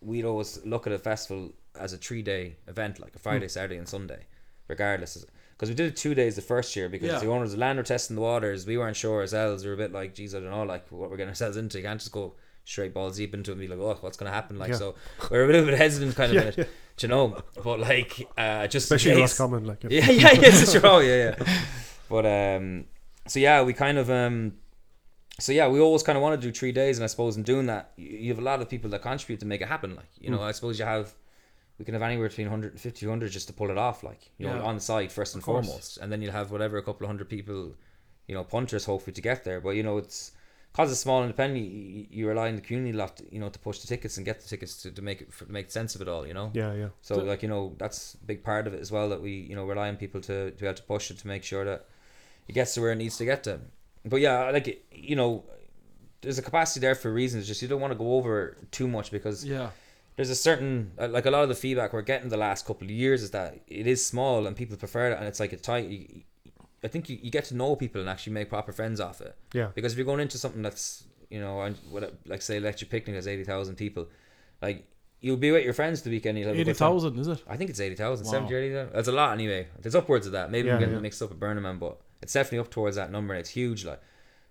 we'd 0.00 0.24
always 0.24 0.64
look 0.64 0.86
at 0.86 0.92
a 0.92 0.98
festival 0.98 1.52
as 1.78 1.92
a 1.92 1.96
three 1.98 2.22
day 2.22 2.56
event, 2.68 2.98
like 3.00 3.14
a 3.14 3.18
Friday, 3.18 3.48
Saturday, 3.48 3.76
and 3.76 3.88
Sunday, 3.88 4.26
regardless. 4.68 5.24
Because 5.56 5.68
we 5.68 5.74
did 5.74 5.88
it 5.92 5.96
two 5.96 6.14
days 6.14 6.36
the 6.36 6.42
first 6.42 6.74
year 6.74 6.88
because 6.88 7.08
Yeah. 7.10 7.18
the 7.18 7.26
owners 7.28 7.50
of 7.52 7.58
the 7.58 7.60
land 7.60 7.76
were 7.78 7.82
testing 7.82 8.16
the 8.16 8.22
waters. 8.22 8.66
We 8.66 8.78
weren't 8.78 8.96
sure 8.96 9.20
ourselves. 9.20 9.62
We 9.62 9.68
were 9.68 9.74
a 9.74 9.76
bit 9.78 9.92
like, 9.92 10.14
geez, 10.14 10.34
I 10.34 10.40
don't 10.40 10.50
know, 10.50 10.62
like 10.62 10.90
what 10.90 11.10
we're 11.10 11.16
getting 11.18 11.28
ourselves 11.28 11.56
into. 11.58 11.78
You 11.78 11.84
can't 11.84 12.00
just 12.00 12.12
go 12.12 12.34
straight 12.64 12.94
balls 12.94 13.16
deep 13.18 13.34
into 13.34 13.50
it 13.50 13.54
and 13.54 13.60
be 13.60 13.68
like, 13.68 13.78
oh, 13.78 13.98
what's 14.00 14.16
going 14.16 14.30
to 14.30 14.34
happen? 14.34 14.58
Like, 14.58 14.70
Yeah. 14.70 14.76
so 14.76 14.94
we're 15.30 15.44
a 15.44 15.46
little 15.46 15.66
bit 15.66 15.76
hesitant 15.76 16.16
kind 16.16 16.30
of 16.30 16.36
Yeah, 16.36 16.42
in 16.42 16.48
it, 16.48 16.58
yeah. 16.58 16.64
you 17.00 17.08
know? 17.08 17.42
But 17.62 17.80
like, 17.80 18.26
uh, 18.38 18.66
just 18.68 18.84
Especially 18.90 19.16
case- 19.20 19.38
like 19.38 19.82
yeah, 19.90 20.10
yeah, 20.10 20.28
it's 20.32 20.72
true. 20.80 21.00
Yeah, 21.02 21.34
yeah. 21.38 21.58
But 22.08 22.24
um, 22.26 22.86
so 23.28 23.38
yeah, 23.38 23.62
we 23.62 23.74
kind 23.74 23.98
of 23.98 24.08
um, 24.10 24.54
so 25.40 25.52
yeah, 25.52 25.66
we 25.68 25.80
always 25.80 26.02
kind 26.02 26.16
of 26.16 26.22
want 26.22 26.40
to 26.40 26.46
do 26.46 26.52
three 26.52 26.72
days, 26.72 26.98
and 26.98 27.04
I 27.04 27.06
suppose 27.08 27.36
in 27.36 27.42
doing 27.42 27.66
that, 27.66 27.92
you, 27.96 28.28
have 28.28 28.38
a 28.38 28.42
lot 28.42 28.60
of 28.62 28.68
people 28.68 28.90
that 28.90 29.02
contribute 29.02 29.40
to 29.40 29.46
make 29.46 29.60
it 29.60 29.68
happen. 29.68 29.96
Like, 29.96 30.10
you 30.20 30.30
know, 30.30 30.42
I 30.42 30.52
suppose 30.52 30.78
you 30.78 30.84
have. 30.84 31.12
We 31.78 31.84
can 31.86 31.94
have 31.94 32.02
anywhere 32.02 32.28
between 32.28 32.46
150 32.48 33.00
200 33.00 33.32
just 33.32 33.46
to 33.46 33.54
pull 33.54 33.70
it 33.70 33.78
off, 33.78 34.02
like, 34.04 34.30
you 34.36 34.46
know, 34.46 34.52
on 34.66 34.74
the 34.74 34.82
side 34.82 35.10
first 35.10 35.34
and 35.34 35.42
foremost. 35.42 35.96
And 35.96 36.12
then 36.12 36.20
you'll 36.20 36.32
have 36.32 36.50
whatever, 36.50 36.76
a 36.76 36.82
couple 36.82 37.04
of 37.06 37.08
hundred 37.08 37.30
people, 37.30 37.74
you 38.26 38.34
know, 38.34 38.44
punters 38.44 38.84
hopefully 38.84 39.14
to 39.14 39.22
get 39.22 39.44
there. 39.44 39.62
But, 39.62 39.70
you 39.70 39.82
know, 39.82 39.96
it's, 39.96 40.32
because 40.72 40.92
it's 40.92 41.00
small 41.00 41.22
and 41.22 41.30
independent, 41.30 41.64
you, 41.64 42.06
you 42.10 42.28
rely 42.28 42.48
on 42.48 42.56
the 42.56 42.60
community 42.60 42.94
a 42.94 42.98
lot, 43.00 43.16
to, 43.16 43.24
you 43.32 43.40
know, 43.40 43.48
to 43.48 43.58
push 43.58 43.78
the 43.78 43.86
tickets 43.86 44.18
and 44.18 44.26
get 44.26 44.42
the 44.42 44.46
tickets 44.46 44.82
to, 44.82 44.90
to 44.90 45.00
make 45.00 45.22
it, 45.22 45.32
to 45.38 45.50
make 45.50 45.70
sense 45.70 45.94
of 45.94 46.02
it 46.02 46.08
all, 46.08 46.26
you 46.26 46.34
know? 46.34 46.50
yeah, 46.52 46.74
yeah. 46.74 46.88
So 47.00 47.14
So- 47.14 47.22
like 47.22 47.42
you 47.42 47.48
know 47.48 47.74
that's 47.78 48.12
a 48.12 48.26
big 48.26 48.44
part 48.44 48.66
of 48.66 48.74
it 48.74 48.80
as 48.80 48.92
well 48.92 49.08
that 49.08 49.22
we 49.22 49.32
you 49.32 49.56
know 49.56 49.64
rely 49.64 49.88
on 49.88 49.96
people 49.96 50.20
to 50.20 50.50
to 50.50 50.60
be 50.60 50.66
able 50.66 50.76
to 50.76 50.82
push 50.82 51.10
it 51.10 51.16
to 51.20 51.26
make 51.26 51.44
sure 51.44 51.64
that 51.64 51.86
it 52.46 52.52
gets 52.52 52.74
to 52.74 52.82
where 52.82 52.92
it 52.92 52.96
needs 52.96 53.16
to 53.16 53.24
get 53.24 53.42
to. 53.44 53.60
But 54.04 54.20
yeah, 54.20 54.50
like 54.50 54.84
you 54.92 55.16
know, 55.16 55.44
there's 56.22 56.38
a 56.38 56.42
capacity 56.42 56.80
there 56.80 56.94
for 56.94 57.12
reasons. 57.12 57.46
just 57.46 57.60
you 57.62 57.68
don't 57.68 57.80
want 57.80 57.92
to 57.92 57.98
go 57.98 58.14
over 58.14 58.56
too 58.70 58.88
much 58.88 59.10
because 59.10 59.44
Yeah. 59.44 59.70
there's 60.16 60.30
a 60.30 60.34
certain 60.36 60.92
uh, 60.98 61.08
like 61.08 61.26
a 61.26 61.30
lot 61.30 61.42
of 61.42 61.48
the 61.48 61.54
feedback 61.54 61.92
we're 61.92 62.02
getting 62.02 62.28
the 62.28 62.36
last 62.36 62.66
couple 62.66 62.84
of 62.86 62.90
years 62.90 63.22
is 63.22 63.30
that 63.32 63.58
it 63.66 63.86
is 63.86 64.04
small 64.04 64.46
and 64.46 64.56
people 64.56 64.76
prefer 64.76 65.10
it 65.10 65.18
and 65.18 65.26
it's 65.26 65.40
like 65.40 65.52
a 65.52 65.56
tight. 65.56 66.24
I 66.82 66.88
think 66.88 67.10
you, 67.10 67.18
you 67.22 67.30
get 67.30 67.44
to 67.46 67.54
know 67.54 67.76
people 67.76 68.00
and 68.00 68.08
actually 68.08 68.32
make 68.32 68.48
proper 68.48 68.72
friends 68.72 69.00
off 69.00 69.20
it. 69.20 69.34
Yeah. 69.52 69.68
Because 69.74 69.92
if 69.92 69.98
you're 69.98 70.06
going 70.06 70.20
into 70.20 70.38
something 70.38 70.62
that's 70.62 71.04
you 71.28 71.40
know, 71.40 71.60
and 71.60 71.76
what 71.90 72.12
like 72.26 72.42
say 72.42 72.56
electric 72.56 72.90
picnic 72.90 73.14
has 73.16 73.28
eighty 73.28 73.44
thousand 73.44 73.76
people, 73.76 74.08
like 74.62 74.84
you'll 75.20 75.36
be 75.36 75.52
with 75.52 75.62
your 75.64 75.74
friends 75.74 76.00
the 76.02 76.10
weekend. 76.10 76.38
You'll 76.38 76.50
Eighty 76.50 76.72
thousand, 76.72 77.18
is 77.18 77.28
it? 77.28 77.42
I 77.46 77.56
think 77.58 77.68
it's 77.68 77.78
80,000, 77.80 78.24
Wow. 78.24 78.32
70 78.32 78.54
or 78.54 78.58
80,000. 78.58 78.92
That's 78.94 79.08
a 79.08 79.12
lot 79.12 79.32
anyway. 79.34 79.68
There's 79.78 79.94
upwards 79.94 80.24
of 80.26 80.32
that. 80.32 80.50
Maybe 80.50 80.68
Yeah, 80.68 80.74
I'm 80.74 80.80
getting 80.80 80.94
yeah. 80.94 81.00
mixed 81.02 81.20
up 81.20 81.28
with 81.28 81.38
Burnham, 81.38 81.78
but 81.78 82.00
it's 82.22 82.32
definitely 82.32 82.58
up 82.60 82.70
towards 82.70 82.96
that 82.96 83.10
number 83.10 83.34
and 83.34 83.40
it's 83.40 83.50
huge. 83.50 83.84
Like, 83.84 84.00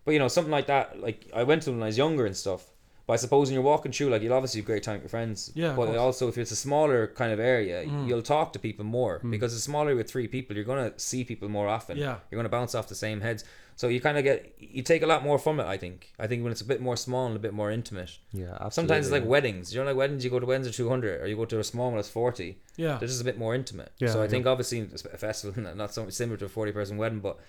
But 0.06 0.12
you 0.14 0.20
know, 0.20 0.28
something 0.28 0.52
like 0.52 0.68
that, 0.68 1.00
like 1.00 1.30
I 1.34 1.44
went 1.44 1.62
to 1.64 1.72
when 1.72 1.84
I 1.84 1.88
was 1.88 1.98
younger 1.98 2.26
and 2.26 2.36
stuff. 2.36 2.66
But 3.06 3.14
I 3.14 3.18
suppose 3.18 3.48
when 3.48 3.56
you're 3.56 3.64
walking 3.64 3.92
through, 3.92 4.10
like 4.10 4.22
you'll 4.22 4.34
obviously 4.34 4.62
have 4.62 4.66
a 4.68 4.72
great 4.72 4.84
time 4.84 4.96
with 4.96 5.04
your 5.04 5.10
friends. 5.10 5.52
Yeah, 5.56 5.74
But 5.76 5.96
also, 5.96 6.28
if 6.28 6.38
it's 6.38 6.52
a 6.52 6.56
smaller 6.56 7.08
kind 7.08 7.32
of 7.34 7.40
area, 7.40 7.84
Mm. 7.86 8.08
you'll 8.08 8.22
talk 8.22 8.54
to 8.54 8.60
people 8.60 8.86
more 8.86 9.20
Mm. 9.20 9.32
because 9.32 9.54
it's 9.56 9.64
smaller 9.64 9.96
with 9.96 10.08
three 10.10 10.28
people. 10.28 10.56
You're 10.56 10.66
gonna 10.66 10.94
see 10.98 11.24
people 11.24 11.50
more 11.50 11.68
often. 11.68 11.98
Yeah. 11.98 12.18
You're 12.30 12.38
gonna 12.40 12.50
bounce 12.50 12.76
off 12.76 12.88
the 12.88 12.94
same 12.96 13.22
heads. 13.22 13.44
So 13.76 13.88
you 13.88 14.00
kind 14.02 14.18
of 14.18 14.24
get 14.26 14.54
you 14.60 14.84
take 14.84 15.02
a 15.04 15.08
lot 15.08 15.24
more 15.24 15.40
from 15.40 15.60
it. 15.60 15.66
I 15.66 15.78
think. 15.78 16.14
I 16.20 16.28
think 16.28 16.44
when 16.44 16.52
it's 16.52 16.62
a 16.62 16.66
bit 16.66 16.82
more 16.82 16.96
small 16.98 17.26
and 17.28 17.36
a 17.36 17.40
bit 17.40 17.54
more 17.54 17.72
intimate. 17.72 18.12
Yeah, 18.32 18.50
absolutely. 18.52 18.72
Sometimes 18.74 19.06
it's 19.08 19.14
like 19.14 19.26
weddings. 19.26 19.74
You 19.74 19.80
know, 19.80 19.86
like 19.88 19.96
weddings, 19.96 20.24
you 20.24 20.30
go 20.30 20.40
to 20.40 20.46
weddings 20.46 20.68
of 20.68 20.76
200, 20.76 21.22
or 21.22 21.28
you 21.28 21.36
go 21.38 21.46
to 21.46 21.60
a 21.60 21.64
small 21.64 21.88
one 21.88 21.96
that's 21.96 22.10
40 22.10 22.58
Yeah. 22.76 22.98
they're 23.00 23.08
just 23.08 23.22
a 23.22 23.24
bit 23.24 23.38
more 23.40 23.56
intimate. 23.56 23.92
Yeah, 23.98 24.10
so 24.10 24.20
I 24.20 24.26
yeah. 24.26 24.30
think 24.30 24.46
obviously 24.46 24.80
it's 24.82 25.04
a 25.06 25.18
festival, 25.18 25.64
not- 25.64 25.78
not 25.78 25.94
something 25.94 26.12
similar 26.12 26.38
to 26.38 26.46
a 26.46 26.50
forty 26.50 26.72
person 26.74 26.98
wedding, 26.98 27.22
but 27.22 27.40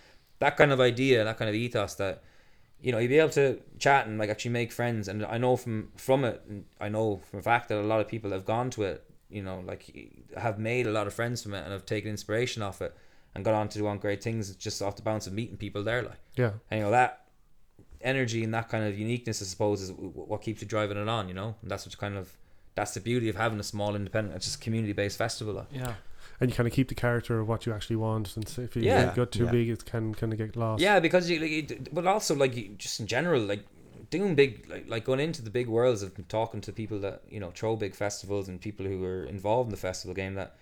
that 0.40 0.56
kind 0.56 0.72
of 0.72 0.80
idea, 0.80 1.24
that 1.24 1.38
kind 1.38 1.48
of 1.48 1.54
ethos 1.54 1.94
that 1.94 2.22
you 2.82 2.92
know 2.92 2.98
you'd 2.98 3.08
be 3.08 3.18
able 3.18 3.30
to 3.30 3.60
chat 3.78 4.06
and 4.06 4.18
like 4.18 4.28
actually 4.30 4.50
make 4.50 4.72
friends. 4.72 5.06
And 5.08 5.24
I 5.24 5.38
know 5.38 5.56
from 5.56 5.90
from 5.96 6.24
it, 6.24 6.42
I 6.80 6.88
know 6.88 7.20
from 7.30 7.38
a 7.38 7.42
fact 7.42 7.68
that 7.68 7.78
a 7.78 7.82
lot 7.92 8.00
of 8.00 8.08
people 8.08 8.30
have 8.32 8.44
gone 8.44 8.68
to 8.70 8.82
it. 8.82 9.04
You 9.28 9.42
know, 9.44 9.62
like 9.64 9.82
have 10.36 10.58
made 10.58 10.86
a 10.88 10.90
lot 10.90 11.06
of 11.06 11.14
friends 11.14 11.42
from 11.42 11.54
it 11.54 11.62
and 11.62 11.72
have 11.72 11.86
taken 11.86 12.10
inspiration 12.10 12.62
off 12.62 12.82
it 12.82 12.92
and 13.34 13.44
got 13.44 13.54
on 13.54 13.68
to 13.68 13.78
do 13.78 13.86
on 13.86 13.98
great 13.98 14.22
things 14.24 14.52
just 14.56 14.82
off 14.82 14.96
the 14.96 15.02
bounce 15.02 15.28
of 15.28 15.32
meeting 15.32 15.56
people 15.56 15.84
there. 15.84 16.02
Like, 16.02 16.18
Yeah. 16.36 16.52
and 16.68 16.78
you 16.80 16.84
know 16.86 16.90
that 16.90 17.26
energy 18.00 18.42
and 18.42 18.52
that 18.54 18.68
kind 18.68 18.84
of 18.84 18.98
uniqueness, 18.98 19.40
I 19.40 19.44
suppose, 19.44 19.82
is 19.82 19.92
what 19.92 20.42
keeps 20.42 20.62
you 20.62 20.66
driving 20.66 20.96
it 20.96 21.08
on. 21.08 21.28
You 21.28 21.34
know, 21.34 21.54
and 21.62 21.70
that's 21.70 21.86
what 21.86 21.96
kind 21.98 22.16
of 22.16 22.36
that's 22.74 22.94
the 22.94 23.00
beauty 23.00 23.28
of 23.28 23.36
having 23.36 23.60
a 23.60 23.62
small 23.64 23.94
independent, 23.94 24.34
it's 24.36 24.46
just 24.46 24.60
community 24.60 24.92
based 24.94 25.18
festival. 25.18 25.54
Like. 25.54 25.66
Yeah. 25.72 25.94
And 26.40 26.50
you 26.50 26.56
kind 26.56 26.66
of 26.66 26.72
keep 26.72 26.88
the 26.88 26.94
character 26.94 27.38
of 27.38 27.48
what 27.48 27.66
you 27.66 27.72
actually 27.72 27.96
want, 27.96 28.34
and 28.36 28.48
so 28.48 28.62
if 28.62 28.74
you 28.74 28.82
Yeah. 28.82 29.14
go 29.14 29.24
too 29.26 29.44
Yeah. 29.44 29.50
big, 29.50 29.68
it 29.68 29.84
can 29.84 30.14
kind 30.14 30.32
of 30.32 30.38
get 30.38 30.56
lost. 30.56 30.80
Yeah, 30.82 30.98
because 30.98 31.28
you, 31.28 31.38
like, 31.38 31.50
you- 31.50 31.84
but 31.92 32.06
also 32.06 32.34
like 32.34 32.78
just 32.78 32.98
in 33.00 33.06
general, 33.06 33.42
like 33.42 33.62
doing 34.10 34.34
big, 34.34 34.66
like 34.68 34.88
like 34.88 35.04
going 35.04 35.20
into 35.20 35.42
the 35.42 35.50
big 35.50 35.68
worlds 35.68 36.02
of 36.02 36.12
talking 36.28 36.60
to 36.62 36.72
people 36.72 36.98
that 37.00 37.22
you 37.28 37.38
know 37.38 37.50
throw 37.50 37.76
big 37.76 37.94
festivals 37.94 38.48
and 38.48 38.60
people 38.60 38.86
who 38.86 39.04
are 39.04 39.24
involved 39.24 39.68
in 39.68 39.70
the 39.72 39.76
festival 39.76 40.14
game. 40.14 40.34
That 40.34 40.56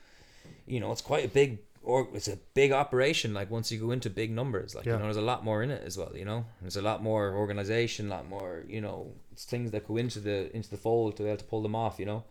you 0.66 0.80
know, 0.80 0.90
it's 0.92 1.00
quite 1.00 1.24
a 1.24 1.28
big 1.28 1.58
or 1.84 2.08
it's 2.12 2.28
a 2.28 2.36
big 2.54 2.72
operation. 2.72 3.32
Like 3.32 3.48
once 3.50 3.70
you 3.72 3.78
go 3.78 3.92
into 3.92 4.10
big 4.10 4.30
numbers, 4.32 4.74
like 4.74 4.84
Yeah. 4.84 4.94
you 4.94 4.98
know, 4.98 5.04
there's 5.04 5.16
a 5.16 5.22
lot 5.22 5.44
more 5.44 5.62
in 5.62 5.70
it 5.70 5.82
as 5.86 5.96
well. 5.96 6.12
You 6.14 6.24
know, 6.24 6.44
there's 6.60 6.76
a 6.76 6.82
lot 6.82 7.02
more 7.02 7.32
organization, 7.34 8.08
a 8.08 8.10
lot 8.10 8.28
more 8.28 8.64
you 8.68 8.80
know, 8.80 9.12
it's 9.32 9.44
things 9.44 9.70
that 9.70 9.86
go 9.86 9.96
into 9.96 10.18
the 10.18 10.54
into 10.56 10.68
the 10.68 10.76
fold 10.76 11.16
to 11.18 11.22
be 11.22 11.28
able 11.28 11.38
to 11.38 11.44
pull 11.44 11.62
them 11.62 11.76
off. 11.76 11.98
You 12.00 12.06
know, 12.06 12.24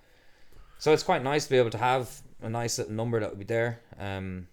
so 0.80 0.92
it's 0.92 1.04
quite 1.04 1.24
nice 1.24 1.46
to 1.46 1.50
be 1.52 1.58
able 1.58 1.72
to 1.72 1.78
have 1.78 2.22
a 2.42 2.50
nice 2.50 2.78
little 2.78 2.94
number 2.94 3.20
that 3.20 3.30
would 3.30 3.40
be 3.40 3.46
there. 3.46 3.82
Um, 4.00 4.48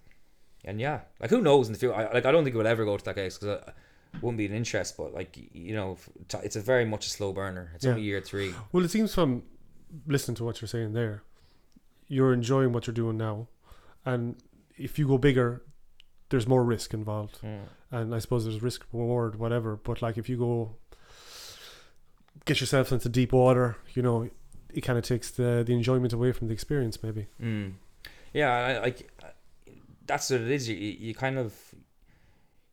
and 0.63 0.79
yeah, 0.81 1.01
like 1.19 1.29
who 1.29 1.41
knows 1.41 1.67
in 1.67 1.73
the 1.73 1.79
future? 1.79 1.95
I, 1.95 2.11
like 2.13 2.25
I 2.25 2.31
don't 2.31 2.43
think 2.43 2.55
it 2.55 2.57
would 2.57 2.65
ever 2.65 2.85
go 2.85 2.97
to 2.97 3.05
that 3.05 3.15
case 3.15 3.37
because 3.37 3.61
it 3.67 3.73
wouldn't 4.21 4.37
be 4.37 4.45
an 4.47 4.53
interest. 4.53 4.97
But 4.97 5.13
like 5.13 5.37
you 5.53 5.75
know, 5.75 5.97
it's 6.43 6.55
a 6.55 6.61
very 6.61 6.85
much 6.85 7.05
a 7.05 7.09
slow 7.09 7.31
burner. 7.33 7.71
It's 7.75 7.85
Yeah. 7.85 7.91
only 7.91 8.03
year 8.03 8.21
three. 8.21 8.53
Well, 8.71 8.83
it 8.83 8.89
seems 8.89 9.13
from 9.13 9.43
listening 10.07 10.35
to 10.35 10.43
what 10.43 10.61
you're 10.61 10.67
saying 10.67 10.93
there, 10.93 11.21
you're 12.07 12.33
enjoying 12.33 12.73
what 12.73 12.87
you're 12.87 12.93
doing 12.93 13.17
now, 13.17 13.47
and 14.05 14.35
if 14.77 14.97
you 14.99 15.07
go 15.07 15.17
bigger, 15.17 15.61
there's 16.29 16.47
more 16.47 16.63
risk 16.63 16.93
involved, 16.93 17.39
and 17.91 18.13
I 18.15 18.19
suppose 18.19 18.45
there's 18.45 18.61
risk 18.63 18.85
reward 18.91 19.37
whatever. 19.37 19.75
But 19.75 20.01
like 20.01 20.17
if 20.17 20.27
you 20.27 20.37
go 20.37 20.75
get 22.45 22.59
yourself 22.59 22.91
into 22.91 23.09
deep 23.09 23.31
water, 23.33 23.77
you 23.93 24.01
know, 24.01 24.29
it 24.77 24.81
kind 24.81 24.97
of 24.99 25.03
takes 25.05 25.31
the 25.31 25.63
the 25.67 25.73
enjoyment 25.73 26.13
away 26.13 26.31
from 26.31 26.47
the 26.47 26.53
experience, 26.53 27.01
maybe. 27.01 27.27
Mm. 27.41 27.73
Yeah, 28.33 28.79
like 28.83 29.09
that's 30.05 30.29
what 30.29 30.41
it 30.41 30.51
is. 30.51 30.67
You, 30.69 30.75
you 30.75 30.91
you 31.07 31.13
kind 31.15 31.37
of, 31.37 31.53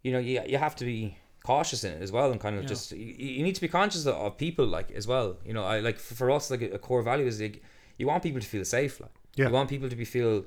you 0.02 0.12
know, 0.12 0.18
you 0.18 0.40
you 0.46 0.58
have 0.58 0.76
to 0.76 0.84
be 0.84 1.16
cautious 1.44 1.84
in 1.84 1.92
it 1.92 2.02
as 2.02 2.12
well, 2.12 2.30
and 2.32 2.40
kind 2.40 2.56
of 2.56 2.62
Yeah. 2.62 2.68
just 2.68 2.92
you, 2.92 3.14
you 3.38 3.42
need 3.42 3.54
to 3.54 3.60
be 3.60 3.68
conscious 3.68 4.06
of, 4.06 4.14
of 4.16 4.36
people 4.36 4.66
like 4.66 4.90
as 4.92 5.06
well. 5.06 5.36
You 5.44 5.54
know, 5.54 5.64
I 5.64 5.80
like 5.80 5.98
for, 5.98 6.14
for 6.14 6.30
us 6.30 6.50
like 6.50 6.62
a, 6.62 6.70
a 6.72 6.78
core 6.78 7.02
value 7.02 7.26
is 7.26 7.40
like 7.40 7.62
you 7.98 8.06
want 8.06 8.22
people 8.22 8.40
to 8.40 8.46
feel 8.46 8.64
safe. 8.64 9.00
Like 9.00 9.10
Yeah. 9.36 9.46
you 9.48 9.52
want 9.52 9.68
people 9.70 9.88
to 9.88 9.96
be 9.96 10.04
feel 10.04 10.44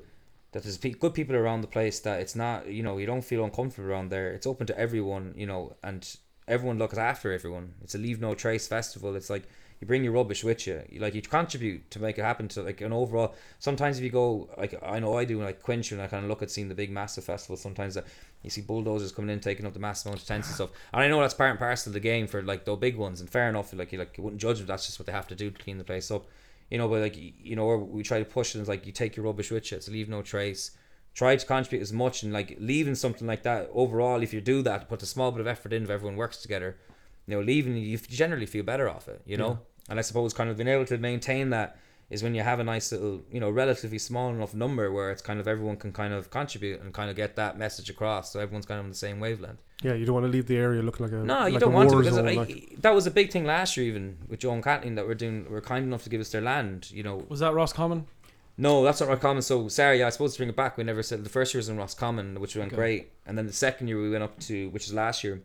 that 0.52 0.62
there's 0.62 0.78
pe- 0.78 0.90
good 1.02 1.12
people 1.14 1.36
around 1.36 1.60
the 1.62 1.66
place 1.76 2.00
that 2.00 2.20
it's 2.20 2.34
not 2.36 2.66
you 2.68 2.82
know 2.82 2.98
you 2.98 3.06
don't 3.06 3.24
feel 3.24 3.42
uncomfortable 3.44 3.88
around 3.90 4.10
there. 4.10 4.32
It's 4.32 4.46
open 4.46 4.66
to 4.66 4.78
everyone. 4.78 5.34
You 5.36 5.46
know, 5.46 5.76
and 5.82 6.00
everyone 6.48 6.78
looks 6.78 6.98
after 6.98 7.32
everyone. 7.32 7.74
It's 7.82 7.94
a 7.94 7.98
leave 7.98 8.20
no 8.20 8.34
trace 8.34 8.66
festival. 8.68 9.16
It's 9.16 9.30
like 9.30 9.44
you 9.80 9.86
bring 9.86 10.02
your 10.02 10.12
rubbish 10.12 10.42
with 10.42 10.66
you. 10.66 10.82
you 10.88 11.00
like 11.00 11.14
you 11.14 11.22
contribute 11.22 11.90
to 11.90 12.00
make 12.00 12.18
it 12.18 12.22
happen 12.22 12.48
to 12.48 12.62
like 12.62 12.80
an 12.80 12.92
overall 12.92 13.34
sometimes 13.58 13.98
if 13.98 14.04
you 14.04 14.10
go 14.10 14.48
like 14.56 14.74
I 14.82 14.98
know 14.98 15.16
I 15.18 15.24
do 15.24 15.42
like 15.42 15.62
Quinch 15.62 15.92
and 15.92 16.00
I 16.00 16.06
kind 16.06 16.24
of 16.24 16.30
look 16.30 16.42
at 16.42 16.50
seeing 16.50 16.68
the 16.68 16.74
big 16.74 16.90
massive 16.90 17.24
festivals 17.24 17.60
sometimes 17.60 17.94
that 17.94 18.04
you 18.42 18.50
see 18.50 18.62
bulldozers 18.62 19.12
coming 19.12 19.30
in 19.30 19.40
taking 19.40 19.66
up 19.66 19.74
the 19.74 19.80
massive 19.80 20.06
amount 20.06 20.22
of 20.22 20.26
tents 20.26 20.48
and 20.48 20.54
stuff. 20.54 20.70
And 20.92 21.02
I 21.02 21.08
know 21.08 21.20
that's 21.20 21.34
part 21.34 21.50
and 21.50 21.58
parcel 21.58 21.90
of 21.90 21.94
the 21.94 22.00
game 22.00 22.26
for 22.26 22.42
like 22.42 22.64
the 22.64 22.74
big 22.76 22.96
ones 22.96 23.20
and 23.20 23.28
fair 23.28 23.48
enough 23.48 23.72
like 23.74 23.92
you 23.92 23.98
like 23.98 24.16
you 24.16 24.24
wouldn't 24.24 24.40
judge 24.40 24.58
them 24.58 24.66
that's 24.66 24.86
just 24.86 24.98
what 24.98 25.06
they 25.06 25.12
have 25.12 25.28
to 25.28 25.34
do 25.34 25.50
to 25.50 25.62
clean 25.62 25.78
the 25.78 25.84
place 25.84 26.10
up. 26.10 26.26
You 26.70 26.78
know 26.78 26.88
but 26.88 27.00
like 27.00 27.16
you 27.16 27.56
know 27.56 27.76
we 27.76 28.02
try 28.02 28.18
to 28.18 28.24
push 28.24 28.54
it 28.54 28.60
it's 28.60 28.68
like 28.68 28.86
you 28.86 28.92
take 28.92 29.16
your 29.16 29.26
rubbish 29.26 29.50
with 29.50 29.70
you 29.70 29.78
to 29.78 29.90
leave 29.90 30.08
no 30.08 30.22
trace. 30.22 30.72
Try 31.14 31.34
to 31.34 31.46
contribute 31.46 31.80
as 31.80 31.94
much 31.94 32.22
and 32.22 32.32
like 32.32 32.56
leaving 32.60 32.94
something 32.94 33.26
like 33.26 33.42
that 33.42 33.70
overall 33.72 34.22
if 34.22 34.32
you 34.34 34.40
do 34.40 34.62
that 34.62 34.88
put 34.88 35.02
a 35.02 35.06
small 35.06 35.32
bit 35.32 35.40
of 35.40 35.46
effort 35.46 35.72
in 35.72 35.84
if 35.84 35.90
everyone 35.90 36.16
works 36.16 36.38
together 36.38 36.76
you 37.26 37.36
know 37.36 37.42
leaving 37.42 37.76
you 37.76 37.98
generally 37.98 38.46
feel 38.46 38.62
better 38.62 38.88
off 38.88 39.08
it 39.08 39.20
you 39.26 39.36
know 39.36 39.58
and 39.88 39.98
I 39.98 40.02
suppose 40.02 40.32
kind 40.34 40.50
of 40.50 40.56
being 40.56 40.68
able 40.68 40.84
to 40.86 40.98
maintain 40.98 41.50
that 41.50 41.78
is 42.08 42.22
when 42.22 42.34
you 42.36 42.42
have 42.42 42.60
a 42.60 42.64
nice 42.64 42.92
little 42.92 43.22
you 43.30 43.40
know 43.40 43.50
relatively 43.50 43.98
small 43.98 44.30
enough 44.30 44.54
number 44.54 44.92
where 44.92 45.10
it's 45.10 45.22
kind 45.22 45.40
of 45.40 45.48
everyone 45.48 45.76
can 45.76 45.92
kind 45.92 46.12
of 46.14 46.30
contribute 46.30 46.80
and 46.80 46.92
kind 46.94 47.10
of 47.10 47.16
get 47.16 47.34
that 47.36 47.58
message 47.58 47.90
across 47.90 48.32
so 48.32 48.38
everyone's 48.40 48.66
kind 48.66 48.78
of 48.78 48.84
on 48.84 48.90
the 48.90 48.96
same 48.96 49.18
wavelength 49.20 49.60
Yeah, 49.82 49.94
you 49.94 50.06
don't 50.06 50.14
want 50.14 50.26
to 50.26 50.32
leave 50.32 50.46
the 50.46 50.56
area 50.56 50.82
looking 50.82 51.04
like 51.06 51.12
a 51.12 51.16
no, 51.16 51.46
you 51.46 51.54
like 51.54 51.60
don't 51.60 51.72
want 51.72 51.90
to 51.90 51.96
because 51.98 52.14
zone, 52.14 52.28
I, 52.28 52.32
like- 52.34 52.80
that 52.82 52.94
was 52.94 53.06
a 53.06 53.10
big 53.10 53.30
thing 53.32 53.44
last 53.44 53.76
year, 53.76 53.86
even 53.86 54.18
with 54.28 54.38
Joe 54.40 54.52
and 54.52 54.62
Kathleen, 54.62 54.94
that 54.96 55.06
we're 55.08 55.14
doing. 55.24 55.38
We're 55.50 55.60
kind 55.74 55.84
enough 55.84 56.02
to 56.04 56.10
give 56.12 56.20
us 56.20 56.30
their 56.30 56.40
land. 56.52 56.90
You 56.98 57.02
know, 57.02 57.16
Was 57.28 57.40
that 57.40 57.52
Roscommon? 57.52 58.06
no, 58.56 58.72
that's 58.84 59.00
not 59.00 59.08
Roscommon. 59.10 59.42
So 59.42 59.68
sorry, 59.68 59.98
yeah, 59.98 60.06
I 60.06 60.10
suppose 60.10 60.32
to 60.34 60.38
bring 60.38 60.48
it 60.54 60.56
back. 60.56 60.72
We 60.78 60.84
never 60.84 61.02
said 61.02 61.22
the 61.24 61.34
first 61.38 61.52
year 61.52 61.58
was 61.58 61.68
in 61.68 61.76
Roscommon, 61.76 62.40
which 62.40 62.54
went 62.56 62.68
Okay. 62.72 62.76
great, 62.82 63.02
and 63.26 63.36
then 63.36 63.46
the 63.46 63.52
second 63.66 63.88
year 63.88 64.00
we 64.00 64.08
went 64.10 64.24
up 64.28 64.34
to, 64.48 64.70
which 64.70 64.86
is 64.88 64.94
last 64.94 65.22
year, 65.24 65.42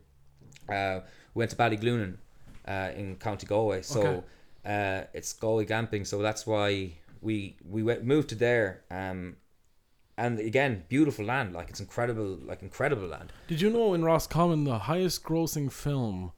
uh, 0.70 1.00
we 1.02 1.04
went 1.34 1.52
to 1.52 1.58
Ballyglunin, 1.58 2.18
uh, 2.68 2.92
in 2.96 3.16
County 3.18 3.46
Galway. 3.48 3.82
So, 3.82 4.02
Okay. 4.02 4.22
uh, 4.66 5.06
it's 5.14 5.34
Galway 5.34 5.66
glamping. 5.66 6.06
So 6.06 6.22
that's 6.22 6.46
why 6.46 6.94
we 7.22 7.56
we 7.70 7.84
went 7.84 8.04
moved 8.04 8.30
to 8.30 8.36
there. 8.36 8.82
Um, 8.92 9.38
and 10.18 10.40
again, 10.40 10.84
beautiful 10.90 11.26
land. 11.26 11.54
Like 11.54 11.70
it's 11.70 11.80
incredible, 11.80 12.38
like 12.46 12.62
incredible 12.62 13.08
land. 13.08 13.32
Did 13.48 13.62
you 13.62 13.70
know 13.70 13.94
in 13.94 14.04
Roscommon 14.04 14.64
the 14.66 14.80
highest 14.80 15.24
grossing 15.24 15.72
film 15.72 16.32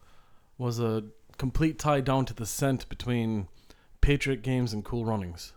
was 0.58 0.80
a 0.80 1.04
complete 1.38 1.80
tie 1.80 2.00
down 2.02 2.26
to 2.26 2.34
the 2.34 2.46
cent 2.46 2.88
between 2.90 3.48
Patriot 4.02 4.42
Games 4.44 4.72
and 4.74 4.86
Cool 4.86 5.06
Runnings? 5.06 5.54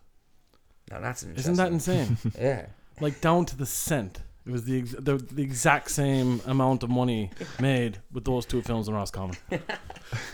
Now 0.90 1.00
that's 1.00 1.22
Isn't 1.22 1.56
that 1.56 1.70
insane? 1.72 2.16
yeah. 2.38 2.66
like 3.00 3.20
down 3.20 3.44
to 3.46 3.56
the 3.56 3.66
cent. 3.66 4.22
It 4.46 4.52
was 4.52 4.62
the, 4.64 4.78
ex- 4.78 4.94
the 4.96 5.16
the 5.16 5.42
exact 5.42 5.90
same 5.90 6.40
amount 6.46 6.84
of 6.84 6.88
money 6.90 7.30
made 7.60 7.98
with 8.12 8.24
those 8.24 8.46
two 8.46 8.62
films 8.62 8.86
in 8.86 8.94
Roscommon. 8.94 9.36
and 9.50 9.60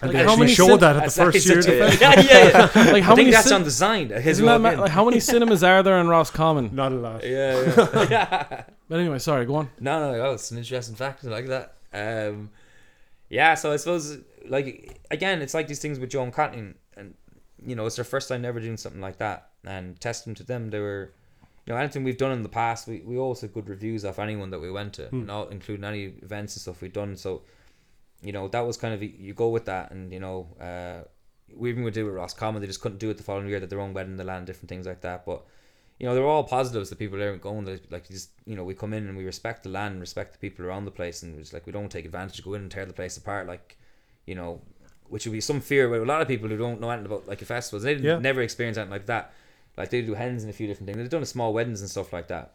Like, 0.02 0.12
they 0.12 0.18
how 0.18 0.24
actually 0.32 0.36
many 0.40 0.52
showed 0.54 0.66
cin- 0.68 0.80
that 0.80 0.96
at 0.96 1.04
the 1.06 1.10
first 1.10 1.46
year. 1.46 1.58
actually 1.58 1.80
of 1.80 1.90
the 1.90 1.96
such 1.96 2.00
a- 2.02 2.20
yeah, 2.20 2.20
yeah, 2.20 2.70
yeah. 2.84 2.92
Like 2.92 3.02
how 3.02 3.12
I 3.12 3.16
think 3.16 3.26
many 3.26 3.30
that's 3.30 3.46
cin- 3.48 3.54
on 3.54 3.62
design. 3.64 4.08
His 4.10 4.26
isn't 4.26 4.44
that 4.46 4.60
ma- 4.60 4.82
like 4.82 4.90
how 4.90 5.04
many 5.06 5.18
cinemas 5.18 5.64
are 5.64 5.82
there 5.82 5.98
in 5.98 6.08
Roscommon? 6.08 6.74
Not 6.74 6.92
a 6.92 6.96
lot. 6.96 7.24
yeah, 7.24 7.74
yeah. 7.76 8.08
yeah. 8.10 8.64
But 8.88 9.00
anyway, 9.00 9.18
sorry, 9.18 9.46
go 9.46 9.54
on. 9.54 9.70
No, 9.80 9.98
no, 10.12 10.18
no. 10.18 10.32
It's 10.32 10.50
an 10.50 10.58
interesting 10.58 10.94
fact. 10.94 11.24
I 11.24 11.28
like 11.28 11.46
that. 11.46 11.74
Um, 11.94 12.50
yeah. 13.30 13.54
So 13.54 13.72
I 13.72 13.76
suppose, 13.76 14.18
like, 14.46 15.00
again, 15.10 15.40
it's 15.40 15.54
like 15.54 15.68
these 15.68 15.78
things 15.80 15.98
with 15.98 16.10
Joe 16.10 16.22
and 16.24 16.34
Kathleen, 16.34 16.74
and 16.98 17.14
you 17.64 17.74
know, 17.76 17.86
it's 17.86 17.96
their 17.96 18.04
first 18.04 18.28
time 18.28 18.44
ever 18.44 18.60
doing 18.60 18.76
something 18.76 19.00
like 19.00 19.16
that. 19.18 19.48
And 19.64 19.98
testament 20.00 20.36
to 20.38 20.44
them, 20.44 20.68
they 20.68 20.80
were, 20.80 21.12
you 21.66 21.72
know, 21.72 21.78
anything 21.78 22.02
we've 22.04 22.16
done 22.16 22.32
in 22.32 22.42
the 22.42 22.48
past, 22.48 22.88
we, 22.88 23.00
we 23.00 23.16
always 23.16 23.40
had 23.40 23.52
good 23.52 23.68
reviews 23.68 24.04
off 24.04 24.18
anyone 24.18 24.50
that 24.50 24.58
we 24.60 24.70
went 24.70 24.94
to, 24.94 25.06
Hmm. 25.06 25.26
not 25.26 25.52
including 25.52 25.84
any 25.84 26.04
events 26.22 26.56
and 26.56 26.60
stuff 26.62 26.80
we've 26.82 26.92
done. 26.92 27.16
So, 27.16 27.42
you 28.22 28.32
know, 28.32 28.48
that 28.48 28.60
was 28.66 28.76
kind 28.76 28.94
of 28.94 29.02
you 29.02 29.32
go 29.34 29.48
with 29.48 29.64
that, 29.66 29.90
and 29.92 30.12
you 30.12 30.20
know, 30.20 30.48
uh, 30.60 31.04
we 31.54 31.70
even 31.70 31.84
would 31.84 31.94
do 31.94 32.02
it 32.02 32.04
with 32.04 32.14
Roscommon. 32.14 32.60
They 32.62 32.66
just 32.66 32.80
couldn't 32.80 32.98
do 32.98 33.10
it 33.10 33.16
the 33.16 33.22
following 33.22 33.48
year. 33.48 33.60
That 33.60 33.70
their 33.70 33.80
own 33.80 33.92
wedding 33.94 34.12
in 34.12 34.16
the 34.16 34.24
land, 34.24 34.46
different 34.46 34.68
things 34.68 34.86
like 34.86 35.00
that. 35.02 35.24
But 35.26 35.44
you 35.98 36.06
know, 36.08 36.14
they're 36.14 36.24
all 36.26 36.42
positives. 36.44 36.88
The 36.90 36.96
people 36.96 37.18
there 37.18 37.36
going, 37.36 37.64
that, 37.66 37.92
like, 37.92 38.08
just 38.08 38.30
you 38.44 38.56
know, 38.56 38.64
we 38.64 38.74
come 38.74 38.92
in 38.92 39.06
and 39.06 39.16
we 39.16 39.24
respect 39.24 39.62
the 39.62 39.68
land, 39.68 40.00
respect 40.00 40.32
the 40.32 40.38
people 40.38 40.64
around 40.64 40.84
the 40.84 40.90
place, 40.90 41.22
and 41.22 41.38
it's 41.38 41.52
like 41.52 41.66
we 41.66 41.72
don't 41.72 41.90
take 41.90 42.04
advantage, 42.04 42.36
to 42.36 42.42
go 42.42 42.54
in 42.54 42.62
and 42.62 42.70
tear 42.70 42.86
the 42.86 42.92
place 42.92 43.16
apart, 43.16 43.46
like, 43.46 43.76
you 44.26 44.34
know, 44.34 44.60
which 45.08 45.26
would 45.26 45.32
be 45.32 45.40
some 45.40 45.60
fear 45.60 45.88
with 45.88 46.00
a 46.02 46.06
lot 46.06 46.22
of 46.22 46.26
people 46.28 46.48
who 46.48 46.56
don't 46.56 46.80
know 46.80 46.90
anything 46.90 47.06
about 47.06 47.28
like 47.28 47.42
a 47.42 47.44
festival. 47.44 47.78
They 47.80 47.94
Yeah. 47.96 48.18
never 48.18 48.40
experience 48.40 48.78
anything 48.78 48.90
like 48.92 49.06
that. 49.06 49.32
Like 49.76 49.90
they 49.90 50.02
do 50.02 50.14
hens 50.14 50.42
and 50.42 50.50
a 50.50 50.52
few 50.52 50.66
different 50.66 50.86
things. 50.86 50.98
They've 50.98 51.08
done 51.08 51.22
a 51.22 51.26
small 51.26 51.52
weddings 51.52 51.80
and 51.80 51.88
stuff 51.90 52.12
like 52.12 52.28
that. 52.28 52.52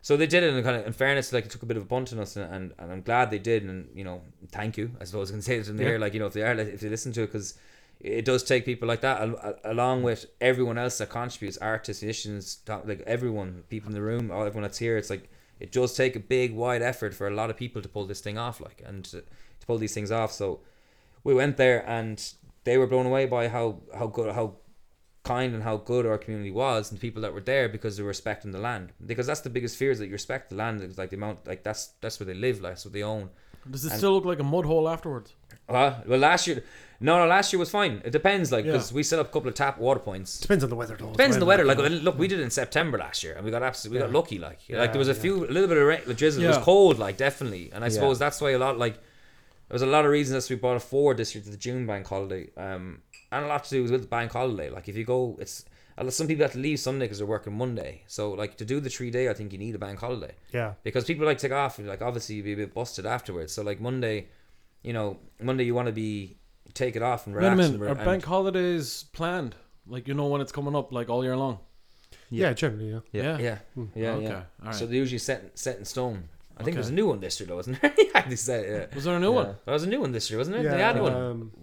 So 0.00 0.16
they 0.16 0.26
did 0.26 0.42
it 0.42 0.52
in 0.54 0.64
kind 0.64 0.76
of 0.76 0.86
in 0.86 0.92
fairness, 0.92 1.32
like 1.32 1.44
it 1.44 1.50
took 1.52 1.62
a 1.62 1.66
bit 1.66 1.76
of 1.76 1.84
a 1.84 1.86
bunt 1.86 2.12
on 2.12 2.18
us, 2.18 2.34
and, 2.36 2.52
and, 2.52 2.72
and 2.78 2.90
I'm 2.92 3.02
glad 3.02 3.30
they 3.30 3.38
did, 3.38 3.62
and 3.62 3.88
you 3.94 4.02
know, 4.02 4.20
thank 4.50 4.76
you. 4.76 4.90
I 5.00 5.04
suppose 5.04 5.30
I 5.30 5.34
can 5.34 5.42
say 5.42 5.58
it 5.58 5.68
in 5.68 5.76
the 5.76 5.84
Yeah. 5.84 5.90
air, 5.90 5.98
like 6.00 6.12
you 6.14 6.18
know, 6.20 6.26
if 6.26 6.32
they 6.32 6.42
are, 6.42 6.52
if 6.54 6.80
they 6.80 6.88
listen 6.88 7.12
to 7.12 7.22
it, 7.22 7.26
because 7.26 7.54
it 8.00 8.24
does 8.24 8.42
take 8.42 8.64
people 8.64 8.88
like 8.88 9.00
that 9.02 9.20
al- 9.20 9.38
al- 9.38 9.58
along 9.64 10.02
with 10.02 10.26
everyone 10.40 10.76
else 10.76 10.98
that 10.98 11.08
contributes, 11.08 11.56
artists, 11.58 12.02
musicians, 12.02 12.58
like 12.84 13.00
everyone, 13.06 13.62
people 13.68 13.90
in 13.90 13.94
the 13.94 14.02
room, 14.02 14.32
all 14.32 14.40
everyone 14.44 14.62
that's 14.62 14.78
here. 14.78 14.96
It's 14.96 15.08
like 15.10 15.30
it 15.60 15.70
does 15.70 15.94
take 15.94 16.16
a 16.16 16.20
big, 16.20 16.52
wide 16.52 16.82
effort 16.82 17.14
for 17.14 17.28
a 17.28 17.30
lot 17.30 17.48
of 17.48 17.56
people 17.56 17.80
to 17.80 17.88
pull 17.88 18.04
this 18.06 18.20
thing 18.20 18.36
off, 18.38 18.60
like 18.60 18.82
and 18.84 19.04
to, 19.04 19.20
to 19.20 19.66
pull 19.68 19.78
these 19.78 19.94
things 19.94 20.10
off. 20.10 20.32
So 20.32 20.62
we 21.22 21.32
went 21.32 21.56
there, 21.58 21.88
and 21.88 22.20
they 22.64 22.76
were 22.76 22.88
blown 22.88 23.06
away 23.06 23.26
by 23.26 23.46
how 23.46 23.78
how 23.96 24.08
good 24.08 24.34
how 24.34 24.56
kind 25.24 25.54
and 25.54 25.62
how 25.62 25.76
good 25.76 26.04
our 26.04 26.18
community 26.18 26.50
was 26.50 26.90
and 26.90 26.98
the 26.98 27.00
people 27.00 27.22
that 27.22 27.32
were 27.32 27.40
there 27.40 27.68
because 27.68 27.96
they 27.96 28.02
were 28.02 28.08
respecting 28.08 28.50
the 28.50 28.58
land 28.58 28.92
because 29.06 29.26
that's 29.26 29.40
the 29.42 29.50
biggest 29.50 29.76
fear 29.76 29.92
is 29.92 29.98
that 30.00 30.06
you 30.06 30.12
respect 30.12 30.50
the 30.50 30.56
land 30.56 30.82
it's 30.82 30.98
like 30.98 31.10
the 31.10 31.16
amount 31.16 31.46
like 31.46 31.62
that's 31.62 31.92
that's 32.00 32.18
where 32.18 32.26
they 32.26 32.34
live 32.34 32.60
like 32.60 32.72
that's 32.72 32.84
what 32.84 32.92
they 32.92 33.04
own 33.04 33.30
Does 33.70 33.84
it 33.84 33.90
And- 33.92 33.98
still 33.98 34.12
look 34.14 34.24
like 34.24 34.40
a 34.40 34.44
mud 34.44 34.66
hole 34.66 34.88
afterwards? 34.88 35.32
well, 35.68 36.02
well 36.08 36.18
last 36.18 36.48
year 36.48 36.64
no 36.98 37.18
no 37.18 37.26
last 37.28 37.52
year 37.52 37.60
was 37.60 37.70
fine 37.70 38.02
it 38.04 38.10
depends 38.10 38.50
like 38.50 38.64
Yeah. 38.64 38.72
because 38.72 38.92
we 38.92 39.04
set 39.04 39.20
up 39.20 39.28
a 39.28 39.32
couple 39.32 39.48
of 39.48 39.54
tap 39.54 39.78
water 39.78 40.00
points 40.00 40.40
Depends 40.40 40.64
on 40.64 40.70
the 40.70 40.76
weather, 40.76 40.96
though. 40.98 41.12
Depends 41.12 41.36
on 41.36 41.40
the 41.40 41.46
weather. 41.46 41.64
Like, 41.64 41.78
you 41.78 41.88
know. 41.88 41.96
look, 41.96 42.18
we 42.18 42.26
did 42.26 42.40
it 42.40 42.42
in 42.42 42.50
September 42.50 42.98
last 42.98 43.22
year, 43.22 43.34
and 43.34 43.44
we 43.44 43.50
got 43.52 43.62
absolutely, 43.62 43.98
we 44.00 44.04
got 44.06 44.12
lucky. 44.12 44.38
Like, 44.40 44.58
like 44.70 44.92
there 44.92 44.98
was 44.98 45.08
a 45.08 45.12
Yeah, 45.14 45.20
few, 45.20 45.44
a 45.46 45.52
little 45.54 45.68
bit 45.68 45.78
of 45.78 45.86
rain, 45.86 46.00
like, 46.06 46.16
drizzle. 46.16 46.42
It 46.42 46.48
was 46.48 46.58
cold, 46.58 46.98
like 46.98 47.16
definitely, 47.16 47.70
and 47.72 47.84
I 47.84 47.88
Yeah. 47.88 47.94
suppose 47.94 48.18
that's 48.18 48.40
why 48.40 48.50
a 48.50 48.58
lot, 48.58 48.76
like, 48.78 48.94
there 49.68 49.74
was 49.76 49.82
a 49.82 49.86
lot 49.86 50.04
of 50.04 50.10
reasons 50.12 50.46
that 50.48 50.54
we 50.54 50.58
brought 50.60 50.76
it 50.76 50.82
forward 50.82 51.16
this 51.16 51.34
year 51.34 51.42
to 51.44 51.50
the 51.50 51.56
June 51.56 51.86
bank 51.86 52.06
holiday, 52.06 52.50
um, 52.56 53.02
and 53.32 53.44
a 53.44 53.48
lot 53.48 53.64
to 53.64 53.70
do 53.70 53.82
with 53.90 54.08
bank 54.08 54.32
holiday. 54.32 54.70
Like, 54.70 54.88
if 54.88 54.96
you 54.96 55.04
go, 55.04 55.36
it's 55.40 55.64
some 56.10 56.26
people 56.26 56.42
have 56.44 56.52
to 56.52 56.58
leave 56.58 56.78
Sunday 56.80 57.04
because 57.06 57.18
they're 57.18 57.26
working 57.26 57.56
Monday. 57.56 58.02
So, 58.06 58.32
like, 58.32 58.56
to 58.58 58.64
do 58.64 58.80
the 58.80 58.88
three 58.90 59.10
day, 59.10 59.28
I 59.28 59.34
think 59.34 59.52
you 59.52 59.58
need 59.58 59.74
a 59.74 59.78
bank 59.78 59.98
holiday 60.00 60.34
yeah. 60.52 60.74
because 60.82 61.04
people 61.04 61.26
like 61.26 61.38
to 61.38 61.48
take 61.48 61.52
off. 61.56 61.78
and 61.78 61.86
Like, 61.88 62.02
obviously, 62.02 62.36
you'd 62.36 62.44
be 62.44 62.52
a 62.54 62.56
bit 62.56 62.74
busted 62.74 63.06
afterwards. 63.06 63.52
So, 63.52 63.62
like 63.62 63.80
Monday, 63.80 64.28
you 64.82 64.92
know, 64.92 65.18
Monday 65.40 65.64
you 65.64 65.74
want 65.74 65.86
to 65.86 65.92
be 65.92 66.36
take 66.74 66.96
it 66.96 67.02
off 67.02 67.26
and 67.26 67.34
Wait 67.36 67.44
a 67.46 67.50
relax. 67.50 67.56
minute. 67.58 67.74
and, 67.74 67.82
Are 67.90 68.00
and- 68.00 68.04
bank 68.04 68.24
holidays 68.24 69.04
planned? 69.12 69.54
Like 69.86 70.06
you 70.06 70.14
know 70.14 70.26
when 70.28 70.40
it's 70.40 70.52
coming 70.52 70.76
up, 70.76 70.92
like 70.92 71.08
all 71.10 71.24
year 71.24 71.36
long. 71.36 71.58
Yeah, 72.30 72.52
generally, 72.52 72.90
yeah. 72.90 73.00
Yeah. 73.12 73.38
yeah, 73.38 73.58
Hmm. 73.74 73.84
yeah, 73.94 74.10
okay. 74.12 74.24
yeah. 74.24 74.34
All 74.60 74.66
right. 74.66 74.74
So 74.74 74.86
they're 74.86 74.96
usually 74.96 75.18
set 75.18 75.58
set 75.58 75.76
in 75.78 75.84
stone. 75.84 76.28
I 76.56 76.62
think 76.62 76.74
there 76.76 76.80
was 76.82 76.88
a 76.90 76.94
new 76.94 77.06
one 77.08 77.18
this 77.20 77.38
year 77.40 77.48
though, 77.48 77.56
wasn't 77.56 77.80
there? 77.80 77.92
yeah, 77.98 78.28
they 78.28 78.36
said, 78.36 78.88
yeah. 78.90 78.94
was 78.94 79.04
there 79.04 79.16
a 79.16 79.20
new 79.20 79.32
one? 79.32 79.56
There 79.64 79.72
was 79.74 79.82
a 79.82 79.88
new 79.88 80.00
one 80.00 80.12
this 80.12 80.30
year, 80.30 80.38
wasn't 80.38 80.56
it? 80.58 80.62
yeah 80.64 80.74
they 80.76 80.82
added 80.82 81.02
one. 81.02 81.14
Um, 81.14 81.50
So 81.56 81.58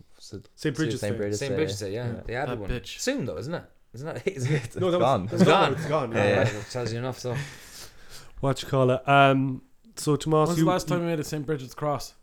St. 0.55 0.75
Bridget's 0.75 1.01
St. 1.01 1.13
Day. 1.13 1.17
Bridget's 1.17 1.39
Same 1.39 1.49
Day, 1.51 1.55
Bridges 1.55 1.79
Day, 1.79 1.93
yeah. 1.93 2.07
yeah. 2.07 2.13
They 2.25 2.35
added 2.35 2.51
That 2.51 2.59
one. 2.59 2.69
bitch. 2.69 2.99
Soon 2.99 3.25
though, 3.25 3.37
isn't 3.37 3.53
it? 3.53 3.63
Isn't 3.93 4.07
that? 4.13 4.27
Isn't 4.27 4.53
it? 4.53 4.75
No, 4.79 4.91
that 4.91 4.99
gone. 4.99 5.23
was 5.27 5.41
It's 5.41 5.43
gone. 5.49 5.73
It's 5.73 5.85
gone. 5.87 6.11
Yeah, 6.11 6.17
Yeah. 6.23 6.35
yeah. 6.51 6.59
It 6.59 6.65
tells 6.69 6.93
you 6.93 6.99
enough. 6.99 7.17
So 7.19 7.35
What 8.39 8.61
you 8.61 8.67
call 8.69 8.91
it? 8.91 9.07
Um. 9.09 9.63
So 9.95 10.15
Tomás, 10.15 10.47
When's 10.47 10.59
you 10.59 10.65
the 10.65 10.69
last 10.71 10.87
time 10.87 11.01
you 11.01 11.07
made 11.07 11.19
a 11.19 11.23
St. 11.23 11.45
Bridget's 11.45 11.73
cross? 11.73 12.13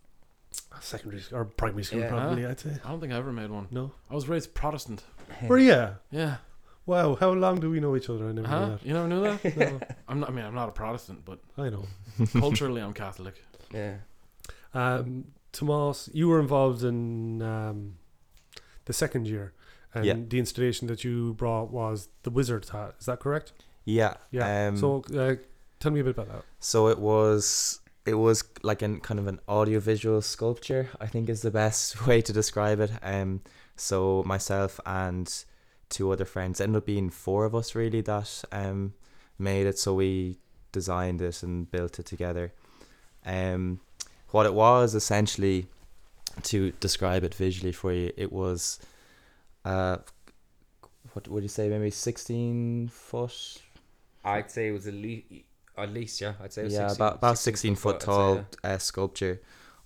secondary 0.81 1.23
or 1.33 1.45
primary 1.45 1.83
school 1.85 2.01
Yeah. 2.01 2.09
probably. 2.11 2.47
I'd 2.47 2.61
say. 2.61 2.77
I 2.85 2.89
don't 2.91 3.01
think 3.01 3.13
I 3.13 3.17
ever 3.17 3.33
made 3.33 3.51
one. 3.51 3.67
No. 3.71 3.93
I 4.11 4.15
was 4.15 4.29
raised 4.29 4.55
Protestant. 4.55 5.03
Where 5.47 5.59
yeah. 5.59 5.95
Yeah. 6.11 6.37
Wow. 6.87 7.17
How 7.17 7.33
long 7.33 7.59
do 7.61 7.69
we 7.71 7.81
know 7.81 7.97
each 7.97 8.09
other? 8.09 8.29
I 8.29 8.33
never 8.33 8.47
Huh? 8.47 8.67
knew 8.67 8.79
You 8.85 8.95
never 8.95 9.09
knew 9.09 9.23
that? 9.23 9.43
that. 9.43 9.57
No, 9.73 9.81
I'm 10.09 10.21
not. 10.21 10.29
I 10.29 10.33
mean, 10.33 10.45
I'm 10.45 10.55
not 10.55 10.69
a 10.69 10.73
Protestant, 10.73 11.25
but 11.25 11.41
I 11.59 11.69
know. 11.71 11.85
culturally, 12.33 12.81
I'm 12.81 12.93
Catholic. 12.93 13.43
yeah, 13.75 13.97
Um, 14.75 15.25
Tomás, 15.57 16.09
you 16.13 16.29
were 16.29 16.41
involved 16.41 16.83
in 16.85 17.41
um, 17.43 17.95
the 18.85 18.93
second 18.93 19.27
year, 19.27 19.53
and 19.95 20.05
Yeah. 20.05 20.15
the 20.29 20.39
installation 20.39 20.87
that 20.89 21.03
you 21.05 21.35
brought 21.35 21.71
was 21.71 22.09
the 22.23 22.31
Wizard's 22.31 22.71
Hat. 22.71 22.95
Is 23.01 23.07
that 23.07 23.21
correct? 23.21 23.53
Yeah. 23.85 24.15
Yeah. 24.31 24.69
Um, 24.69 24.77
so, 24.77 25.03
uh, 25.15 25.37
tell 25.81 25.93
me 25.93 26.01
a 26.01 26.05
bit 26.05 26.11
about 26.19 26.29
that. 26.29 26.45
So 26.61 26.89
it 26.89 26.99
was 26.99 27.81
it 28.05 28.15
was 28.15 28.45
like 28.63 28.83
an 28.83 29.01
kind 29.01 29.19
of 29.19 29.27
an 29.27 29.41
audiovisual 29.49 30.23
sculpture, 30.23 30.89
I 31.01 31.07
think 31.07 31.29
is 31.29 31.43
the 31.43 31.51
best 31.51 32.07
way 32.07 32.21
to 32.23 32.33
describe 32.33 32.81
it. 32.81 32.91
Um 33.03 33.41
so 33.77 34.23
myself 34.27 34.79
and 34.87 35.27
two 35.89 36.11
other 36.13 36.25
friends 36.25 36.61
ended 36.61 36.77
up 36.79 36.87
being 36.87 37.11
four 37.11 37.45
of 37.45 37.55
us 37.55 37.75
really 37.75 38.01
that 38.03 38.45
um 38.53 38.95
made 39.39 39.67
it 39.67 39.79
so 39.79 39.95
we 39.95 40.39
designed 40.73 41.21
it 41.21 41.43
and 41.43 41.71
built 41.71 41.99
it 41.99 42.07
together. 42.07 42.53
Um 43.25 43.81
what 44.37 44.47
it 44.47 44.55
was 44.55 44.95
essentially 44.95 45.66
to 46.43 46.70
describe 46.87 47.24
it 47.24 47.34
visually 47.34 47.72
for 47.72 47.91
you, 47.93 48.12
it 48.16 48.30
was 48.30 48.78
uh 49.64 49.97
what 51.12 51.26
would 51.28 51.43
you 51.43 51.49
say 51.49 51.68
maybe 51.68 51.91
16 51.91 52.89
foot 52.89 53.62
I'd 54.22 54.51
say 54.51 54.68
it 54.68 54.72
was 54.72 54.87
at 54.87 54.95
least, 54.95 55.26
at 55.78 55.91
least 55.91 56.20
yeah. 56.20 56.34
I'd 56.43 56.53
say 56.53 56.62
it 56.62 56.64
was 56.64 56.74
yeah, 56.74 56.89
16, 56.89 57.07
about 57.07 57.16
about 57.16 57.39
16 57.39 57.76
foot 57.76 58.03
say, 58.03 58.07
tall 58.07 58.34
yeah. 58.37 58.70
uh, 58.70 58.78
sculpture 58.78 59.41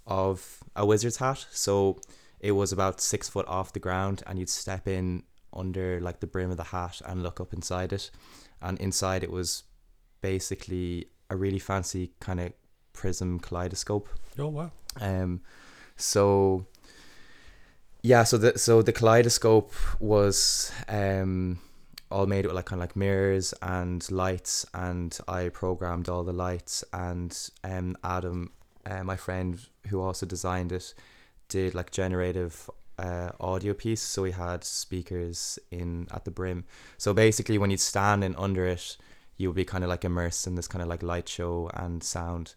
of 0.07 0.65
a 0.75 0.85
wizard's 0.85 1.19
hat. 1.19 1.47
So 1.53 2.01
it 2.41 2.53
was 2.53 2.73
about 2.73 3.01
six 3.01 3.29
foot 3.29 3.47
off 3.47 3.73
the 3.73 3.79
ground, 3.79 4.23
and 4.27 4.39
you'd 4.39 4.49
step 4.49 4.89
in 4.89 5.23
under 5.53 6.01
like 6.01 6.21
the 6.21 6.27
brim 6.27 6.51
of 6.51 6.57
the 6.57 6.65
hat 6.65 7.03
and 7.07 7.23
look 7.23 7.39
up 7.39 7.53
inside 7.53 7.93
it, 7.93 8.11
and 8.63 8.81
inside 8.81 9.23
it 9.23 9.31
was 9.31 9.65
basically 10.23 11.07
a 11.29 11.37
really 11.37 11.59
fancy 11.59 12.13
kind 12.19 12.41
of 12.41 12.53
prism 12.93 13.39
kaleidoscope. 13.41 14.09
Oh 14.39 14.49
wow. 14.49 14.71
Um, 15.01 15.41
so 15.97 16.67
yeah, 18.03 18.25
so 18.25 18.39
the 18.39 18.59
so 18.59 18.83
the 18.83 18.93
kaleidoscope 18.93 19.73
was 20.01 20.73
um 20.89 21.59
all 22.11 22.27
made 22.27 22.45
with 22.45 22.55
like 22.55 22.67
kind 22.67 22.81
of 22.81 22.89
like 22.89 22.97
mirrors 22.97 23.55
and 23.63 24.11
lights, 24.11 24.67
and 24.75 25.17
I 25.29 25.49
programmed 25.49 26.09
all 26.09 26.25
the 26.25 26.33
lights, 26.33 26.85
and 26.93 27.37
um 27.63 27.97
Adam, 28.03 28.53
uh, 28.87 29.05
my 29.05 29.17
friend 29.17 29.61
who 29.89 30.01
also 30.01 30.27
designed 30.27 30.73
it, 30.73 30.95
did 31.49 31.75
like 31.75 31.91
generative 31.91 32.69
uh, 32.99 33.31
audio 33.41 33.75
piece. 33.75 34.03
So 34.03 34.23
we 34.23 34.33
had 34.33 34.65
speakers 34.65 35.59
in 35.71 36.07
at 36.11 36.25
the 36.25 36.31
brim. 36.31 36.65
So 36.99 37.15
basically, 37.15 37.59
when 37.59 37.71
you'd 37.71 37.81
stand 37.81 38.25
in 38.25 38.35
under 38.37 38.67
it, 38.67 38.97
you 39.37 39.49
would 39.49 39.57
be 39.57 39.65
kind 39.65 39.85
of 39.85 39.91
like 39.91 40.05
immersed 40.05 40.47
in 40.47 40.55
this 40.55 40.69
kind 40.69 40.83
of 40.83 40.89
like 40.89 41.03
light 41.03 41.29
show 41.29 41.71
and 41.75 42.03
sound, 42.03 42.55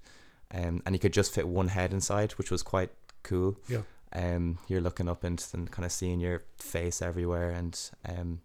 um, 0.53 0.81
and 0.85 0.93
you 0.93 0.99
could 0.99 1.13
just 1.13 1.33
fit 1.33 1.47
one 1.47 1.69
head 1.69 1.93
inside, 1.93 2.33
which 2.33 2.51
was 2.51 2.63
quite 2.63 2.91
cool. 3.23 3.57
Yeah. 3.67 3.81
Um, 4.13 4.59
you're 4.67 4.81
looking 4.81 5.09
up 5.09 5.23
into 5.25 5.45
and 5.53 5.71
kind 5.71 5.85
of 5.85 5.91
seeing 5.91 6.19
your 6.19 6.43
face 6.57 7.01
everywhere, 7.01 7.49
and 7.49 7.79
um, 8.07 8.41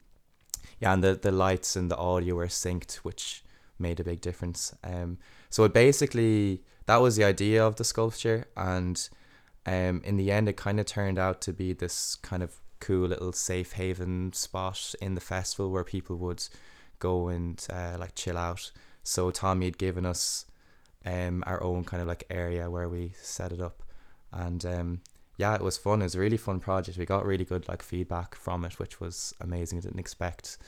yeah, 0.81 0.93
and 0.93 1.05
the 1.05 1.15
the 1.15 1.33
lights 1.33 1.77
and 1.77 1.91
the 1.91 1.97
audio 1.97 2.37
were 2.37 2.47
synced, 2.47 2.97
which 2.97 3.45
made 3.79 4.01
a 4.01 4.05
big 4.05 4.21
difference. 4.21 4.75
Um, 4.83 5.19
so 5.51 5.65
it 5.65 5.75
basically 5.75 6.63
that 6.87 7.03
was 7.03 7.17
the 7.17 7.25
idea 7.25 7.65
of 7.65 7.77
the 7.77 7.85
sculpture, 7.85 8.47
and 8.57 9.09
um, 9.67 10.01
in 10.05 10.17
the 10.17 10.33
end, 10.33 10.49
it 10.49 10.57
kind 10.57 10.81
of 10.81 10.87
turned 10.87 11.19
out 11.19 11.43
to 11.43 11.53
be 11.53 11.75
this 11.75 12.17
kind 12.17 12.43
of 12.43 12.55
cool 12.81 13.09
little 13.09 13.33
safe 13.33 13.73
haven 13.73 14.33
spot 14.33 14.95
in 15.03 15.15
the 15.15 15.21
festival 15.21 15.71
where 15.71 15.85
people 15.85 16.17
would 16.17 16.49
go 16.99 17.29
and 17.29 17.67
uh, 17.71 17.97
like 17.99 18.15
chill 18.15 18.39
out. 18.39 18.71
So 19.03 19.31
Tommy 19.31 19.67
had 19.67 19.79
given 19.79 20.07
us 20.07 20.47
um 21.15 21.43
our 21.47 21.61
own 21.69 21.85
kind 21.91 22.01
of 22.03 22.09
like 22.09 22.25
area 22.31 22.65
where 22.75 22.89
we 22.89 23.13
set 23.23 23.51
it 23.53 23.61
up, 23.69 23.79
and 24.33 24.63
um 24.67 25.01
yeah, 25.37 25.55
it 25.55 25.63
was 25.63 25.79
fun. 25.79 26.01
It 26.01 26.05
was 26.11 26.17
a 26.17 26.21
really 26.27 26.37
fun 26.37 26.59
project. 26.61 26.99
We 26.99 27.07
got 27.07 27.25
really 27.33 27.45
good 27.45 27.69
like 27.69 27.83
feedback 27.83 28.35
from 28.35 28.65
it, 28.65 28.79
which 28.81 29.01
was 29.01 29.35
amazing. 29.41 29.79
I 29.79 29.83
didn't 29.83 30.01
expect 30.07 30.59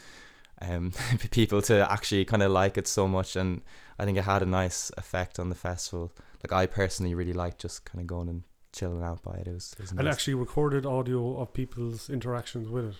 um 0.68 0.92
people 1.30 1.60
to 1.62 1.74
actually 1.96 2.24
kind 2.24 2.42
of 2.42 2.50
like 2.52 2.78
it 2.80 2.86
so 2.88 3.06
much, 3.08 3.36
and 3.36 3.60
I 3.98 4.04
think 4.04 4.18
it 4.18 4.24
had 4.24 4.42
a 4.42 4.46
nice 4.46 4.90
effect 4.96 5.38
on 5.38 5.48
the 5.48 5.54
festival. 5.68 6.12
Like 6.42 6.52
I 6.62 6.66
personally 6.66 7.14
really 7.14 7.32
liked 7.44 7.58
just 7.60 7.84
kind 7.84 8.00
of 8.00 8.06
going 8.06 8.28
and 8.28 8.42
chilling 8.72 9.02
out 9.02 9.22
by 9.22 9.34
it. 9.40 9.46
It 9.48 9.54
was, 9.54 9.74
it 9.78 9.82
was 9.82 9.90
And 9.90 10.04
nice. 10.04 10.14
actually 10.14 10.34
recorded 10.46 10.86
audio 10.86 11.36
of 11.40 11.52
people's 11.52 12.08
interactions 12.08 12.68
with 12.68 12.84
it, 12.92 12.96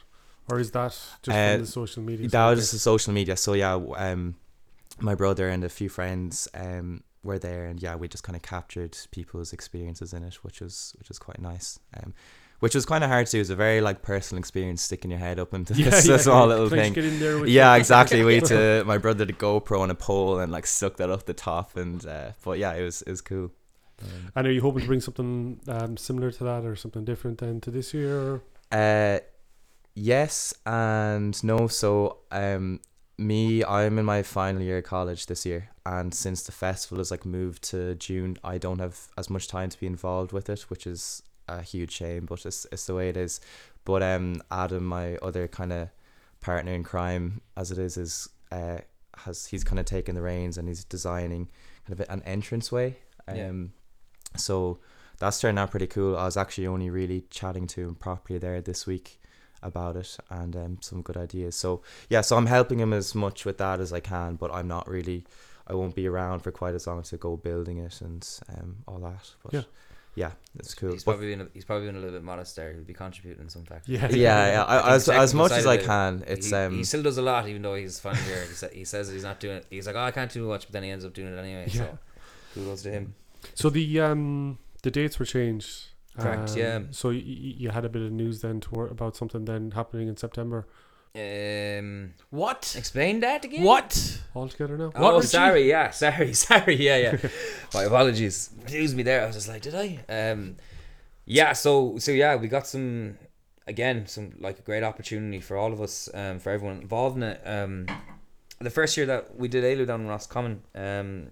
or 0.51 0.59
is 0.59 0.70
that 0.72 0.91
just 1.22 1.28
Uh, 1.36 1.53
from 1.55 1.61
the 1.64 1.66
social 1.70 2.03
media? 2.03 2.28
that 2.28 2.51
was 2.51 2.59
just 2.61 2.72
the 2.72 2.78
social 2.93 3.12
media. 3.14 3.36
So 3.36 3.53
yeah, 3.55 3.74
um, 4.07 4.34
my 5.01 5.14
brother 5.14 5.49
and 5.49 5.62
a 5.64 5.68
few 5.68 5.88
friends 5.88 6.49
um 6.55 7.03
were 7.22 7.38
there, 7.38 7.66
and 7.66 7.82
yeah, 7.82 7.94
we 7.96 8.08
just 8.08 8.22
kind 8.24 8.36
of 8.36 8.42
captured 8.42 8.96
people's 9.10 9.52
experiences 9.52 10.12
in 10.12 10.22
it, 10.24 10.34
which 10.42 10.60
was 10.60 10.94
which 10.98 11.08
was 11.08 11.18
quite 11.18 11.40
nice. 11.40 11.78
Um, 11.96 12.14
which 12.60 12.74
was 12.74 12.84
kind 12.84 13.02
of 13.02 13.08
hard 13.08 13.26
to 13.26 13.32
do. 13.32 13.38
It 13.38 13.40
was 13.40 13.50
a 13.50 13.56
very 13.56 13.80
like 13.80 14.02
personal 14.02 14.38
experience, 14.38 14.82
sticking 14.82 15.10
your 15.10 15.20
head 15.20 15.38
up 15.38 15.54
into 15.54 15.72
Yeah, 15.78 15.90
this 15.90 16.06
yeah, 16.06 16.16
small 16.18 16.46
little 16.46 16.68
thing. 16.68 16.92
get 16.92 17.04
in 17.04 17.18
there 17.18 17.38
with 17.38 17.48
Yeah, 17.48 17.74
exactly. 17.76 18.22
We 18.22 18.40
to 18.42 18.84
my 18.86 18.98
brother 18.98 19.24
the 19.24 19.32
GoPro 19.32 19.80
on 19.80 19.90
a 19.90 19.94
pole 19.94 20.38
and 20.40 20.52
like 20.52 20.66
stuck 20.66 20.96
that 20.98 21.10
up 21.10 21.24
the 21.26 21.34
top, 21.34 21.76
and 21.76 22.04
uh, 22.06 22.32
but 22.44 22.58
yeah, 22.58 22.74
it 22.74 22.82
was 22.82 23.02
it 23.02 23.10
was 23.10 23.20
cool. 23.22 23.50
Um, 24.02 24.32
And 24.36 24.46
are 24.46 24.52
you 24.52 24.60
hoping 24.62 24.80
to 24.82 24.86
bring 24.86 25.00
something 25.00 25.60
um, 25.68 25.96
similar 25.96 26.30
to 26.32 26.44
that, 26.44 26.64
or 26.64 26.76
something 26.76 27.04
different 27.04 27.38
than 27.38 27.60
to 27.62 27.70
this 27.70 27.92
year? 27.94 28.42
Uh, 28.70 29.18
yes 29.94 30.54
and 30.66 31.42
no. 31.44 31.66
So, 31.68 32.18
um, 32.30 32.80
me, 33.20 33.64
I'm 33.64 33.98
in 33.98 34.04
my 34.04 34.22
final 34.22 34.62
year 34.62 34.78
of 34.78 34.84
college 34.84 35.26
this 35.26 35.44
year, 35.46 35.68
and 35.86 36.12
since 36.14 36.42
the 36.42 36.52
festival 36.52 36.98
has 36.98 37.10
like 37.10 37.24
moved 37.26 37.62
to 37.70 37.94
June, 37.96 38.36
I 38.42 38.58
don't 38.58 38.78
have 38.80 39.08
as 39.16 39.30
much 39.30 39.46
time 39.48 39.68
to 39.70 39.78
be 39.78 39.86
involved 39.86 40.32
with 40.32 40.48
it, 40.50 40.62
which 40.62 40.86
is 40.86 41.22
a 41.48 41.62
huge 41.62 41.92
shame. 41.92 42.26
But 42.26 42.44
it's 42.46 42.66
it's 42.72 42.86
the 42.86 42.94
way 42.94 43.08
it 43.08 43.16
is. 43.16 43.40
But 43.84 44.02
um, 44.02 44.42
Adam, 44.50 44.84
my 44.84 45.16
other 45.16 45.46
kind 45.48 45.72
of 45.72 45.88
partner 46.40 46.72
in 46.72 46.82
crime, 46.82 47.40
as 47.56 47.70
it 47.70 47.78
is, 47.78 47.96
is 47.96 48.28
uh 48.50 48.78
has 49.24 49.46
he's 49.46 49.64
kind 49.64 49.78
of 49.78 49.84
taken 49.86 50.14
the 50.14 50.22
reins 50.22 50.56
and 50.56 50.66
he's 50.68 50.84
designing 50.84 51.48
kind 51.86 52.00
of 52.00 52.06
an 52.08 52.22
entrance 52.24 52.72
way. 52.72 52.96
Um, 53.28 53.36
Yeah. 53.36 54.38
so 54.38 54.78
that's 55.18 55.40
turned 55.40 55.58
out 55.58 55.70
pretty 55.70 55.86
cool. 55.86 56.16
I 56.16 56.24
was 56.24 56.36
actually 56.38 56.66
only 56.66 56.88
really 56.88 57.24
chatting 57.30 57.66
to 57.68 57.80
him 57.88 57.94
properly 57.96 58.38
there 58.38 58.60
this 58.62 58.86
week 58.86 59.20
about 59.62 59.96
it 59.96 60.16
and 60.30 60.56
um, 60.56 60.78
some 60.80 61.02
good 61.02 61.16
ideas. 61.16 61.54
So 61.56 61.82
yeah, 62.08 62.20
so 62.22 62.36
I'm 62.36 62.46
helping 62.46 62.78
him 62.80 62.92
as 62.92 63.14
much 63.14 63.44
with 63.44 63.58
that 63.58 63.80
as 63.80 63.92
I 63.92 64.00
can, 64.00 64.36
but 64.36 64.52
I'm 64.52 64.68
not 64.68 64.88
really. 64.88 65.24
I 65.66 65.74
won't 65.74 65.94
be 65.94 66.08
around 66.08 66.40
for 66.40 66.50
quite 66.50 66.74
as 66.74 66.86
long 66.88 67.00
to 67.02 67.16
go 67.16 67.36
building 67.36 67.78
it 67.78 68.00
and 68.00 68.26
um, 68.58 68.76
all 68.88 68.98
that. 68.98 69.30
But 69.44 69.52
Yeah. 69.52 69.62
yeah, 70.16 70.30
it's 70.58 70.74
cool. 70.74 70.90
He's 70.92 71.04
But- 71.04 71.12
probably 71.12 71.30
been 71.30 71.42
a, 71.42 71.48
he's 71.54 71.64
probably 71.64 71.86
been 71.86 71.94
a 71.94 72.00
little 72.00 72.14
bit 72.14 72.24
modest 72.24 72.56
there. 72.56 72.72
He'll 72.72 72.82
be 72.82 72.92
contributing 72.92 73.48
some 73.48 73.62
fact. 73.64 73.88
Yeah, 73.88 74.08
yeah, 74.11 74.52
yeah. 74.52 74.64
I, 74.64 74.78
I 74.90 74.94
as 74.96 75.08
as 75.08 75.32
much 75.32 75.52
as 75.52 75.66
I 75.66 75.74
it, 75.74 75.84
can, 75.84 76.24
it's 76.26 76.48
he, 76.48 76.54
um. 76.56 76.74
he 76.74 76.82
still 76.82 77.02
does 77.04 77.18
a 77.18 77.22
lot, 77.22 77.46
even 77.48 77.62
though 77.62 77.76
he's 77.76 78.00
final 78.00 78.20
year. 78.24 78.44
He, 78.48 78.54
sa- 78.54 78.68
he 78.68 78.84
says 78.84 79.08
he's 79.11 79.22
not 79.22 79.38
doing 79.38 79.58
it. 79.58 79.66
He's 79.70 79.86
like, 79.86 79.94
oh, 79.94 80.00
I 80.00 80.11
can't 80.11 80.32
do 80.32 80.44
much, 80.48 80.66
but 80.66 80.72
then 80.72 80.82
he 80.82 80.90
ends 80.90 81.04
up 81.04 81.14
doing 81.14 81.32
it 81.32 81.38
anyway. 81.38 81.66
Yeah. 81.68 81.84
So 81.84 81.98
kudos 82.54 82.82
to 82.82 82.90
him. 82.90 83.14
So 83.54 83.70
the 83.70 84.00
um 84.00 84.58
the 84.82 84.90
dates 84.90 85.20
were 85.20 85.24
changed. 85.26 85.89
Correct, 86.18 86.50
Um, 86.50 86.58
yeah. 86.58 86.78
So 86.90 87.08
y- 87.11 87.14
y- 87.16 87.54
you 87.62 87.70
had 87.70 87.84
a 87.84 87.88
bit 87.88 88.02
of 88.02 88.11
news 88.12 88.40
then 88.40 88.61
to 88.61 88.70
wor- 88.70 88.88
about 88.88 89.16
something 89.16 89.44
then 89.44 89.70
happening 89.72 90.08
in 90.08 90.16
September 90.16 90.66
Um, 91.14 92.14
What? 92.30 92.74
explain 92.78 93.20
that 93.20 93.44
again. 93.44 93.64
What? 93.64 94.20
All 94.34 94.48
together 94.48 94.76
now. 94.78 94.86
What 94.90 95.14
oh, 95.14 95.16
was 95.16 95.24
she- 95.30 95.36
sorry. 95.36 95.68
Yeah, 95.68 95.90
sorry, 96.04 96.32
sorry. 96.34 96.76
Yeah, 96.76 96.96
yeah. 96.98 97.16
My 97.74 97.82
apologies. 97.84 98.50
Excuse 98.62 98.94
me 98.94 99.02
there. 99.02 99.22
I 99.22 99.26
was 99.26 99.34
just 99.36 99.48
like, 99.48 99.62
did 99.62 99.74
I? 99.74 99.98
Um, 100.08 100.56
yeah. 101.24 101.52
So, 101.52 101.98
so 101.98 102.12
yeah, 102.12 102.36
we 102.36 102.46
got 102.48 102.66
some 102.66 103.18
again, 103.66 104.06
some 104.06 104.32
like 104.38 104.58
a 104.58 104.62
great 104.62 104.82
opportunity 104.84 105.40
for 105.40 105.56
all 105.56 105.72
of 105.72 105.80
us, 105.80 106.08
um, 106.14 106.38
for 106.38 106.50
everyone 106.50 106.80
involved 106.80 107.16
in 107.16 107.22
it. 107.24 107.40
Um, 107.44 107.86
the 108.61 108.70
first 108.70 108.96
year 108.96 109.06
that 109.06 109.36
we 109.36 109.48
did 109.48 109.64
Éalú 109.64 109.86
down 109.86 110.02
in 110.02 110.06
Roscommon, 110.08 110.62
um, 110.74 111.30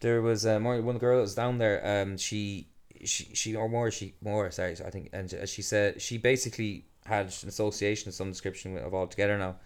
there 0.00 0.22
was 0.22 0.46
uh, 0.46 0.58
one 0.60 0.98
girl 0.98 1.16
that 1.16 1.22
was 1.22 1.34
down 1.34 1.58
there. 1.58 2.02
Um, 2.02 2.16
she, 2.16 2.68
she, 3.04 3.24
she 3.34 3.56
or 3.56 3.68
more, 3.68 3.90
she 3.90 4.14
more. 4.22 4.50
Sorry, 4.50 4.76
I 4.84 4.90
think, 4.90 5.10
and 5.12 5.32
as 5.32 5.50
she 5.50 5.62
said 5.62 6.00
she 6.00 6.18
basically 6.18 6.84
had 7.06 7.26
an 7.42 7.48
association 7.48 8.08
of 8.08 8.14
some 8.14 8.30
description 8.30 8.76
of 8.78 8.94
all 8.94 9.06
together 9.06 9.38
now. 9.38 9.56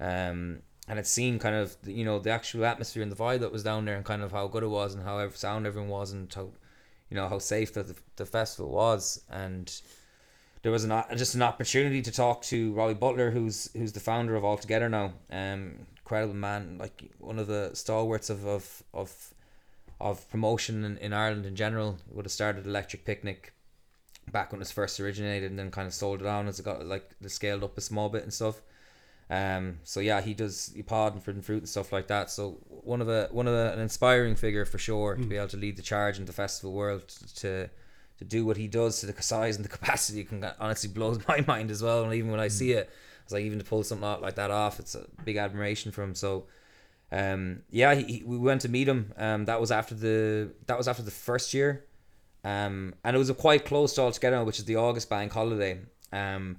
Um, 0.00 0.62
and 0.88 0.98
it 0.98 1.06
seemed 1.06 1.40
kind 1.40 1.54
of 1.54 1.76
you 1.84 2.04
know 2.04 2.18
the 2.18 2.30
actual 2.30 2.64
atmosphere 2.64 3.02
and 3.02 3.12
the 3.12 3.16
vibe 3.16 3.40
that 3.40 3.52
was 3.52 3.62
down 3.62 3.84
there 3.84 3.96
and 3.96 4.04
kind 4.04 4.22
of 4.22 4.32
how 4.32 4.48
good 4.48 4.62
it 4.62 4.68
was 4.68 4.94
and 4.94 5.04
how 5.04 5.26
sound 5.30 5.66
everyone 5.66 5.88
was 5.88 6.12
and 6.12 6.32
how 6.34 6.50
you 7.10 7.16
know 7.16 7.28
how 7.28 7.38
safe 7.38 7.72
that 7.74 7.86
the, 7.86 7.94
the 8.16 8.26
festival 8.26 8.70
was 8.70 9.22
and 9.30 9.80
there 10.62 10.72
was 10.72 10.84
an 10.84 11.02
just 11.16 11.34
an 11.34 11.42
opportunity 11.42 12.02
to 12.02 12.10
talk 12.10 12.42
to 12.42 12.72
Robbie 12.74 12.94
Butler 12.94 13.30
who's 13.30 13.70
who's 13.72 13.92
the 13.92 14.00
founder 14.00 14.34
of 14.36 14.44
All 14.44 14.56
Together 14.56 14.88
now 14.88 15.12
um 15.30 15.86
incredible 15.96 16.34
man 16.34 16.76
like 16.78 17.10
one 17.18 17.38
of 17.38 17.46
the 17.46 17.70
stalwarts 17.74 18.30
of 18.30 18.44
of 18.46 18.82
of, 18.92 19.34
of 20.00 20.28
promotion 20.30 20.84
in, 20.84 20.96
in 20.98 21.12
Ireland 21.12 21.46
in 21.46 21.56
general 21.56 21.98
would 22.10 22.24
have 22.24 22.32
started 22.32 22.66
Electric 22.66 23.04
Picnic 23.04 23.52
back 24.30 24.52
when 24.52 24.58
it 24.58 24.60
was 24.60 24.72
first 24.72 25.00
originated 25.00 25.50
and 25.50 25.58
then 25.58 25.70
kind 25.70 25.86
of 25.86 25.94
sold 25.94 26.20
it 26.20 26.26
on 26.26 26.46
as 26.46 26.58
it 26.60 26.64
got 26.64 26.84
like 26.86 27.10
the 27.20 27.28
scaled 27.28 27.64
up 27.64 27.76
a 27.76 27.80
small 27.80 28.08
bit 28.08 28.22
and 28.22 28.32
stuff 28.32 28.62
um, 29.30 29.78
so 29.84 30.00
yeah, 30.00 30.20
he 30.20 30.34
does 30.34 30.72
he 30.74 30.82
pod 30.82 31.14
and 31.14 31.22
fruit 31.22 31.36
and 31.36 31.44
fruit 31.44 31.58
and 31.58 31.68
stuff 31.68 31.92
like 31.92 32.08
that. 32.08 32.30
So 32.30 32.58
one 32.68 33.00
of 33.00 33.08
a 33.08 33.28
one 33.30 33.46
of 33.46 33.54
a, 33.54 33.72
an 33.72 33.78
inspiring 33.78 34.34
figure 34.34 34.64
for 34.64 34.78
sure 34.78 35.14
to 35.14 35.24
be 35.24 35.36
able 35.36 35.48
to 35.48 35.56
lead 35.56 35.76
the 35.76 35.82
charge 35.82 36.18
in 36.18 36.24
the 36.24 36.32
festival 36.32 36.72
world 36.72 37.08
to 37.36 37.70
to 38.18 38.24
do 38.24 38.44
what 38.44 38.56
he 38.56 38.66
does 38.66 39.00
to 39.00 39.06
the 39.06 39.22
size 39.22 39.54
and 39.54 39.64
the 39.64 39.68
capacity 39.78 40.24
can 40.24 40.44
honestly 40.58 40.90
blows 40.90 41.20
my 41.28 41.44
mind 41.46 41.70
as 41.70 41.80
well. 41.80 42.02
And 42.02 42.12
even 42.12 42.32
when 42.32 42.40
I 42.40 42.48
see 42.48 42.72
it, 42.72 42.90
it's 43.22 43.32
like 43.32 43.44
even 43.44 43.60
to 43.60 43.64
pull 43.64 43.84
something 43.84 44.06
out 44.06 44.20
like 44.20 44.34
that 44.34 44.50
off, 44.50 44.80
it's 44.80 44.96
a 44.96 45.06
big 45.24 45.36
admiration 45.36 45.92
for 45.92 46.02
him. 46.02 46.16
So 46.16 46.46
um, 47.12 47.62
yeah, 47.70 47.94
he, 47.94 48.02
he- 48.04 48.22
we 48.24 48.38
went 48.38 48.60
to 48.62 48.68
meet 48.68 48.88
him. 48.88 49.12
Um, 49.16 49.44
that 49.46 49.60
was 49.60 49.70
after 49.70 49.94
the 49.94 50.50
that 50.66 50.78
was 50.78 50.86
after 50.88 51.02
the 51.02 51.10
first 51.10 51.52
year, 51.54 51.84
um, 52.44 52.94
and 53.04 53.14
it 53.16 53.18
was 53.18 53.30
a 53.30 53.34
quite 53.34 53.64
close 53.64 53.94
to 53.94 54.02
all 54.02 54.12
together, 54.12 54.42
which 54.44 54.58
is 54.58 54.64
the 54.64 54.76
August 54.76 55.08
bank 55.10 55.32
holiday. 55.32 55.80
Um, 56.12 56.58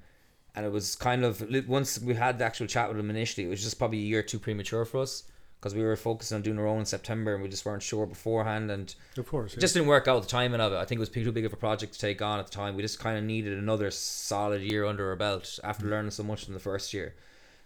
and 0.56 0.66
it 0.66 0.72
was 0.72 0.96
kind 0.96 1.24
of 1.24 1.42
once 1.68 2.00
we 2.02 2.14
had 2.16 2.38
the 2.40 2.44
actual 2.46 2.68
chat 2.68 2.90
with 2.90 3.00
him 3.00 3.10
initially, 3.10 3.48
it 3.48 3.50
was 3.50 3.64
just 3.64 3.78
probably 3.78 4.00
a 4.00 4.02
year 4.02 4.22
too 4.24 4.40
premature 4.40 4.84
for 4.84 5.02
us 5.02 5.24
because 5.60 5.76
we 5.76 5.82
were 5.84 5.96
focusing 5.96 6.36
on 6.36 6.42
doing 6.42 6.58
our 6.58 6.66
own 6.68 6.80
in 6.80 6.86
September 6.86 7.36
and 7.36 7.44
we 7.44 7.48
just 7.48 7.64
weren't 7.66 7.84
sure 7.84 8.06
beforehand 8.08 8.72
and 8.72 8.96
Of 9.16 9.28
course. 9.28 9.54
it 9.54 9.60
just 9.60 9.76
didn't 9.76 9.88
work 9.88 10.08
out 10.08 10.20
the 10.24 10.28
timing 10.28 10.60
of 10.60 10.74
it. 10.74 10.78
I 10.78 10.86
think 10.86 10.98
it 10.98 11.00
was 11.02 11.10
too 11.10 11.32
big 11.32 11.46
of 11.46 11.54
a 11.54 11.56
project 11.56 11.94
to 11.94 12.00
take 12.00 12.20
on 12.22 12.40
at 12.40 12.48
the 12.48 12.52
time. 12.52 12.76
We 12.76 12.82
just 12.82 13.00
kind 13.00 13.16
of 13.18 13.24
needed 13.24 13.58
another 13.60 13.92
solid 13.92 14.62
year 14.64 14.86
under 14.86 15.10
our 15.12 15.16
belt 15.16 15.60
after 15.64 15.86
learning 15.86 16.12
so 16.12 16.24
much 16.24 16.48
in 16.48 16.54
the 16.56 16.60
first 16.60 16.94
year. 16.96 17.14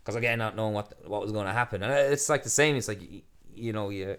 Because 0.05 0.15
again, 0.15 0.37
not 0.37 0.55
knowing 0.55 0.75
what 0.75 0.93
what 1.09 1.21
was 1.23 1.31
going 1.31 1.47
to 1.47 1.51
happen, 1.51 1.81
and 1.81 1.91
it's 1.91 2.29
like 2.29 2.43
the 2.43 2.49
same. 2.49 2.75
It's 2.75 2.87
like 2.87 3.01
you 3.55 3.73
know, 3.73 3.89
you 3.89 4.17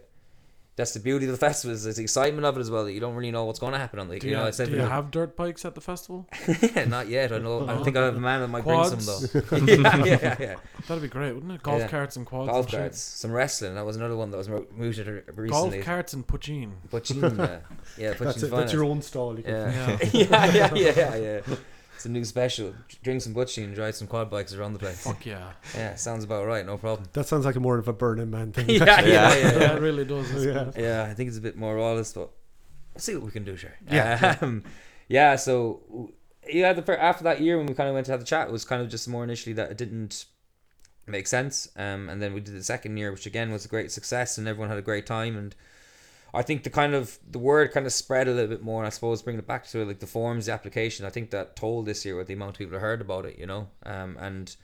that's 0.74 0.92
the 0.92 1.00
beauty 1.00 1.24
of 1.26 1.30
the 1.32 1.38
festival 1.48 1.74
is 1.74 1.84
the 1.84 2.02
excitement 2.02 2.44
of 2.44 2.56
it 2.56 2.60
as 2.60 2.70
well. 2.72 2.84
That 2.84 2.92
you 2.92 2.98
don't 3.00 3.14
really 3.14 3.30
know 3.30 3.44
what's 3.44 3.60
going 3.60 3.72
to 3.72 3.78
happen 3.78 3.98
on 4.00 4.08
the. 4.08 4.18
Do 4.18 4.26
You 4.26 4.32
you, 4.32 4.36
know, 4.36 4.46
it's 4.46 4.56
do 4.58 4.68
you 4.68 4.78
have 4.80 5.10
dirt 5.12 5.36
bikes 5.36 5.64
at 5.64 5.76
the 5.76 5.80
festival? 5.80 6.28
not 6.88 7.08
yet. 7.08 7.32
I 7.32 7.38
know. 7.38 7.68
I 7.68 7.82
think 7.84 7.96
I 7.96 8.04
have 8.06 8.16
a 8.16 8.20
man 8.20 8.40
that 8.40 8.48
might 8.48 8.64
bring 8.64 8.84
some 8.84 8.98
Quads? 8.98 9.32
though. 9.32 9.56
yeah, 9.58 10.04
yeah, 10.04 10.36
yeah. 10.40 10.54
That'd 10.88 11.02
be 11.02 11.08
great, 11.08 11.34
wouldn't 11.34 11.52
it? 11.52 11.62
Golf 11.62 11.80
Yeah. 11.82 11.88
carts 11.88 12.16
and 12.16 12.26
quads. 12.26 12.50
Golf 12.50 12.64
and 12.66 12.70
shit. 12.70 12.80
carts, 12.80 12.98
some 13.00 13.30
wrestling. 13.30 13.76
That 13.76 13.86
was 13.86 13.94
another 13.96 14.16
one 14.16 14.30
that 14.32 14.36
was 14.38 14.48
mo- 14.48 14.66
mooted 14.76 15.06
recently. 15.36 15.78
Golf 15.78 15.84
carts 15.84 16.12
and 16.14 16.26
poutine. 16.26 16.72
Puccini, 16.90 17.22
uh, 17.22 17.60
yeah, 17.96 18.12
That's, 18.14 18.18
Puccini's 18.20 18.42
it, 18.42 18.50
that's 18.50 18.72
your 18.72 18.84
own 18.84 19.00
stall. 19.02 19.36
You 19.36 19.44
can 19.44 19.54
Yeah. 19.54 19.98
Yeah. 20.02 20.08
yeah, 20.12 20.74
yeah, 20.74 20.92
yeah, 20.96 21.16
yeah, 21.16 21.40
yeah. 21.96 21.98
It's 21.98 22.06
a 22.06 22.08
new 22.10 22.24
special. 22.24 22.74
Drink 23.02 23.22
some 23.22 23.34
butchie 23.34 23.64
and 23.64 23.76
ride 23.76 23.94
some 23.94 24.06
quad 24.06 24.30
bikes 24.30 24.52
around 24.54 24.72
the 24.74 24.78
place. 24.78 25.02
Fuck 25.02 25.26
yeah. 25.26 25.52
Yeah, 25.74 25.94
sounds 25.94 26.24
about 26.24 26.46
right. 26.46 26.64
No 26.64 26.76
problem. 26.78 27.08
That 27.12 27.26
sounds 27.26 27.44
like 27.44 27.56
a 27.56 27.60
more 27.60 27.78
of 27.78 27.88
a 27.88 27.92
Burning 27.92 28.30
Man 28.30 28.52
thing. 28.52 28.68
yeah, 28.70 28.84
yeah, 28.84 29.00
Yeah. 29.00 29.06
yeah, 29.06 29.34
Yeah, 29.36 29.58
yeah. 29.58 29.72
it 29.76 29.80
really 29.80 30.04
does. 30.04 30.30
It's 30.30 30.44
Yeah. 30.44 30.64
good. 30.64 30.74
Yeah, 30.82 31.06
I 31.10 31.14
think 31.14 31.28
it's 31.28 31.38
a 31.38 31.42
bit 31.42 31.56
more 31.56 31.78
lawless, 31.80 32.12
but 32.12 32.30
we'll 32.94 33.00
see 33.00 33.14
what 33.14 33.24
we 33.24 33.30
can 33.30 33.44
do, 33.44 33.56
sure. 33.56 33.74
Yeah. 33.90 34.36
Um, 34.40 34.62
yeah. 35.08 35.36
So 35.36 36.12
yeah, 36.48 36.72
the 36.72 36.82
fir- 36.82 36.96
after 36.96 37.24
that 37.24 37.40
year 37.40 37.56
when 37.58 37.66
we 37.66 37.74
kind 37.74 37.88
of 37.88 37.94
went 37.94 38.06
to 38.06 38.12
have 38.12 38.20
the 38.20 38.26
chat, 38.26 38.48
it 38.48 38.52
was 38.52 38.64
kind 38.64 38.82
of 38.82 38.88
just 38.88 39.08
more 39.08 39.24
initially 39.24 39.52
that 39.54 39.70
it 39.70 39.76
didn't 39.78 40.26
make 41.06 41.26
sense. 41.26 41.68
Um, 41.76 42.08
and 42.08 42.20
then 42.20 42.34
we 42.34 42.40
did 42.40 42.54
the 42.54 42.62
second 42.62 42.96
year, 42.96 43.10
which 43.12 43.26
again 43.26 43.50
was 43.52 43.64
a 43.64 43.68
great 43.68 43.90
success, 43.92 44.38
and 44.38 44.46
everyone 44.48 44.68
had 44.68 44.78
a 44.78 44.82
great 44.82 45.06
time. 45.06 45.36
And 45.36 45.54
I 46.36 46.42
think 46.42 46.62
the 46.62 46.70
kind 46.70 46.94
of 46.94 47.18
the 47.30 47.38
word 47.38 47.72
kind 47.72 47.86
of 47.86 47.92
spread 47.92 48.28
a 48.28 48.32
little 48.32 48.48
bit 48.48 48.62
more. 48.62 48.80
And 48.82 48.86
I 48.86 48.90
suppose 48.90 49.22
bringing 49.22 49.40
it 49.40 49.46
back 49.46 49.66
to 49.68 49.84
like 49.84 49.98
the 50.00 50.06
forms, 50.06 50.46
the 50.46 50.52
application. 50.52 51.06
I 51.06 51.10
think 51.10 51.30
that 51.30 51.56
told 51.56 51.86
this 51.86 52.04
year 52.04 52.16
with 52.16 52.26
the 52.28 52.34
amount 52.34 52.50
of 52.52 52.58
people 52.58 52.72
that 52.74 52.80
heard 52.80 53.00
about 53.00 53.24
it, 53.26 53.38
you 53.38 53.46
know. 53.46 53.68
Um, 53.84 54.16
and 54.20 54.54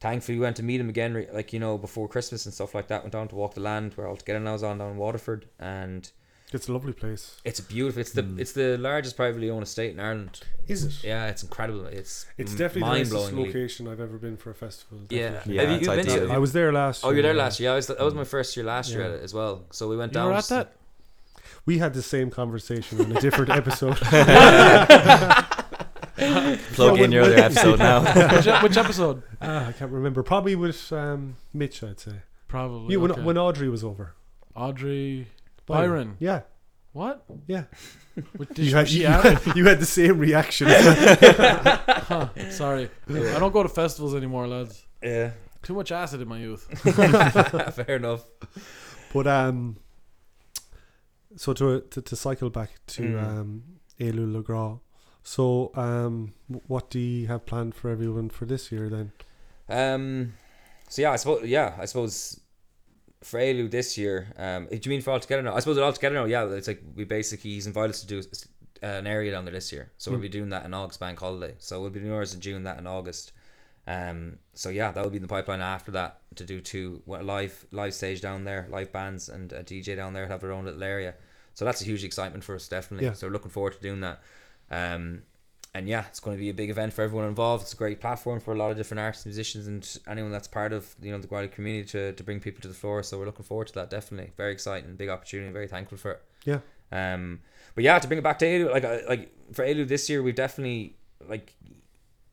thankfully 0.00 0.36
we 0.38 0.42
went 0.42 0.56
to 0.56 0.62
meet 0.62 0.80
him 0.80 0.88
again, 0.88 1.26
like 1.32 1.52
you 1.52 1.60
know, 1.60 1.78
before 1.78 2.08
Christmas 2.08 2.44
and 2.44 2.52
stuff 2.54 2.74
like 2.74 2.88
that. 2.88 3.02
Went 3.02 3.12
down 3.12 3.28
to 3.28 3.34
walk 3.36 3.54
the 3.54 3.60
land. 3.60 3.94
We're 3.96 4.08
all 4.08 4.16
together 4.16 4.40
now. 4.40 4.50
I 4.50 4.52
was 4.54 4.62
on 4.62 4.78
down 4.78 4.90
in 4.92 4.96
Waterford, 4.96 5.46
and 5.58 6.10
It's 6.52 6.68
a 6.68 6.72
lovely 6.72 6.92
place. 6.92 7.40
it's 7.44 7.60
beautiful. 7.60 8.00
It's 8.00 8.12
the 8.12 8.26
it's 8.38 8.52
the 8.52 8.76
largest 8.78 9.16
privately 9.16 9.48
owned 9.50 9.62
estate 9.64 9.92
in 9.92 10.00
Ireland. 10.00 10.40
Is 10.68 10.84
it? 10.84 11.04
Yeah, 11.04 11.26
it's 11.26 11.42
incredible. 11.42 11.86
It's 11.86 12.26
It's 12.38 12.52
m- 12.52 12.58
definitely 12.58 13.04
the 13.04 13.14
nicest 13.14 13.32
location 13.32 13.86
I've 13.88 14.00
ever 14.00 14.18
been 14.18 14.36
for 14.36 14.50
a 14.50 14.54
festival. 14.54 14.98
Yeah, 15.10 15.30
definitely. 15.30 15.54
Yeah, 15.54 15.60
have 15.62 15.70
you, 15.70 15.76
it's 15.76 15.86
you 15.86 15.92
been 15.94 16.06
to 16.06 16.12
ideal. 16.12 16.30
it? 16.30 16.34
I 16.34 16.38
was 16.38 16.52
there 16.52 16.72
last 16.72 17.02
year. 17.02 17.08
Oh, 17.08 17.10
year. 17.12 17.16
you're 17.16 17.22
there 17.34 17.34
last 17.44 17.60
year. 17.60 17.72
I 17.72 17.76
was, 17.76 17.86
that 17.88 18.00
was 18.00 18.14
my 18.14 18.24
first 18.24 18.56
year 18.56 18.66
last 18.66 18.90
year 18.90 19.00
Yeah. 19.02 19.06
at 19.08 19.12
it 19.14 19.22
as 19.22 19.32
well. 19.34 19.64
So 19.70 19.88
we 19.88 19.96
went 19.96 20.12
You 20.12 20.14
down. 20.20 20.28
were 20.30 20.34
at 20.34 20.48
that? 20.48 20.72
We 21.66 21.78
had 21.78 21.94
the 21.94 22.02
same 22.02 22.30
conversation 22.30 23.00
on 23.00 23.10
a 23.16 23.20
different 23.20 23.50
episode. 23.60 23.96
Plug 26.74 27.00
in 27.00 27.12
your 27.12 27.24
other 27.24 27.34
episode 27.36 27.78
now. 27.78 28.00
which, 28.36 28.46
which 28.62 28.76
episode? 28.76 29.22
ah, 29.42 29.66
I 29.68 29.72
can't 29.72 29.90
remember. 29.92 30.22
Probably 30.22 30.54
with 30.56 30.92
um, 30.92 31.36
Mitch, 31.52 31.82
I'd 31.82 32.00
say. 32.00 32.22
Probably. 32.48 32.92
You 32.92 33.00
when, 33.00 33.10
okay. 33.12 33.20
when 33.22 33.36
Audrey 33.36 33.68
was 33.68 33.82
over. 33.84 34.14
Audrey 34.54 35.26
Byron. 35.66 36.16
Yeah, 36.20 36.42
What? 36.92 37.24
yeah. 37.46 37.64
What 38.36 38.48
did 38.54 38.58
You 38.58 38.64
she, 38.70 38.72
had, 38.72 38.88
she 38.88 39.00
you, 39.00 39.06
had, 39.08 39.56
you 39.56 39.66
had 39.66 39.80
the 39.80 39.86
same 39.86 40.18
reaction. 40.18 40.68
Huh, 42.06 42.28
sorry. 42.50 42.88
I 43.10 43.38
don't 43.40 43.52
go 43.52 43.64
to 43.64 43.68
festivals 43.68 44.14
anymore, 44.14 44.46
lads. 44.46 44.86
Yeah, 45.02 45.32
Too 45.64 45.74
much 45.74 45.90
acid 45.90 46.20
in 46.22 46.28
my 46.28 46.38
youth. 46.38 46.64
fair 47.74 47.96
enough. 47.96 48.22
but 49.12 49.26
um, 49.26 49.76
so 51.36 51.52
to 51.54 51.80
to, 51.90 52.02
to 52.02 52.16
cycle 52.16 52.50
back 52.50 52.70
to 52.88 53.02
Mm. 53.02 53.22
um, 53.40 53.62
Éalú 54.00 54.32
Le 54.32 54.80
So 55.22 55.70
um, 55.74 56.32
what 56.66 56.90
do 56.90 56.98
you 56.98 57.26
have 57.28 57.46
planned 57.46 57.74
for 57.74 57.90
everyone 57.90 58.28
for 58.30 58.44
this 58.46 58.70
year 58.72 58.88
then? 58.88 59.12
Um, 59.68 60.34
so 60.88 61.02
yeah, 61.02 61.12
I 61.12 61.16
suppose 61.16 61.46
yeah, 61.48 61.74
I 61.78 61.84
suppose 61.86 62.40
for 63.22 63.40
Éalú 63.40 63.70
this 63.70 63.96
year. 63.98 64.28
Um, 64.36 64.66
do 64.66 64.78
you 64.82 64.90
mean 64.90 65.02
for 65.02 65.10
all 65.12 65.20
together 65.20 65.42
now? 65.42 65.54
I 65.56 65.60
suppose 65.60 65.76
it 65.78 65.82
all 65.82 65.92
together 65.92 66.14
now. 66.16 66.24
Yeah, 66.26 66.46
it's 66.52 66.68
like 66.68 66.82
we 66.94 67.04
basically 67.04 67.50
he's 67.50 67.66
invited 67.66 67.90
us 67.90 68.00
to 68.02 68.06
do 68.06 68.22
an 68.82 69.06
area 69.06 69.32
down 69.32 69.44
there 69.46 69.54
this 69.54 69.72
year, 69.72 69.90
so 69.98 70.10
we'll 70.10 70.20
Mm. 70.20 70.22
be 70.22 70.28
doing 70.28 70.50
that 70.50 70.64
in 70.66 70.74
August 70.74 71.00
bank 71.00 71.18
holiday. 71.18 71.54
So 71.58 71.80
we'll 71.80 71.90
be 71.90 72.00
doing 72.00 72.12
ours 72.12 72.34
in 72.34 72.40
June, 72.40 72.62
that 72.64 72.78
in 72.78 72.86
August. 72.86 73.32
Um, 73.88 74.38
so 74.52 74.68
yeah, 74.68 74.90
that 74.92 75.02
will 75.02 75.10
be 75.10 75.16
in 75.16 75.22
the 75.22 75.28
pipeline 75.28 75.60
after 75.60 75.92
that 75.92 76.20
to 76.36 76.44
do 76.44 76.60
two 76.60 77.02
live 77.06 77.66
live 77.72 77.94
stage 77.94 78.20
down 78.20 78.44
there, 78.44 78.66
live 78.70 78.92
bands 78.92 79.28
and 79.28 79.52
a 79.52 79.62
DJ 79.62 79.96
down 79.96 80.12
there 80.12 80.26
have 80.28 80.40
their 80.40 80.52
own 80.52 80.64
little 80.66 80.82
area. 80.82 81.14
So 81.56 81.64
that's 81.64 81.80
a 81.80 81.84
huge 81.86 82.04
excitement 82.04 82.44
for 82.44 82.54
us, 82.54 82.68
definitely. 82.68 83.06
Yeah. 83.06 83.14
So 83.14 83.26
we're 83.26 83.32
looking 83.32 83.50
forward 83.50 83.72
to 83.72 83.80
doing 83.80 84.00
that. 84.00 84.20
Um, 84.70 85.22
and 85.72 85.88
yeah, 85.88 86.04
it's 86.06 86.20
going 86.20 86.36
to 86.36 86.38
be 86.38 86.50
a 86.50 86.54
big 86.54 86.68
event 86.68 86.92
for 86.92 87.00
everyone 87.00 87.26
involved. 87.26 87.62
It's 87.62 87.72
a 87.72 87.76
great 87.76 87.98
platform 87.98 88.40
for 88.40 88.52
a 88.52 88.58
lot 88.58 88.70
of 88.70 88.76
different 88.76 89.00
artists, 89.00 89.24
musicians, 89.24 89.66
and 89.66 89.98
anyone 90.06 90.30
that's 90.30 90.48
part 90.48 90.74
of 90.74 90.94
you 91.00 91.12
know 91.12 91.18
the 91.18 91.26
Guardian 91.26 91.50
community 91.50 91.88
to, 91.92 92.12
to 92.12 92.22
bring 92.22 92.40
people 92.40 92.60
to 92.60 92.68
the 92.68 92.74
floor. 92.74 93.02
So 93.02 93.18
we're 93.18 93.24
looking 93.24 93.46
forward 93.46 93.68
to 93.68 93.74
that. 93.74 93.88
Definitely, 93.88 94.32
very 94.36 94.52
exciting, 94.52 94.96
big 94.96 95.08
opportunity. 95.08 95.50
Very 95.50 95.66
thankful 95.66 95.96
for 95.96 96.10
it. 96.12 96.22
Yeah. 96.44 96.58
Um, 96.92 97.40
but 97.74 97.84
yeah, 97.84 97.98
to 97.98 98.06
bring 98.06 98.18
it 98.18 98.22
back 98.22 98.38
to 98.40 98.44
Éalú, 98.46 98.70
like 98.70 99.08
like 99.08 99.54
for 99.54 99.64
Éalú 99.64 99.88
this 99.88 100.10
year, 100.10 100.22
we've 100.22 100.34
definitely 100.34 100.96
like 101.26 101.54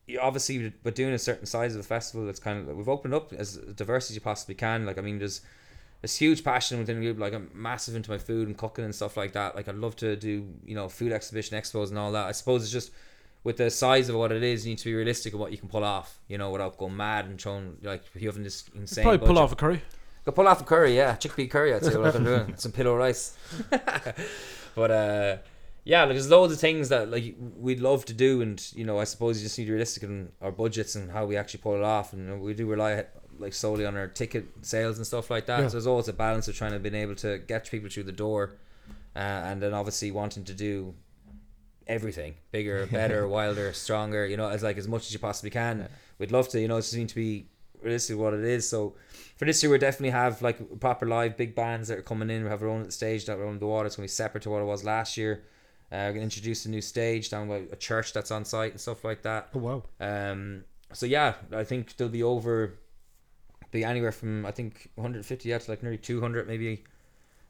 you 0.06 0.20
obviously 0.20 0.74
with 0.84 0.96
doing 0.96 1.14
a 1.14 1.20
certain 1.20 1.46
size 1.46 1.76
of 1.76 1.82
the 1.82 1.88
festival, 1.88 2.28
it's 2.28 2.40
kind 2.42 2.68
of 2.68 2.76
we've 2.76 2.90
opened 2.90 3.14
up 3.14 3.32
as 3.32 3.56
diverse 3.56 4.10
as 4.10 4.16
you 4.16 4.22
possibly 4.22 4.56
can. 4.56 4.86
Like 4.86 4.98
I 4.98 5.02
mean, 5.02 5.20
there's 5.20 5.40
this 6.04 6.18
huge 6.18 6.44
passion 6.44 6.78
within 6.80 7.00
the 7.00 7.06
group. 7.06 7.18
Like 7.18 7.34
I'm 7.34 7.50
massive 7.54 7.96
into 7.96 8.12
my 8.12 8.18
food 8.18 8.48
and 8.48 8.58
cooking 8.58 8.84
and 8.84 8.94
stuff 8.94 9.18
like 9.18 9.32
that. 9.34 9.56
Like 9.56 9.68
I'd 9.68 9.76
love 9.76 9.96
to 9.98 10.16
do 10.16 10.46
you 10.66 10.76
know 10.76 10.90
food 10.90 11.12
exhibition 11.12 11.58
expos 11.58 11.90
and 11.90 11.98
all 11.98 12.12
that. 12.12 12.28
I 12.28 12.34
suppose 12.34 12.62
it's 12.62 12.72
just 12.72 12.92
with 13.44 13.58
the 13.58 13.70
size 13.72 14.10
of 14.10 14.16
what 14.16 14.32
it 14.32 14.44
is, 14.44 14.66
you 14.66 14.72
need 14.72 14.80
to 14.80 14.86
be 14.86 14.94
realistic 14.94 15.34
of 15.34 15.40
what 15.40 15.52
you 15.52 15.58
can 15.58 15.70
pull 15.70 15.84
off. 15.84 16.20
You 16.28 16.38
know, 16.38 16.52
without 16.52 16.78
going 16.78 16.96
mad 16.96 17.26
and 17.26 17.42
throwing 17.42 17.78
like 17.82 18.04
you 18.16 18.28
having 18.28 18.44
this 18.44 18.70
insane. 18.76 19.04
Probably 19.04 19.26
pull 19.26 19.40
off 19.40 19.54
a 19.54 19.56
curry. 19.56 19.82
Go 20.26 20.34
pull 20.34 20.48
off 20.48 20.62
a 20.62 20.66
curry, 20.66 20.96
yeah, 20.96 21.16
chickpea 21.16 21.50
curry. 21.50 21.74
I'd 21.74 21.86
say 21.86 21.98
what 21.98 22.16
I'm 22.16 22.24
doing. 22.24 22.54
Some 22.58 22.74
pilau 22.74 22.96
rice. 22.96 23.38
but 24.76 24.92
uh, 24.92 25.38
yeah, 25.86 26.04
like, 26.04 26.16
there's 26.16 26.30
loads 26.30 26.52
of 26.52 26.60
things 26.60 26.90
that 26.90 27.10
like 27.10 27.36
we'd 27.58 27.80
love 27.80 28.04
to 28.06 28.14
do, 28.14 28.42
and 28.42 28.62
you 28.76 28.84
know, 28.84 29.00
I 29.00 29.06
suppose 29.06 29.40
you 29.40 29.46
just 29.46 29.58
need 29.58 29.66
to 29.66 29.70
be 29.70 29.74
realistic 29.74 30.04
in 30.04 30.34
our 30.42 30.52
budgets 30.52 30.96
and 30.96 31.12
how 31.12 31.26
we 31.26 31.38
actually 31.38 31.62
pull 31.62 31.76
it 31.76 31.84
off. 31.84 32.12
And 32.12 32.24
you 32.24 32.36
know, 32.36 32.42
we 32.42 32.54
do 32.54 32.68
rely 32.68 33.06
like 33.40 33.54
solely 33.54 33.86
on 33.86 33.96
our 33.96 34.08
ticket 34.08 34.46
sales 34.62 34.98
and 34.98 35.06
stuff 35.06 35.30
like 35.30 35.46
that. 35.48 35.60
Yeah. 35.60 35.68
So 35.68 35.72
there's 35.74 35.88
always 35.88 36.08
a 36.08 36.14
balance 36.14 36.48
of 36.48 36.56
trying 36.56 36.72
to 36.72 36.80
be 36.80 36.96
able 36.98 37.16
to 37.16 37.40
get 37.40 37.70
people 37.70 37.90
through 37.90 38.04
the 38.04 38.12
door, 38.12 38.52
uh, 39.16 39.20
and 39.20 39.62
then 39.62 39.74
obviously 39.74 40.12
wanting 40.12 40.44
to 40.46 40.54
do 40.54 40.94
everything 41.88 42.36
bigger, 42.52 42.86
better, 42.92 43.28
wilder, 43.28 43.74
stronger. 43.74 44.26
You 44.26 44.38
know, 44.38 44.50
as 44.50 44.64
like 44.64 44.78
as 44.78 44.88
much 44.88 45.08
as 45.08 45.14
you 45.14 45.20
possibly 45.20 45.50
can. 45.50 45.88
We'd 46.20 46.32
love 46.32 46.48
to. 46.50 46.60
You 46.60 46.68
know, 46.68 46.78
it 46.78 46.82
just 46.82 46.96
need 46.96 47.10
to 47.10 47.16
be 47.16 47.48
realistic 47.82 48.18
what 48.18 48.34
it 48.34 48.44
is. 48.44 48.68
So 48.68 48.96
for 49.38 49.46
this 49.46 49.62
year, 49.62 49.72
we 49.72 49.78
definitely 49.78 50.12
have 50.12 50.42
like 50.42 50.80
proper 50.80 51.06
live 51.06 51.38
big 51.38 51.56
bands 51.56 51.88
that 51.90 51.98
are 51.98 52.04
coming 52.04 52.30
in. 52.30 52.44
We 52.44 52.50
have 52.50 52.62
our 52.62 52.70
own 52.70 52.90
stage 52.92 53.26
that 53.26 53.38
we're 53.38 53.48
on 53.48 53.60
the 53.60 53.68
water. 53.68 53.88
It's 53.88 53.96
gonna 53.96 54.06
be 54.06 54.10
separate 54.10 54.44
to 54.44 54.50
what 54.50 54.62
it 54.62 54.66
was 54.66 54.84
last 54.84 55.18
year. 55.18 55.44
Uh, 55.92 56.08
we're 56.08 56.14
gonna 56.14 56.24
introduce 56.24 56.66
a 56.66 56.70
new 56.70 56.82
stage 56.82 57.30
down 57.30 57.48
by 57.48 57.64
a 57.72 57.76
church 57.76 58.14
that's 58.14 58.32
on 58.32 58.46
site 58.46 58.72
and 58.72 58.82
stuff 58.82 59.04
like 59.04 59.22
that. 59.24 59.50
Oh 59.54 59.60
wow! 59.60 59.84
Um, 60.00 60.64
so 60.94 61.06
yeah, 61.06 61.36
I 61.52 61.64
think 61.64 61.96
they'll 61.98 62.10
be 62.10 62.24
over, 62.24 62.76
be 63.74 63.84
anywhere 63.84 64.12
from 64.12 64.46
I 64.46 64.52
think 64.52 64.90
150 64.96 65.54
out 65.54 65.62
to 65.62 65.72
like 65.72 65.84
nearly 65.84 65.98
200 65.98 66.48
maybe, 66.48 66.84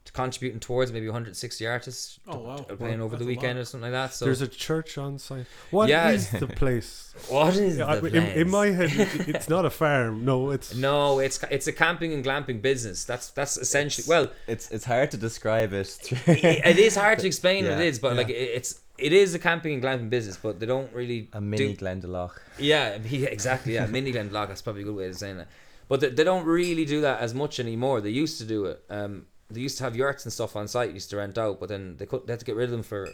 to 0.05 0.11
contributing 0.11 0.59
towards 0.59 0.91
maybe 0.91 1.05
160 1.07 1.67
artists. 1.67 2.19
Oh, 2.27 2.39
wow. 2.39 2.55
to- 2.57 2.75
playing 2.75 2.99
Wow, 2.99 3.05
over 3.05 3.15
the 3.15 3.25
weekend 3.25 3.57
or 3.59 3.65
something 3.65 3.91
like 3.91 4.09
that. 4.09 4.13
So 4.13 4.25
There's 4.25 4.41
a 4.41 4.47
church 4.47 4.97
on 4.97 5.17
site. 5.19 5.45
What 5.71 5.87
Yeah. 5.89 6.09
is 6.11 6.29
the 6.31 6.47
place? 6.47 7.13
what 7.29 7.55
is 7.55 7.77
Yeah, 7.77 7.87
I- 7.87 7.99
the 7.99 8.07
in, 8.17 8.23
in 8.41 8.49
my 8.49 8.67
head, 8.67 8.89
it's 9.27 9.47
not 9.47 9.63
a 9.65 9.69
farm. 9.69 10.25
No, 10.25 10.49
it's 10.51 10.75
No, 10.89 11.19
it's 11.19 11.39
it's 11.51 11.67
a 11.67 11.73
camping 11.73 12.11
and 12.13 12.23
glamping 12.23 12.61
business. 12.61 13.05
That's 13.05 13.29
that's 13.31 13.55
essentially 13.57 14.05
well, 14.07 14.27
It's 14.47 14.71
it's 14.71 14.85
hard 14.85 15.11
to 15.11 15.17
describe 15.17 15.71
it. 15.73 15.87
through- 16.03 16.33
it 16.71 16.77
is 16.79 16.95
hard 16.95 17.19
to 17.19 17.27
explain 17.27 17.63
what 17.65 17.71
Yeah. 17.71 17.79
it 17.79 17.87
is, 17.87 17.99
but 17.99 18.09
Yeah. 18.11 18.17
like 18.21 18.29
it, 18.29 18.49
it's 18.59 18.79
it 18.97 19.11
is 19.11 19.33
a 19.33 19.39
camping 19.39 19.73
and 19.73 19.81
glamping 19.83 20.09
business, 20.11 20.37
but 20.37 20.59
they 20.59 20.67
don't 20.67 20.91
really 20.93 21.27
a 21.33 21.41
mini 21.41 21.73
do, 21.73 21.83
Glendalough. 21.85 22.29
yeah, 22.59 22.99
yeah, 23.09 23.27
exactly, 23.27 23.73
yeah, 23.73 23.87
mini 23.87 24.11
Glendalough. 24.13 24.47
That's 24.49 24.61
probably 24.61 24.83
a 24.83 24.85
good 24.85 24.95
way 24.95 25.07
of 25.07 25.15
saying 25.15 25.37
that. 25.37 25.47
But 25.93 25.99
they, 25.99 26.09
they 26.09 26.23
don't 26.23 26.47
really 26.47 26.85
do 26.85 27.01
that 27.01 27.19
as 27.19 27.35
much 27.35 27.59
anymore. 27.59 28.01
They 28.01 28.09
used 28.09 28.39
to 28.39 28.45
do 28.45 28.65
it. 28.65 28.83
Um, 28.89 29.27
they 29.51 29.61
used 29.61 29.77
to 29.77 29.83
have 29.83 29.95
yurts 29.95 30.25
and 30.25 30.33
stuff 30.33 30.55
on 30.55 30.67
site. 30.67 30.91
Used 30.91 31.11
to 31.11 31.17
rent 31.17 31.37
out, 31.37 31.59
but 31.59 31.69
then 31.69 31.97
they 31.97 32.07
could 32.07 32.25
they 32.25 32.33
had 32.33 32.39
to 32.39 32.47
get 32.47 32.55
rid 32.55 32.63
of 32.63 32.71
them 32.71 32.81
for 32.81 33.07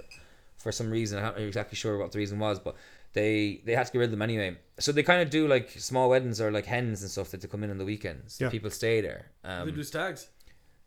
for 0.55 0.71
some 0.71 0.89
reason. 0.89 1.17
I'm 1.17 1.25
not 1.25 1.37
exactly 1.41 1.75
sure 1.75 1.97
what 1.97 2.13
the 2.13 2.19
reason 2.19 2.39
was, 2.39 2.57
but 2.57 2.77
they 3.11 3.61
they 3.65 3.73
had 3.73 3.87
to 3.87 3.91
get 3.91 3.99
rid 3.99 4.05
of 4.05 4.11
them 4.11 4.21
anyway. 4.21 4.55
So 4.79 4.93
they 4.93 5.03
kind 5.03 5.21
of 5.21 5.29
do 5.29 5.45
like 5.45 5.71
small 5.71 6.09
weddings 6.09 6.39
or 6.39 6.53
like 6.53 6.67
hens 6.67 7.01
and 7.01 7.11
stuff 7.11 7.31
that 7.31 7.41
they 7.41 7.49
come 7.49 7.65
in 7.65 7.69
on 7.69 7.79
the 7.79 7.83
weekends. 7.83 8.39
Yeah. 8.39 8.47
People 8.47 8.69
stay 8.69 9.01
there. 9.01 9.25
Um, 9.43 9.65
they 9.65 9.73
do 9.73 9.83
stags. 9.83 10.29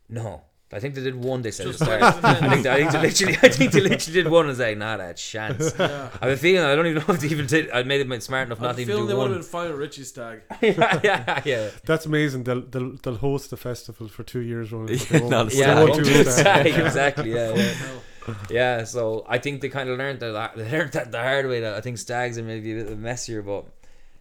no, 0.08 0.44
I 0.72 0.80
think 0.80 0.94
they 0.94 1.02
did 1.02 1.14
one. 1.14 1.42
They 1.42 1.50
said 1.50 1.66
Just 1.66 1.82
at 1.82 2.00
the 2.00 2.10
start. 2.12 2.22
weddings 2.22 2.42
and 2.42 2.46
I 2.46 2.54
think, 2.54 2.66
I 2.66 2.76
think 2.78 2.92
they 2.92 3.00
literally, 3.00 3.34
I 3.42 3.48
think 3.50 3.72
they 3.72 3.80
literally 3.80 4.22
did 4.22 4.30
one. 4.30 4.40
and 4.46 4.48
was 4.48 4.58
like, 4.58 4.78
nah, 4.78 4.96
that 4.96 5.16
chance. 5.18 5.74
Yeah. 5.78 6.08
I 6.20 6.24
have 6.28 6.34
a 6.34 6.36
feeling 6.36 6.64
I 6.64 6.74
don't 6.74 6.86
even 6.86 7.02
know 7.06 7.14
if 7.14 7.20
they 7.20 7.28
even 7.28 7.46
did. 7.46 7.70
I 7.70 7.82
made 7.82 8.00
it 8.10 8.22
smart 8.22 8.46
enough 8.48 8.58
I'm 8.58 8.64
not 8.64 8.76
to 8.76 8.82
even 8.82 8.92
feeling 8.94 9.04
do 9.04 9.08
they 9.08 9.14
would 9.14 9.22
have 9.24 9.30
one. 9.32 9.38
been 9.40 9.48
fine 9.48 9.68
with 9.70 9.78
Richie 9.78 10.04
Stag. 10.04 10.42
yeah, 10.62 11.00
yeah, 11.04 11.42
yeah. 11.44 11.70
that's 11.84 12.06
amazing. 12.06 12.44
They'll 12.44 12.62
they'll, 12.62 12.96
they'll 13.02 13.16
host 13.16 13.50
the 13.50 13.56
festival 13.56 14.08
for 14.08 14.22
two 14.22 14.40
years 14.40 14.72
running. 14.72 14.98
but 14.98 15.08
they 15.08 15.18
Yeah, 15.18 15.20
won't- 15.20 15.30
not 15.30 15.46
a 15.46 15.50
they 15.50 15.56
Yeah, 15.60 15.74
won't 15.74 15.90
won't 15.90 16.04
do 16.04 16.12
do 16.12 16.20
it 16.20 16.26
it. 16.28 16.44
there. 16.44 16.66
exactly. 16.86 17.32
Yeah, 17.34 17.54
yeah, 17.54 18.34
yeah. 18.50 18.84
So 18.84 19.26
I 19.28 19.38
think 19.38 19.60
they 19.60 19.68
kind 19.68 19.88
of 19.90 19.98
learned 19.98 20.20
that 20.20 20.56
they 20.56 20.70
learned 20.70 20.92
that 20.92 21.12
the 21.12 21.18
hard 21.18 21.46
way. 21.46 21.60
That 21.60 21.74
I 21.74 21.80
think 21.80 21.98
stags 21.98 22.38
are 22.38 22.42
maybe 22.42 22.80
a 22.80 22.84
bit 22.84 22.98
messier, 22.98 23.42
but 23.42 23.66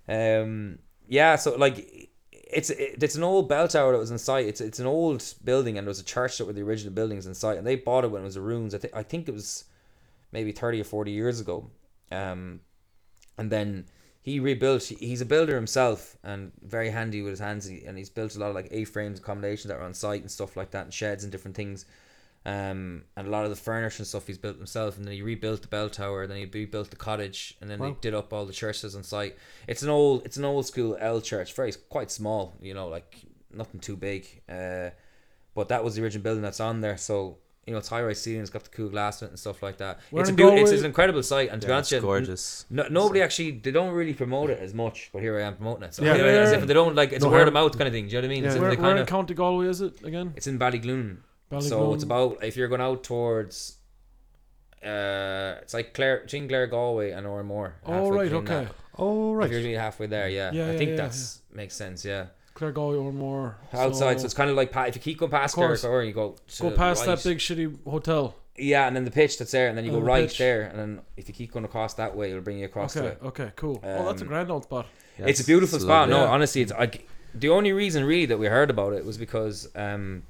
um, 0.09 0.79
yeah. 1.07 1.35
So 1.37 1.55
like 1.55 2.09
it's 2.53 2.69
it, 2.69 3.01
it's 3.01 3.15
an 3.15 3.23
old 3.23 3.49
bell 3.49 3.67
tower 3.67 3.91
that 3.91 3.97
was 3.97 4.11
in 4.11 4.17
sight. 4.17 4.45
It's 4.45 4.61
it's 4.61 4.79
an 4.79 4.85
old 4.85 5.23
building, 5.43 5.77
and 5.77 5.85
there 5.85 5.89
was 5.91 5.99
a 5.99 6.03
church 6.03 6.37
that 6.37 6.45
were 6.45 6.53
the 6.53 6.61
original 6.61 6.93
buildings 6.93 7.25
in 7.25 7.33
sight, 7.33 7.57
and 7.57 7.65
they 7.65 7.75
bought 7.75 8.03
it 8.03 8.11
when 8.11 8.21
it 8.21 8.25
was 8.25 8.35
a 8.35 8.41
ruins. 8.41 8.75
I 8.75 8.77
think 8.77 8.95
I 8.95 9.03
think 9.03 9.27
it 9.27 9.33
was 9.33 9.65
maybe 10.31 10.51
thirty 10.51 10.81
or 10.81 10.85
forty 10.85 11.11
years 11.11 11.39
ago. 11.39 11.69
Um, 12.11 12.61
and 13.37 13.49
then 13.51 13.85
he 14.21 14.39
rebuilt. 14.39 14.83
He's 14.83 15.21
a 15.21 15.25
builder 15.25 15.55
himself, 15.55 16.17
and 16.23 16.51
very 16.61 16.89
handy 16.89 17.21
with 17.21 17.31
his 17.31 17.39
hands. 17.39 17.67
And 17.67 17.97
he's 17.97 18.09
built 18.09 18.35
a 18.35 18.39
lot 18.39 18.49
of 18.49 18.55
like 18.55 18.67
A-frames 18.71 19.19
accommodations 19.19 19.69
that 19.69 19.77
are 19.77 19.83
on 19.83 19.93
site 19.93 20.21
and 20.21 20.31
stuff 20.31 20.55
like 20.55 20.71
that, 20.71 20.85
and 20.85 20.93
sheds 20.93 21.23
and 21.23 21.31
different 21.31 21.55
things. 21.57 21.85
Um, 22.43 23.03
and 23.15 23.27
a 23.27 23.29
lot 23.29 23.43
of 23.43 23.51
the 23.51 23.55
furniture 23.55 23.97
and 23.99 24.07
stuff 24.07 24.25
he's 24.25 24.37
built 24.39 24.57
himself, 24.57 24.97
and 24.97 25.05
then 25.05 25.13
he 25.13 25.21
rebuilt 25.21 25.61
the 25.61 25.67
bell 25.67 25.89
tower, 25.89 26.25
then 26.25 26.37
he 26.37 26.45
rebuilt 26.45 26.89
the 26.89 26.95
cottage, 26.95 27.55
and 27.61 27.69
then 27.69 27.77
Wow. 27.77 27.89
they 27.89 27.95
did 28.01 28.15
up 28.15 28.33
all 28.33 28.45
the 28.47 28.53
churches 28.53 28.95
on 28.95 29.03
site. 29.03 29.37
It's 29.67 29.83
an 29.83 29.89
old, 29.89 30.25
it's 30.25 30.37
an 30.37 30.45
old 30.45 30.65
school 30.65 30.97
L 30.99 31.21
church, 31.21 31.53
very 31.53 31.71
quite 31.89 32.09
small, 32.09 32.55
you 32.59 32.73
know, 32.73 32.87
like 32.87 33.15
nothing 33.53 33.79
too 33.79 33.95
big. 33.95 34.41
Uh, 34.49 34.89
but 35.53 35.69
that 35.69 35.83
was 35.83 35.95
the 35.95 36.01
original 36.03 36.23
building 36.23 36.41
that's 36.41 36.59
on 36.59 36.81
there, 36.81 36.97
so 36.97 37.37
you 37.67 37.73
know 37.73 37.77
it's 37.77 37.89
high 37.89 38.01
rise 38.01 38.19
ceiling, 38.19 38.41
it's 38.41 38.49
got 38.49 38.63
the 38.63 38.69
cool 38.71 38.89
glass 38.89 39.21
in 39.21 39.27
it 39.27 39.31
and 39.31 39.39
stuff 39.39 39.61
like 39.61 39.77
that. 39.77 39.99
Where 40.09 40.21
it's 40.21 40.29
a 40.29 40.33
in 40.33 40.35
beau- 40.37 40.55
it's, 40.55 40.71
it's 40.71 40.79
an 40.81 40.87
incredible 40.87 41.21
site, 41.21 41.49
and 41.51 41.61
to 41.61 41.67
be 41.67 41.73
honest, 41.73 41.91
it's 41.91 42.01
with 42.01 42.09
you, 42.09 42.15
n- 42.17 42.23
gorgeous. 42.25 42.65
no, 42.71 42.87
nobody 42.89 43.21
actually 43.21 43.51
they 43.51 43.69
don't 43.69 43.93
really 43.93 44.15
promote 44.15 44.49
it 44.49 44.57
as 44.59 44.73
much, 44.73 45.11
but 45.13 45.21
here 45.21 45.37
I 45.37 45.43
am 45.43 45.57
promoting 45.57 45.83
it. 45.83 45.93
So 45.93 46.03
Yeah. 46.03 46.15
yeah, 46.15 46.23
as 46.23 46.51
Yeah. 46.53 46.57
if 46.57 46.65
they 46.65 46.73
don't 46.73 46.95
like 46.95 47.11
it's 47.13 47.23
No 47.23 47.29
a 47.29 47.33
word 47.33 47.47
of 47.47 47.53
mouth 47.53 47.77
kind 47.77 47.87
of 47.87 47.93
thing. 47.93 48.07
Do 48.07 48.15
you 48.15 48.21
know 48.23 48.27
what 48.27 48.31
I 48.31 48.33
mean? 48.33 48.43
Yeah. 48.43 48.47
It's 48.49 48.55
in 48.55 48.61
Where, 48.63 48.71
the 48.71 48.77
where 48.77 48.85
kind 48.89 48.97
in 48.97 49.01
of 49.03 49.07
County 49.07 49.35
Galway 49.35 49.67
is 49.67 49.81
it 49.81 50.01
again? 50.03 50.33
it's 50.35 50.47
in 50.47 50.57
Ballygloon. 50.57 51.17
So 51.59 51.93
it's 51.93 52.03
about 52.03 52.43
if 52.43 52.55
you're 52.55 52.67
going 52.69 52.81
out 52.81 53.03
towards 53.03 53.77
uh 54.83 55.55
it's 55.61 55.73
like 55.73 55.93
Clare 55.93 56.21
between 56.21 56.47
Clare 56.47 56.67
Galway 56.67 57.11
and 57.11 57.27
Ormore. 57.27 57.73
Oh 57.85 57.91
halfway 57.93 58.17
right, 58.17 58.33
okay. 58.33 58.63
that. 58.65 58.75
Oh 58.97 59.39
If 59.41 59.51
you're 59.51 59.59
really 59.61 59.73
halfway 59.75 60.07
there, 60.07 60.29
yeah. 60.29 60.51
Yeah, 60.51 60.67
I 60.67 60.71
yeah, 60.71 60.77
think 60.77 60.89
yeah, 60.91 60.95
that's 60.97 61.41
makes 61.53 61.75
sense, 61.75 62.03
yeah. 62.05 62.27
Clare 62.53 62.71
Galway 62.71 62.97
or 62.97 63.11
more. 63.13 63.57
Outside, 63.73 64.19
so, 64.19 64.25
it's 64.25 64.33
kind 64.33 64.49
of 64.49 64.55
like 64.55 64.71
if 64.75 64.95
you 64.95 65.01
keep 65.01 65.19
going 65.19 65.31
past 65.31 65.53
Of 65.53 65.57
Clare. 65.57 65.75
Galway, 65.77 66.07
you 66.07 66.13
go 66.13 66.35
to 66.47 66.61
go 66.63 66.71
past 66.71 67.05
right. 67.05 67.15
that 67.15 67.23
big 67.23 67.37
shitty 67.39 67.77
hotel. 67.85 68.35
Yeah, 68.57 68.85
and 68.85 68.95
then 68.95 69.05
the 69.05 69.11
pitch 69.11 69.37
that's 69.39 69.51
there, 69.51 69.69
and 69.69 69.77
then 69.77 69.85
you 69.85 69.91
Oh, 69.91 69.95
go 69.95 69.99
the 70.01 70.05
right 70.05 70.27
pitch. 70.27 70.37
there, 70.37 70.63
and 70.63 70.77
then 70.77 71.01
if 71.15 71.27
you 71.29 71.33
keep 71.33 71.51
going 71.53 71.65
across 71.65 71.93
that 71.95 72.15
way, 72.15 72.29
it'll 72.29 72.41
bring 72.41 72.59
you 72.59 72.65
across 72.65 72.93
to 72.93 72.99
Okay, 72.99 73.07
it. 73.07 73.19
okay, 73.25 73.51
cool. 73.55 73.79
oh, 73.83 74.05
that's 74.05 74.21
a 74.21 74.25
Um, 74.25 74.27
grand 74.27 74.51
old 74.51 74.63
spot. 74.63 74.87
Yeah, 75.17 75.27
it's 75.27 75.39
a 75.39 75.45
beautiful 75.45 75.77
it's 75.77 75.85
spot. 75.85 76.09
lovely. 76.09 76.25
No, 76.25 76.31
honestly, 76.31 76.61
it's 76.61 76.71
like 76.73 77.07
the 77.33 77.49
only 77.49 77.71
reason 77.71 78.03
really 78.03 78.25
that 78.25 78.37
we 78.37 78.47
heard 78.47 78.69
about 78.69 78.93
it 78.93 79.05
was 79.05 79.17
because, 79.17 79.69
um, 79.75 80.23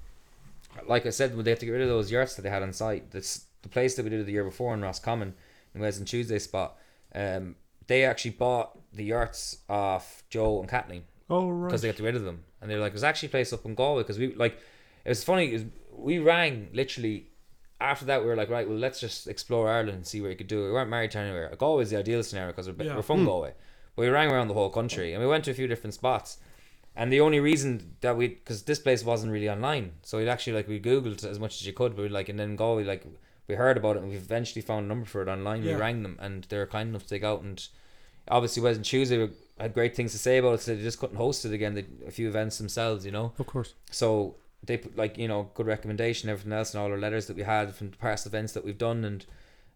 like 0.88 1.06
I 1.06 1.10
said, 1.10 1.36
when 1.36 1.46
they 1.46 1.52
had 1.52 1.60
to 1.60 1.66
get 1.66 1.72
rid 1.74 1.82
of 1.82 1.90
those 1.90 2.12
yurts 2.12 2.36
that 2.36 2.42
they 2.44 2.50
had 2.50 2.64
on 2.64 2.74
site, 2.74 3.12
that's 3.12 3.46
the 3.62 3.70
place 3.70 3.96
that 3.96 4.04
we 4.04 4.10
did 4.10 4.20
it 4.22 4.26
the 4.26 4.32
year 4.32 4.44
before 4.44 4.74
in 4.74 4.82
Roscommon, 4.82 5.34
in 5.76 5.82
Wes 5.82 5.98
and 5.98 6.08
Tuesday 6.08 6.40
spot. 6.40 6.78
Um, 7.14 7.56
they 7.88 8.06
actually 8.06 8.32
bought 8.32 8.78
the 8.94 9.04
yurts 9.04 9.58
off 9.70 10.24
Joe 10.30 10.60
and 10.62 10.70
Kathleen 10.70 11.04
Oh 11.30 11.66
because 11.66 11.82
they 11.82 11.92
got 11.92 12.00
rid 12.00 12.16
of 12.16 12.24
them, 12.24 12.44
and 12.62 12.70
they're 12.70 12.80
like, 12.80 12.92
it 12.92 12.94
was 12.94 13.04
actually 13.04 13.28
a 13.28 13.32
place 13.32 13.54
up 13.54 13.66
in 13.66 13.76
Galway." 13.76 14.04
Because 14.04 14.18
we 14.20 14.34
like, 14.36 14.58
it 15.06 15.10
was 15.10 15.24
funny. 15.24 15.54
Is 15.54 15.66
we 15.94 16.20
rang 16.20 16.70
literally 16.74 17.28
after 17.80 18.06
that. 18.06 18.22
We 18.22 18.28
were 18.28 18.36
like, 18.36 18.50
"Right, 18.50 18.68
well, 18.68 18.78
let's 18.78 19.00
just 19.00 19.28
explore 19.28 19.70
Ireland 19.70 19.96
and 19.98 20.08
see 20.08 20.22
where 20.22 20.30
you 20.32 20.38
could 20.38 20.48
do 20.48 20.64
it." 20.64 20.68
We 20.68 20.74
weren't 20.74 20.90
married 20.90 21.12
to 21.12 21.20
anywhere. 21.20 21.54
Galway 21.58 21.84
is 21.84 21.90
the 21.90 21.98
ideal 21.98 22.24
scenario 22.24 22.52
because 22.52 22.70
we're, 22.70 22.84
Yeah. 22.86 22.96
we're 22.96 23.02
from 23.02 23.20
Hmm. 23.22 23.26
Galway, 23.26 23.54
but 23.96 24.02
we 24.04 24.10
rang 24.10 24.30
around 24.32 24.48
the 24.48 24.54
whole 24.54 24.70
country 24.70 25.14
and 25.14 25.22
we 25.22 25.28
went 25.28 25.46
to 25.46 25.52
a 25.52 25.54
few 25.54 25.68
different 25.68 25.94
spots. 25.94 26.38
And 26.96 27.12
the 27.12 27.22
only 27.22 27.40
reason 27.40 27.96
that 28.02 28.18
we, 28.18 28.28
because 28.28 28.64
this 28.64 28.80
place 28.80 29.04
wasn't 29.04 29.32
really 29.32 29.50
online, 29.50 29.94
so 30.04 30.18
we'd 30.18 30.28
actually 30.28 30.54
like 30.54 30.68
we 30.68 30.80
googled 30.80 31.24
as 31.24 31.40
much 31.40 31.62
as 31.62 31.66
you 31.66 31.74
could, 31.74 31.96
but 31.96 32.04
we 32.04 32.10
like, 32.10 32.28
and 32.30 32.38
then 32.38 32.56
Galway 32.56 32.84
like 32.84 33.06
we 33.48 33.56
heard 33.56 33.78
about 33.78 33.96
it 33.96 34.02
and 34.02 34.10
we 34.10 34.16
eventually 34.16 34.62
found 34.62 34.86
a 34.86 34.88
number 34.88 35.06
for 35.06 35.22
it 35.22 35.28
online. 35.28 35.64
Yeah. 35.64 35.76
We 35.76 35.80
rang 35.80 36.04
them 36.04 36.18
and 36.20 36.46
they 36.50 36.58
were 36.58 36.68
kind 36.68 36.90
enough 36.90 37.04
to 37.04 37.10
take 37.10 37.24
out 37.24 37.42
and 37.42 37.66
obviously 38.28 38.62
Wes 38.62 38.76
and 38.76 38.86
Tuesday 38.86 39.18
were, 39.18 39.30
had 39.60 39.74
great 39.74 39.96
things 39.96 40.12
to 40.12 40.18
say 40.18 40.38
about 40.38 40.56
it, 40.56 40.62
so 40.62 40.76
they 40.76 40.82
just 40.82 41.00
couldn't 41.00 41.18
host 41.18 41.46
it 41.46 41.54
again. 41.54 41.76
They 41.76 41.86
a 42.06 42.12
few 42.12 42.28
events 42.28 42.58
themselves, 42.58 43.06
you 43.06 43.12
know. 43.12 43.34
Of 43.38 43.46
course. 43.48 43.74
So 43.92 44.36
they 44.64 44.78
put 44.78 44.98
like 44.98 45.18
you 45.18 45.28
know 45.28 45.52
good 45.54 45.68
recommendation, 45.68 46.30
everything 46.30 46.54
else, 46.54 46.74
and 46.74 46.82
all 46.82 46.92
our 46.92 46.98
letters 46.98 47.28
that 47.28 47.36
we 47.36 47.44
had 47.44 47.74
from 47.76 47.90
past 47.92 48.26
events 48.26 48.54
that 48.54 48.66
we've 48.66 48.78
done, 48.78 49.04
and 49.04 49.26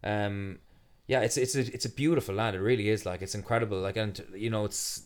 um, 0.02 0.58
yeah, 1.06 1.20
it's 1.20 1.36
it's 1.36 1.54
a 1.54 1.60
it's 1.60 1.84
a 1.84 1.90
beautiful 1.90 2.34
land. 2.34 2.56
It 2.56 2.60
really 2.60 2.88
is. 2.88 3.06
Like 3.06 3.22
it's 3.22 3.34
incredible. 3.34 3.78
Like 3.78 3.96
and 3.96 4.24
you 4.34 4.50
know 4.50 4.64
it's 4.64 5.02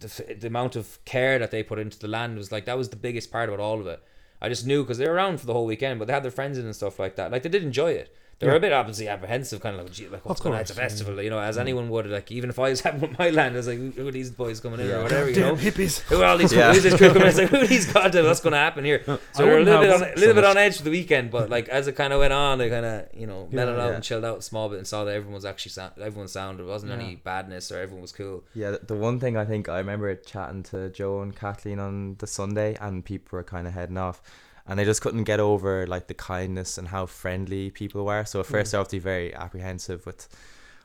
the, 0.00 0.36
the 0.38 0.46
amount 0.46 0.76
of 0.76 1.02
care 1.04 1.38
that 1.38 1.50
they 1.50 1.62
put 1.62 1.78
into 1.78 1.98
the 1.98 2.08
land 2.08 2.36
was 2.36 2.52
like 2.52 2.64
that 2.64 2.78
was 2.78 2.88
the 2.90 2.96
biggest 2.96 3.30
part 3.30 3.48
about 3.48 3.60
all 3.60 3.80
of 3.80 3.86
it. 3.86 4.02
I 4.40 4.48
just 4.48 4.66
knew 4.66 4.82
because 4.82 4.98
they 4.98 5.08
were 5.08 5.14
around 5.14 5.40
for 5.40 5.46
the 5.46 5.52
whole 5.52 5.66
weekend, 5.66 5.98
but 5.98 6.06
they 6.06 6.14
had 6.14 6.22
their 6.22 6.30
friends 6.30 6.58
in 6.58 6.64
and 6.64 6.76
stuff 6.76 6.98
like 6.98 7.16
that. 7.16 7.32
Like 7.32 7.42
they 7.42 7.48
did 7.48 7.64
enjoy 7.64 7.92
it. 7.92 8.14
They 8.40 8.46
were 8.46 8.52
Yeah. 8.52 8.58
a 8.58 8.60
bit 8.60 8.72
obviously 8.72 9.08
apprehensive, 9.08 9.60
kind 9.60 9.74
of 9.76 9.82
like, 9.82 9.92
gee, 9.92 10.06
like 10.06 10.24
what's 10.24 10.38
Of 10.40 10.44
going 10.44 10.54
on? 10.54 10.60
It's 10.60 10.70
a 10.70 10.74
course, 10.74 10.78
yeah. 10.82 10.88
festival, 10.88 11.20
you 11.22 11.28
know, 11.30 11.40
as 11.40 11.58
anyone 11.58 11.88
would. 11.90 12.06
Like 12.06 12.30
even 12.30 12.50
if 12.50 12.58
I 12.60 12.70
was 12.70 12.80
having 12.82 13.16
my 13.18 13.30
land, 13.30 13.54
I 13.54 13.58
was 13.58 13.66
like, 13.66 13.94
who 13.94 14.06
are 14.06 14.12
these 14.12 14.30
boys 14.30 14.60
coming 14.60 14.78
in 14.78 14.86
Yeah. 14.88 14.98
or 14.98 15.02
whatever, 15.02 15.28
you 15.30 15.40
know? 15.40 15.56
hippies. 15.56 15.98
Who 16.02 16.22
are 16.22 16.26
all 16.26 16.38
these? 16.38 16.52
Yeah. 16.58 16.72
Who's 16.72 16.84
this 16.84 16.94
crew 16.96 17.08
coming? 17.08 17.22
in? 17.22 17.28
It's 17.28 17.38
like 17.38 17.48
who 17.48 17.56
are 17.56 17.66
these 17.66 17.92
goddamn? 17.92 18.26
What's 18.26 18.40
going 18.40 18.52
to 18.52 18.58
happen 18.58 18.84
here? 18.84 19.02
So 19.32 19.42
I 19.42 19.46
we 19.46 19.50
were 19.50 19.58
a 19.58 19.64
little 19.64 19.80
bit 19.80 19.90
on 19.90 20.02
a 20.02 20.06
little 20.14 20.22
so 20.22 20.34
bit 20.34 20.44
on 20.44 20.56
edge 20.56 20.76
for 20.78 20.84
the 20.84 20.90
weekend, 20.90 21.30
but 21.32 21.50
like 21.50 21.68
as 21.68 21.88
it 21.88 21.96
kind 21.96 22.12
of 22.12 22.20
went 22.20 22.32
on, 22.32 22.58
they 22.58 22.70
kind 22.70 22.86
of 22.86 23.06
you 23.12 23.26
know 23.26 23.48
Yeah, 23.50 23.56
mellowed 23.56 23.80
out 23.80 23.92
and 23.92 24.04
chilled 24.04 24.24
out 24.24 24.38
a 24.38 24.42
small 24.42 24.68
bit 24.68 24.78
and 24.78 24.86
saw 24.86 25.04
that 25.04 25.14
everyone 25.14 25.34
was 25.34 25.44
actually 25.44 25.70
sound, 25.72 25.92
everyone 26.00 26.28
sound. 26.28 26.58
There 26.60 26.66
wasn't 26.66 26.92
Yeah. 26.92 26.98
any 26.98 27.16
badness 27.16 27.72
or 27.72 27.78
everyone 27.80 28.02
was 28.02 28.12
cool. 28.12 28.44
Yeah, 28.54 28.76
the 28.86 28.94
one 28.94 29.18
thing 29.18 29.36
I 29.36 29.44
think 29.44 29.68
I 29.68 29.78
remember 29.78 30.14
chatting 30.14 30.62
to 30.64 30.90
Joe 30.90 31.22
and 31.22 31.34
Kathleen 31.34 31.78
on 31.80 32.16
the 32.18 32.26
Sunday, 32.28 32.76
and 32.80 33.04
people 33.04 33.36
were 33.36 33.42
kind 33.44 33.66
of 33.66 33.74
heading 33.74 33.98
off, 33.98 34.22
and 34.68 34.78
they 34.78 34.84
just 34.84 35.00
couldn't 35.00 35.24
get 35.24 35.40
over 35.40 35.86
like 35.86 36.06
the 36.06 36.14
kindness 36.14 36.78
and 36.78 36.88
how 36.88 37.06
friendly 37.06 37.70
people 37.70 38.04
were. 38.04 38.24
So 38.24 38.40
at 38.40 38.46
first, 38.46 38.74
I 38.74 38.78
was 38.78 38.92
very 38.92 39.34
apprehensive 39.34 40.04
with 40.06 40.28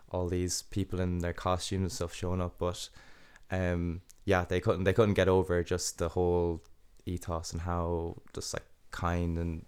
all 0.09 0.27
these 0.27 0.61
people 0.63 0.99
in 1.01 1.19
their 1.19 1.33
costumes 1.33 1.81
and 1.81 1.91
stuff 1.91 2.13
showing 2.13 2.41
up, 2.41 2.55
but 2.57 2.89
um, 3.51 4.01
yeah, 4.25 4.45
they 4.45 4.59
couldn't 4.59 4.85
they 4.85 4.93
couldn't 4.93 5.15
get 5.15 5.27
over 5.27 5.63
just 5.63 5.97
the 5.97 6.09
whole 6.09 6.61
ethos 7.05 7.51
and 7.51 7.61
how 7.61 8.15
just 8.33 8.53
like 8.53 8.65
kind 8.91 9.37
and 9.37 9.65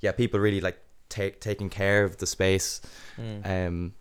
yeah, 0.00 0.12
people 0.12 0.40
really 0.40 0.60
like 0.60 0.78
take 1.10 1.40
taking 1.40 1.68
care 1.68 2.04
of 2.04 2.16
the 2.16 2.26
space 2.26 2.80
um 3.44 3.92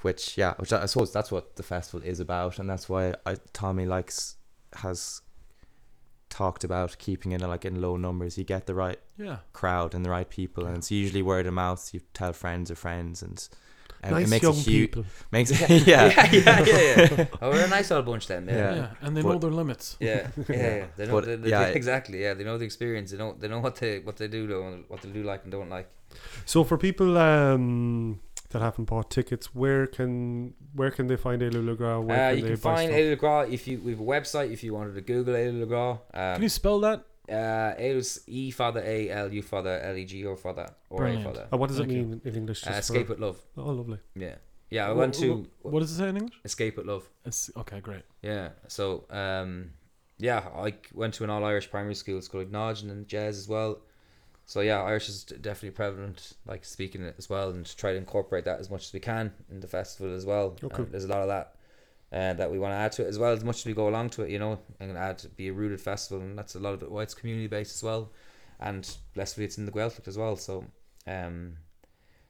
which 0.00 0.38
yeah 0.38 0.54
which 0.54 0.72
I 0.72 0.86
suppose 0.86 1.12
that's 1.12 1.30
what 1.30 1.56
the 1.56 1.62
festival 1.62 2.06
is 2.08 2.20
about 2.20 2.58
and 2.58 2.70
that's 2.70 2.88
why 2.88 3.14
I, 3.26 3.36
Tommy 3.52 3.84
likes 3.84 4.36
has 4.76 5.20
talked 6.40 6.64
about 6.64 6.90
keeping 6.98 7.30
it 7.32 7.40
like 7.40 7.64
in 7.64 7.80
low 7.80 7.96
numbers 7.96 8.36
you 8.38 8.44
get 8.44 8.66
the 8.66 8.74
right 8.74 8.98
Yeah. 9.16 9.36
crowd 9.52 9.94
and 9.94 10.04
the 10.04 10.10
right 10.10 10.28
people 10.40 10.62
and 10.66 10.76
it's 10.78 10.90
usually 10.90 11.22
word 11.22 11.46
of 11.46 11.54
mouth 11.54 11.82
you 11.94 12.00
tell 12.12 12.32
friends 12.32 12.70
of 12.72 12.78
friends 12.78 13.22
and 13.22 13.38
um, 14.02 14.10
nice 14.10 14.26
it 14.26 14.30
makes 14.30 14.42
young 14.42 14.52
a 14.54 14.56
huge 14.70 14.90
people. 14.90 15.04
makes 15.36 15.50
yeah, 15.70 15.76
yeah 15.86 16.32
yeah, 16.32 16.64
yeah, 16.66 17.08
yeah. 17.18 17.26
Oh, 17.42 17.50
we're 17.52 17.64
a 17.64 17.68
nice 17.78 17.90
old 17.94 18.04
bunch 18.10 18.26
then. 18.26 18.42
Yeah. 18.48 18.56
Yeah, 18.56 18.74
Yeah. 18.80 18.88
And 19.04 19.16
they 19.16 19.22
But- 19.22 19.32
know 19.32 19.38
their 19.38 19.56
limits. 19.62 19.86
yeah, 20.00 20.28
yeah. 20.48 20.56
yeah. 20.78 20.86
They 20.96 21.06
know, 21.06 21.12
But, 21.16 21.24
they, 21.26 21.36
they, 21.36 21.50
yeah, 21.50 21.64
they- 21.70 21.74
exactly. 21.80 22.18
Yeah, 22.24 22.34
they 22.36 22.44
know 22.48 22.58
the 22.58 22.66
experience. 22.70 23.08
They 23.12 23.18
know 23.22 23.30
they 23.40 23.48
know 23.52 23.60
what 23.66 23.76
they 23.76 23.92
what 24.06 24.16
they 24.20 24.28
do, 24.28 24.42
though, 24.50 24.62
what 24.88 25.00
they 25.02 25.10
do 25.18 25.22
like 25.22 25.40
and 25.44 25.52
don't 25.56 25.70
like. 25.76 25.88
So 26.52 26.64
for 26.64 26.76
people 26.76 27.10
um, 27.16 28.20
that 28.54 28.62
haven't 28.62 28.86
bought 28.86 29.10
tickets, 29.10 29.54
where 29.54 29.86
can 29.86 30.54
where 30.74 30.90
can 30.90 31.06
they 31.08 31.16
find 31.16 31.42
Elu 31.42 31.62
Legra? 31.68 32.02
Where 32.02 32.16
Uh, 32.16 32.30
can 32.30 32.36
you 32.38 32.42
they 32.42 32.48
can 32.48 32.56
find 32.56 32.88
stuff? 32.88 32.98
Éalú 33.00 33.10
Le 33.10 33.16
if 33.52 33.68
you 33.68 33.80
we 33.84 33.90
have 33.92 34.00
a 34.00 34.04
website 34.16 34.50
if 34.56 34.64
you 34.64 34.72
wanted 34.72 34.94
to 34.94 35.02
Google 35.02 35.34
Éalú 35.34 35.60
Le 35.60 35.66
Gras. 35.66 35.92
Um, 36.14 36.34
Can 36.36 36.42
you 36.42 36.48
spell 36.48 36.80
that? 36.80 37.04
Uh, 37.28 37.74
Éalú's 37.86 38.22
E 38.26 38.50
father 38.50 38.82
A 38.84 39.10
L 39.10 39.32
U 39.32 39.42
father 39.42 39.80
L 39.82 39.96
E 39.96 40.04
G 40.04 40.24
or 40.24 40.36
father 40.36 40.66
or 40.90 40.96
A 40.98 41.00
Brilliant. 41.02 41.24
father. 41.24 41.48
And 41.50 41.60
what 41.60 41.68
does 41.68 41.78
it 41.78 41.82
Thank 41.86 41.92
you. 41.92 42.02
mean 42.04 42.20
in 42.24 42.34
English? 42.36 42.66
Uh, 42.66 42.70
escape 42.72 43.06
for- 43.08 43.14
at 43.14 43.20
love. 43.20 43.38
Oh, 43.56 43.70
lovely. 43.80 43.98
Yeah, 44.14 44.36
yeah. 44.70 44.86
I 44.88 44.92
Wha- 44.92 44.98
went 45.00 45.14
to 45.14 45.28
wha- 45.62 45.70
What 45.72 45.80
does 45.80 45.90
it 45.92 45.96
say 45.96 46.08
in 46.10 46.16
English? 46.16 46.38
escape 46.44 46.78
at 46.78 46.86
love. 46.86 47.04
It's, 47.24 47.50
okay, 47.56 47.80
great. 47.80 48.04
Yeah. 48.22 48.50
So 48.68 49.06
um, 49.10 49.70
yeah, 50.18 50.40
I 50.66 50.74
went 50.92 51.14
to 51.14 51.24
an 51.24 51.30
all 51.30 51.44
Irish 51.44 51.70
primary 51.70 51.96
school. 51.96 52.18
It's 52.18 52.28
called 52.28 52.50
Nodgen 52.52 52.88
and 52.90 53.08
Jazz 53.08 53.36
as 53.38 53.48
well. 53.48 53.80
So 54.46 54.60
yeah, 54.60 54.82
Irish 54.82 55.08
is 55.08 55.24
definitely 55.24 55.70
prevalent. 55.70 56.34
Like 56.46 56.64
speaking 56.64 57.02
it 57.02 57.14
as 57.18 57.28
well, 57.28 57.50
and 57.50 57.64
try 57.76 57.92
to 57.92 57.98
incorporate 57.98 58.44
that 58.44 58.60
as 58.60 58.70
much 58.70 58.86
as 58.86 58.92
we 58.92 59.00
can 59.00 59.32
in 59.50 59.60
the 59.60 59.66
festival 59.66 60.14
as 60.14 60.26
well. 60.26 60.56
Okay. 60.62 60.82
And 60.82 60.92
there's 60.92 61.04
a 61.04 61.08
lot 61.08 61.22
of 61.22 61.28
that. 61.28 61.54
Uh, 62.12 62.32
that 62.34 62.48
we 62.48 62.60
want 62.60 62.70
to 62.70 62.76
add 62.76 62.92
to 62.92 63.04
it 63.04 63.08
as 63.08 63.18
well 63.18 63.32
as 63.32 63.42
much 63.42 63.56
as 63.56 63.66
we 63.66 63.72
go 63.72 63.88
along 63.88 64.08
to 64.08 64.22
it, 64.22 64.30
you 64.30 64.38
know, 64.38 64.56
and 64.78 64.96
add 64.96 65.20
be 65.36 65.48
a 65.48 65.52
rooted 65.52 65.80
festival, 65.80 66.22
and 66.22 66.38
that's 66.38 66.54
a 66.54 66.60
lot 66.60 66.72
of 66.72 66.80
it. 66.80 66.88
Why 66.88 67.02
it's 67.02 67.12
community 67.12 67.48
based 67.48 67.74
as 67.74 67.82
well, 67.82 68.12
and 68.60 68.88
blessedly 69.14 69.46
it's 69.46 69.58
in 69.58 69.66
the 69.66 69.72
Gaeltacht 69.72 70.06
as 70.06 70.16
well. 70.16 70.36
So, 70.36 70.64
um, 71.08 71.56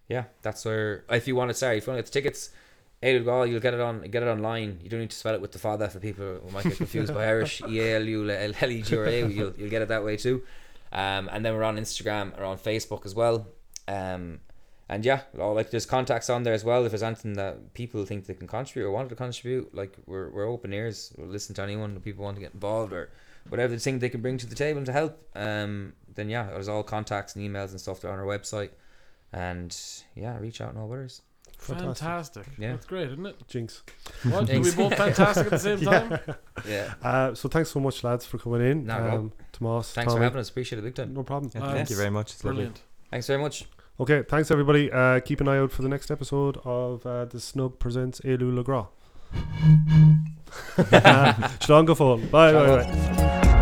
yeah, 0.08 0.24
that's 0.40 0.64
where 0.64 1.04
if 1.10 1.28
you 1.28 1.36
want 1.36 1.50
to, 1.50 1.54
sorry, 1.54 1.76
if 1.76 1.86
you 1.86 1.92
want 1.92 1.98
to 1.98 2.02
get 2.02 2.06
the 2.06 2.18
tickets, 2.18 2.50
Éalú 3.02 3.24
Gall, 3.26 3.46
you'll 3.46 3.60
get 3.60 3.74
it 3.74 3.80
on 3.80 4.00
get 4.02 4.22
it 4.22 4.28
online. 4.28 4.78
You 4.82 4.88
don't 4.88 5.00
need 5.00 5.10
to 5.10 5.16
spell 5.16 5.34
it 5.34 5.40
with 5.42 5.52
the 5.52 5.58
father 5.58 5.88
for 5.88 6.00
people 6.00 6.38
who 6.42 6.50
might 6.50 6.64
get 6.64 6.78
confused 6.78 7.12
by 7.12 7.26
Irish. 7.34 7.60
E 7.68 7.80
A 7.80 7.96
L 7.96 8.04
U 8.04 8.30
L 8.30 8.52
L 8.58 8.70
E 8.70 8.80
G 8.80 8.96
or 8.96 9.04
A. 9.04 9.20
You'll 9.28 9.52
you'll 9.58 9.68
get 9.68 9.82
it 9.82 9.88
that 9.88 10.02
way 10.02 10.16
too. 10.16 10.42
Um, 10.94 11.28
and 11.32 11.44
then 11.44 11.54
we're 11.54 11.64
on 11.64 11.76
Instagram 11.76 12.38
or 12.38 12.44
on 12.44 12.56
Facebook 12.56 13.04
as 13.04 13.14
well. 13.14 13.48
Um, 13.88 14.40
and 14.88 15.04
yeah, 15.04 15.22
all, 15.40 15.54
like 15.54 15.70
there's 15.70 15.86
contacts 15.86 16.30
on 16.30 16.44
there 16.44 16.54
as 16.54 16.64
well. 16.64 16.84
If 16.84 16.92
there's 16.92 17.02
anything 17.02 17.34
that 17.34 17.74
people 17.74 18.04
think 18.04 18.26
they 18.26 18.34
can 18.34 18.46
contribute 18.46 18.86
or 18.86 18.92
want 18.92 19.08
to 19.08 19.16
contribute, 19.16 19.74
like 19.74 19.96
we're 20.06 20.30
we're 20.30 20.48
open 20.48 20.72
ears. 20.72 21.12
We'll 21.16 21.28
listen 21.28 21.54
to 21.56 21.62
anyone. 21.62 21.98
People 22.00 22.24
want 22.24 22.36
to 22.36 22.40
get 22.40 22.54
involved 22.54 22.92
or 22.92 23.10
whatever 23.48 23.72
they 23.72 23.78
think 23.78 24.00
they 24.00 24.08
can 24.08 24.22
bring 24.22 24.38
to 24.38 24.46
the 24.46 24.54
table 24.54 24.84
to 24.84 24.92
help. 24.92 25.18
Um, 25.34 25.94
then 26.14 26.28
yeah, 26.28 26.44
there's 26.44 26.68
all 26.68 26.82
contacts 26.82 27.34
and 27.34 27.44
emails 27.44 27.70
and 27.70 27.80
stuff 27.80 28.00
there 28.00 28.12
on 28.12 28.18
our 28.18 28.26
website. 28.26 28.70
And 29.32 29.76
yeah, 30.14 30.38
reach 30.38 30.60
out 30.60 30.70
and 30.70 30.78
all 30.78 30.92
others. 30.92 31.22
Fantastic. 31.66 32.06
Fantastic. 32.06 32.46
Yeah. 32.58 32.72
That's 32.72 32.86
great, 32.86 33.10
isn't 33.10 33.26
it? 33.26 33.36
Jinx. 33.48 33.82
What? 34.24 34.50
Are 34.50 34.60
we 34.60 34.70
both 34.72 34.94
fantastic 34.96 35.46
at 35.46 35.50
the 35.50 35.58
same 35.58 35.80
time? 35.80 36.18
Yeah. 36.68 36.94
Uh, 37.02 37.34
so 37.34 37.48
thanks 37.48 37.70
so 37.70 37.80
much, 37.80 38.02
lads, 38.04 38.26
for 38.26 38.38
coming 38.38 38.60
in. 38.62 38.86
No 38.86 38.94
problem. 38.96 39.20
um, 39.20 39.32
Tomás, 39.52 39.92
Thanks 39.92 40.12
Tommy, 40.12 40.20
for 40.20 40.24
having 40.24 40.40
us. 40.40 40.48
Appreciate 40.50 40.78
it 40.78 40.82
big 40.82 40.94
time. 40.94 41.14
No 41.14 41.22
problem. 41.22 41.50
Yeah, 41.54 41.62
Uh, 41.64 41.72
thank 41.72 41.90
you 41.90 41.96
very 41.96 42.10
much. 42.10 42.32
It's 42.32 42.44
lovely. 42.44 42.56
Brilliant. 42.64 42.82
Thanks 43.10 43.26
very 43.26 43.40
much. 43.42 43.66
Okay, 44.00 44.22
thanks 44.28 44.50
everybody. 44.50 44.90
Uh, 44.90 45.20
keep 45.20 45.40
an 45.40 45.48
eye 45.48 45.58
out 45.58 45.70
for 45.70 45.82
the 45.82 45.88
next 45.88 46.10
episode 46.10 46.56
of 46.64 47.06
uh, 47.06 47.26
the 47.26 47.38
Shnug 47.38 47.78
presents 47.78 48.20
Éalú 48.22 48.52
Le 48.54 48.64
Gras. 48.64 48.86
Shlán 51.60 51.84
go 51.86 51.94
fóil. 51.94 52.18
Bye, 52.30 52.52
bye, 52.52 52.84
bye. 52.84 53.53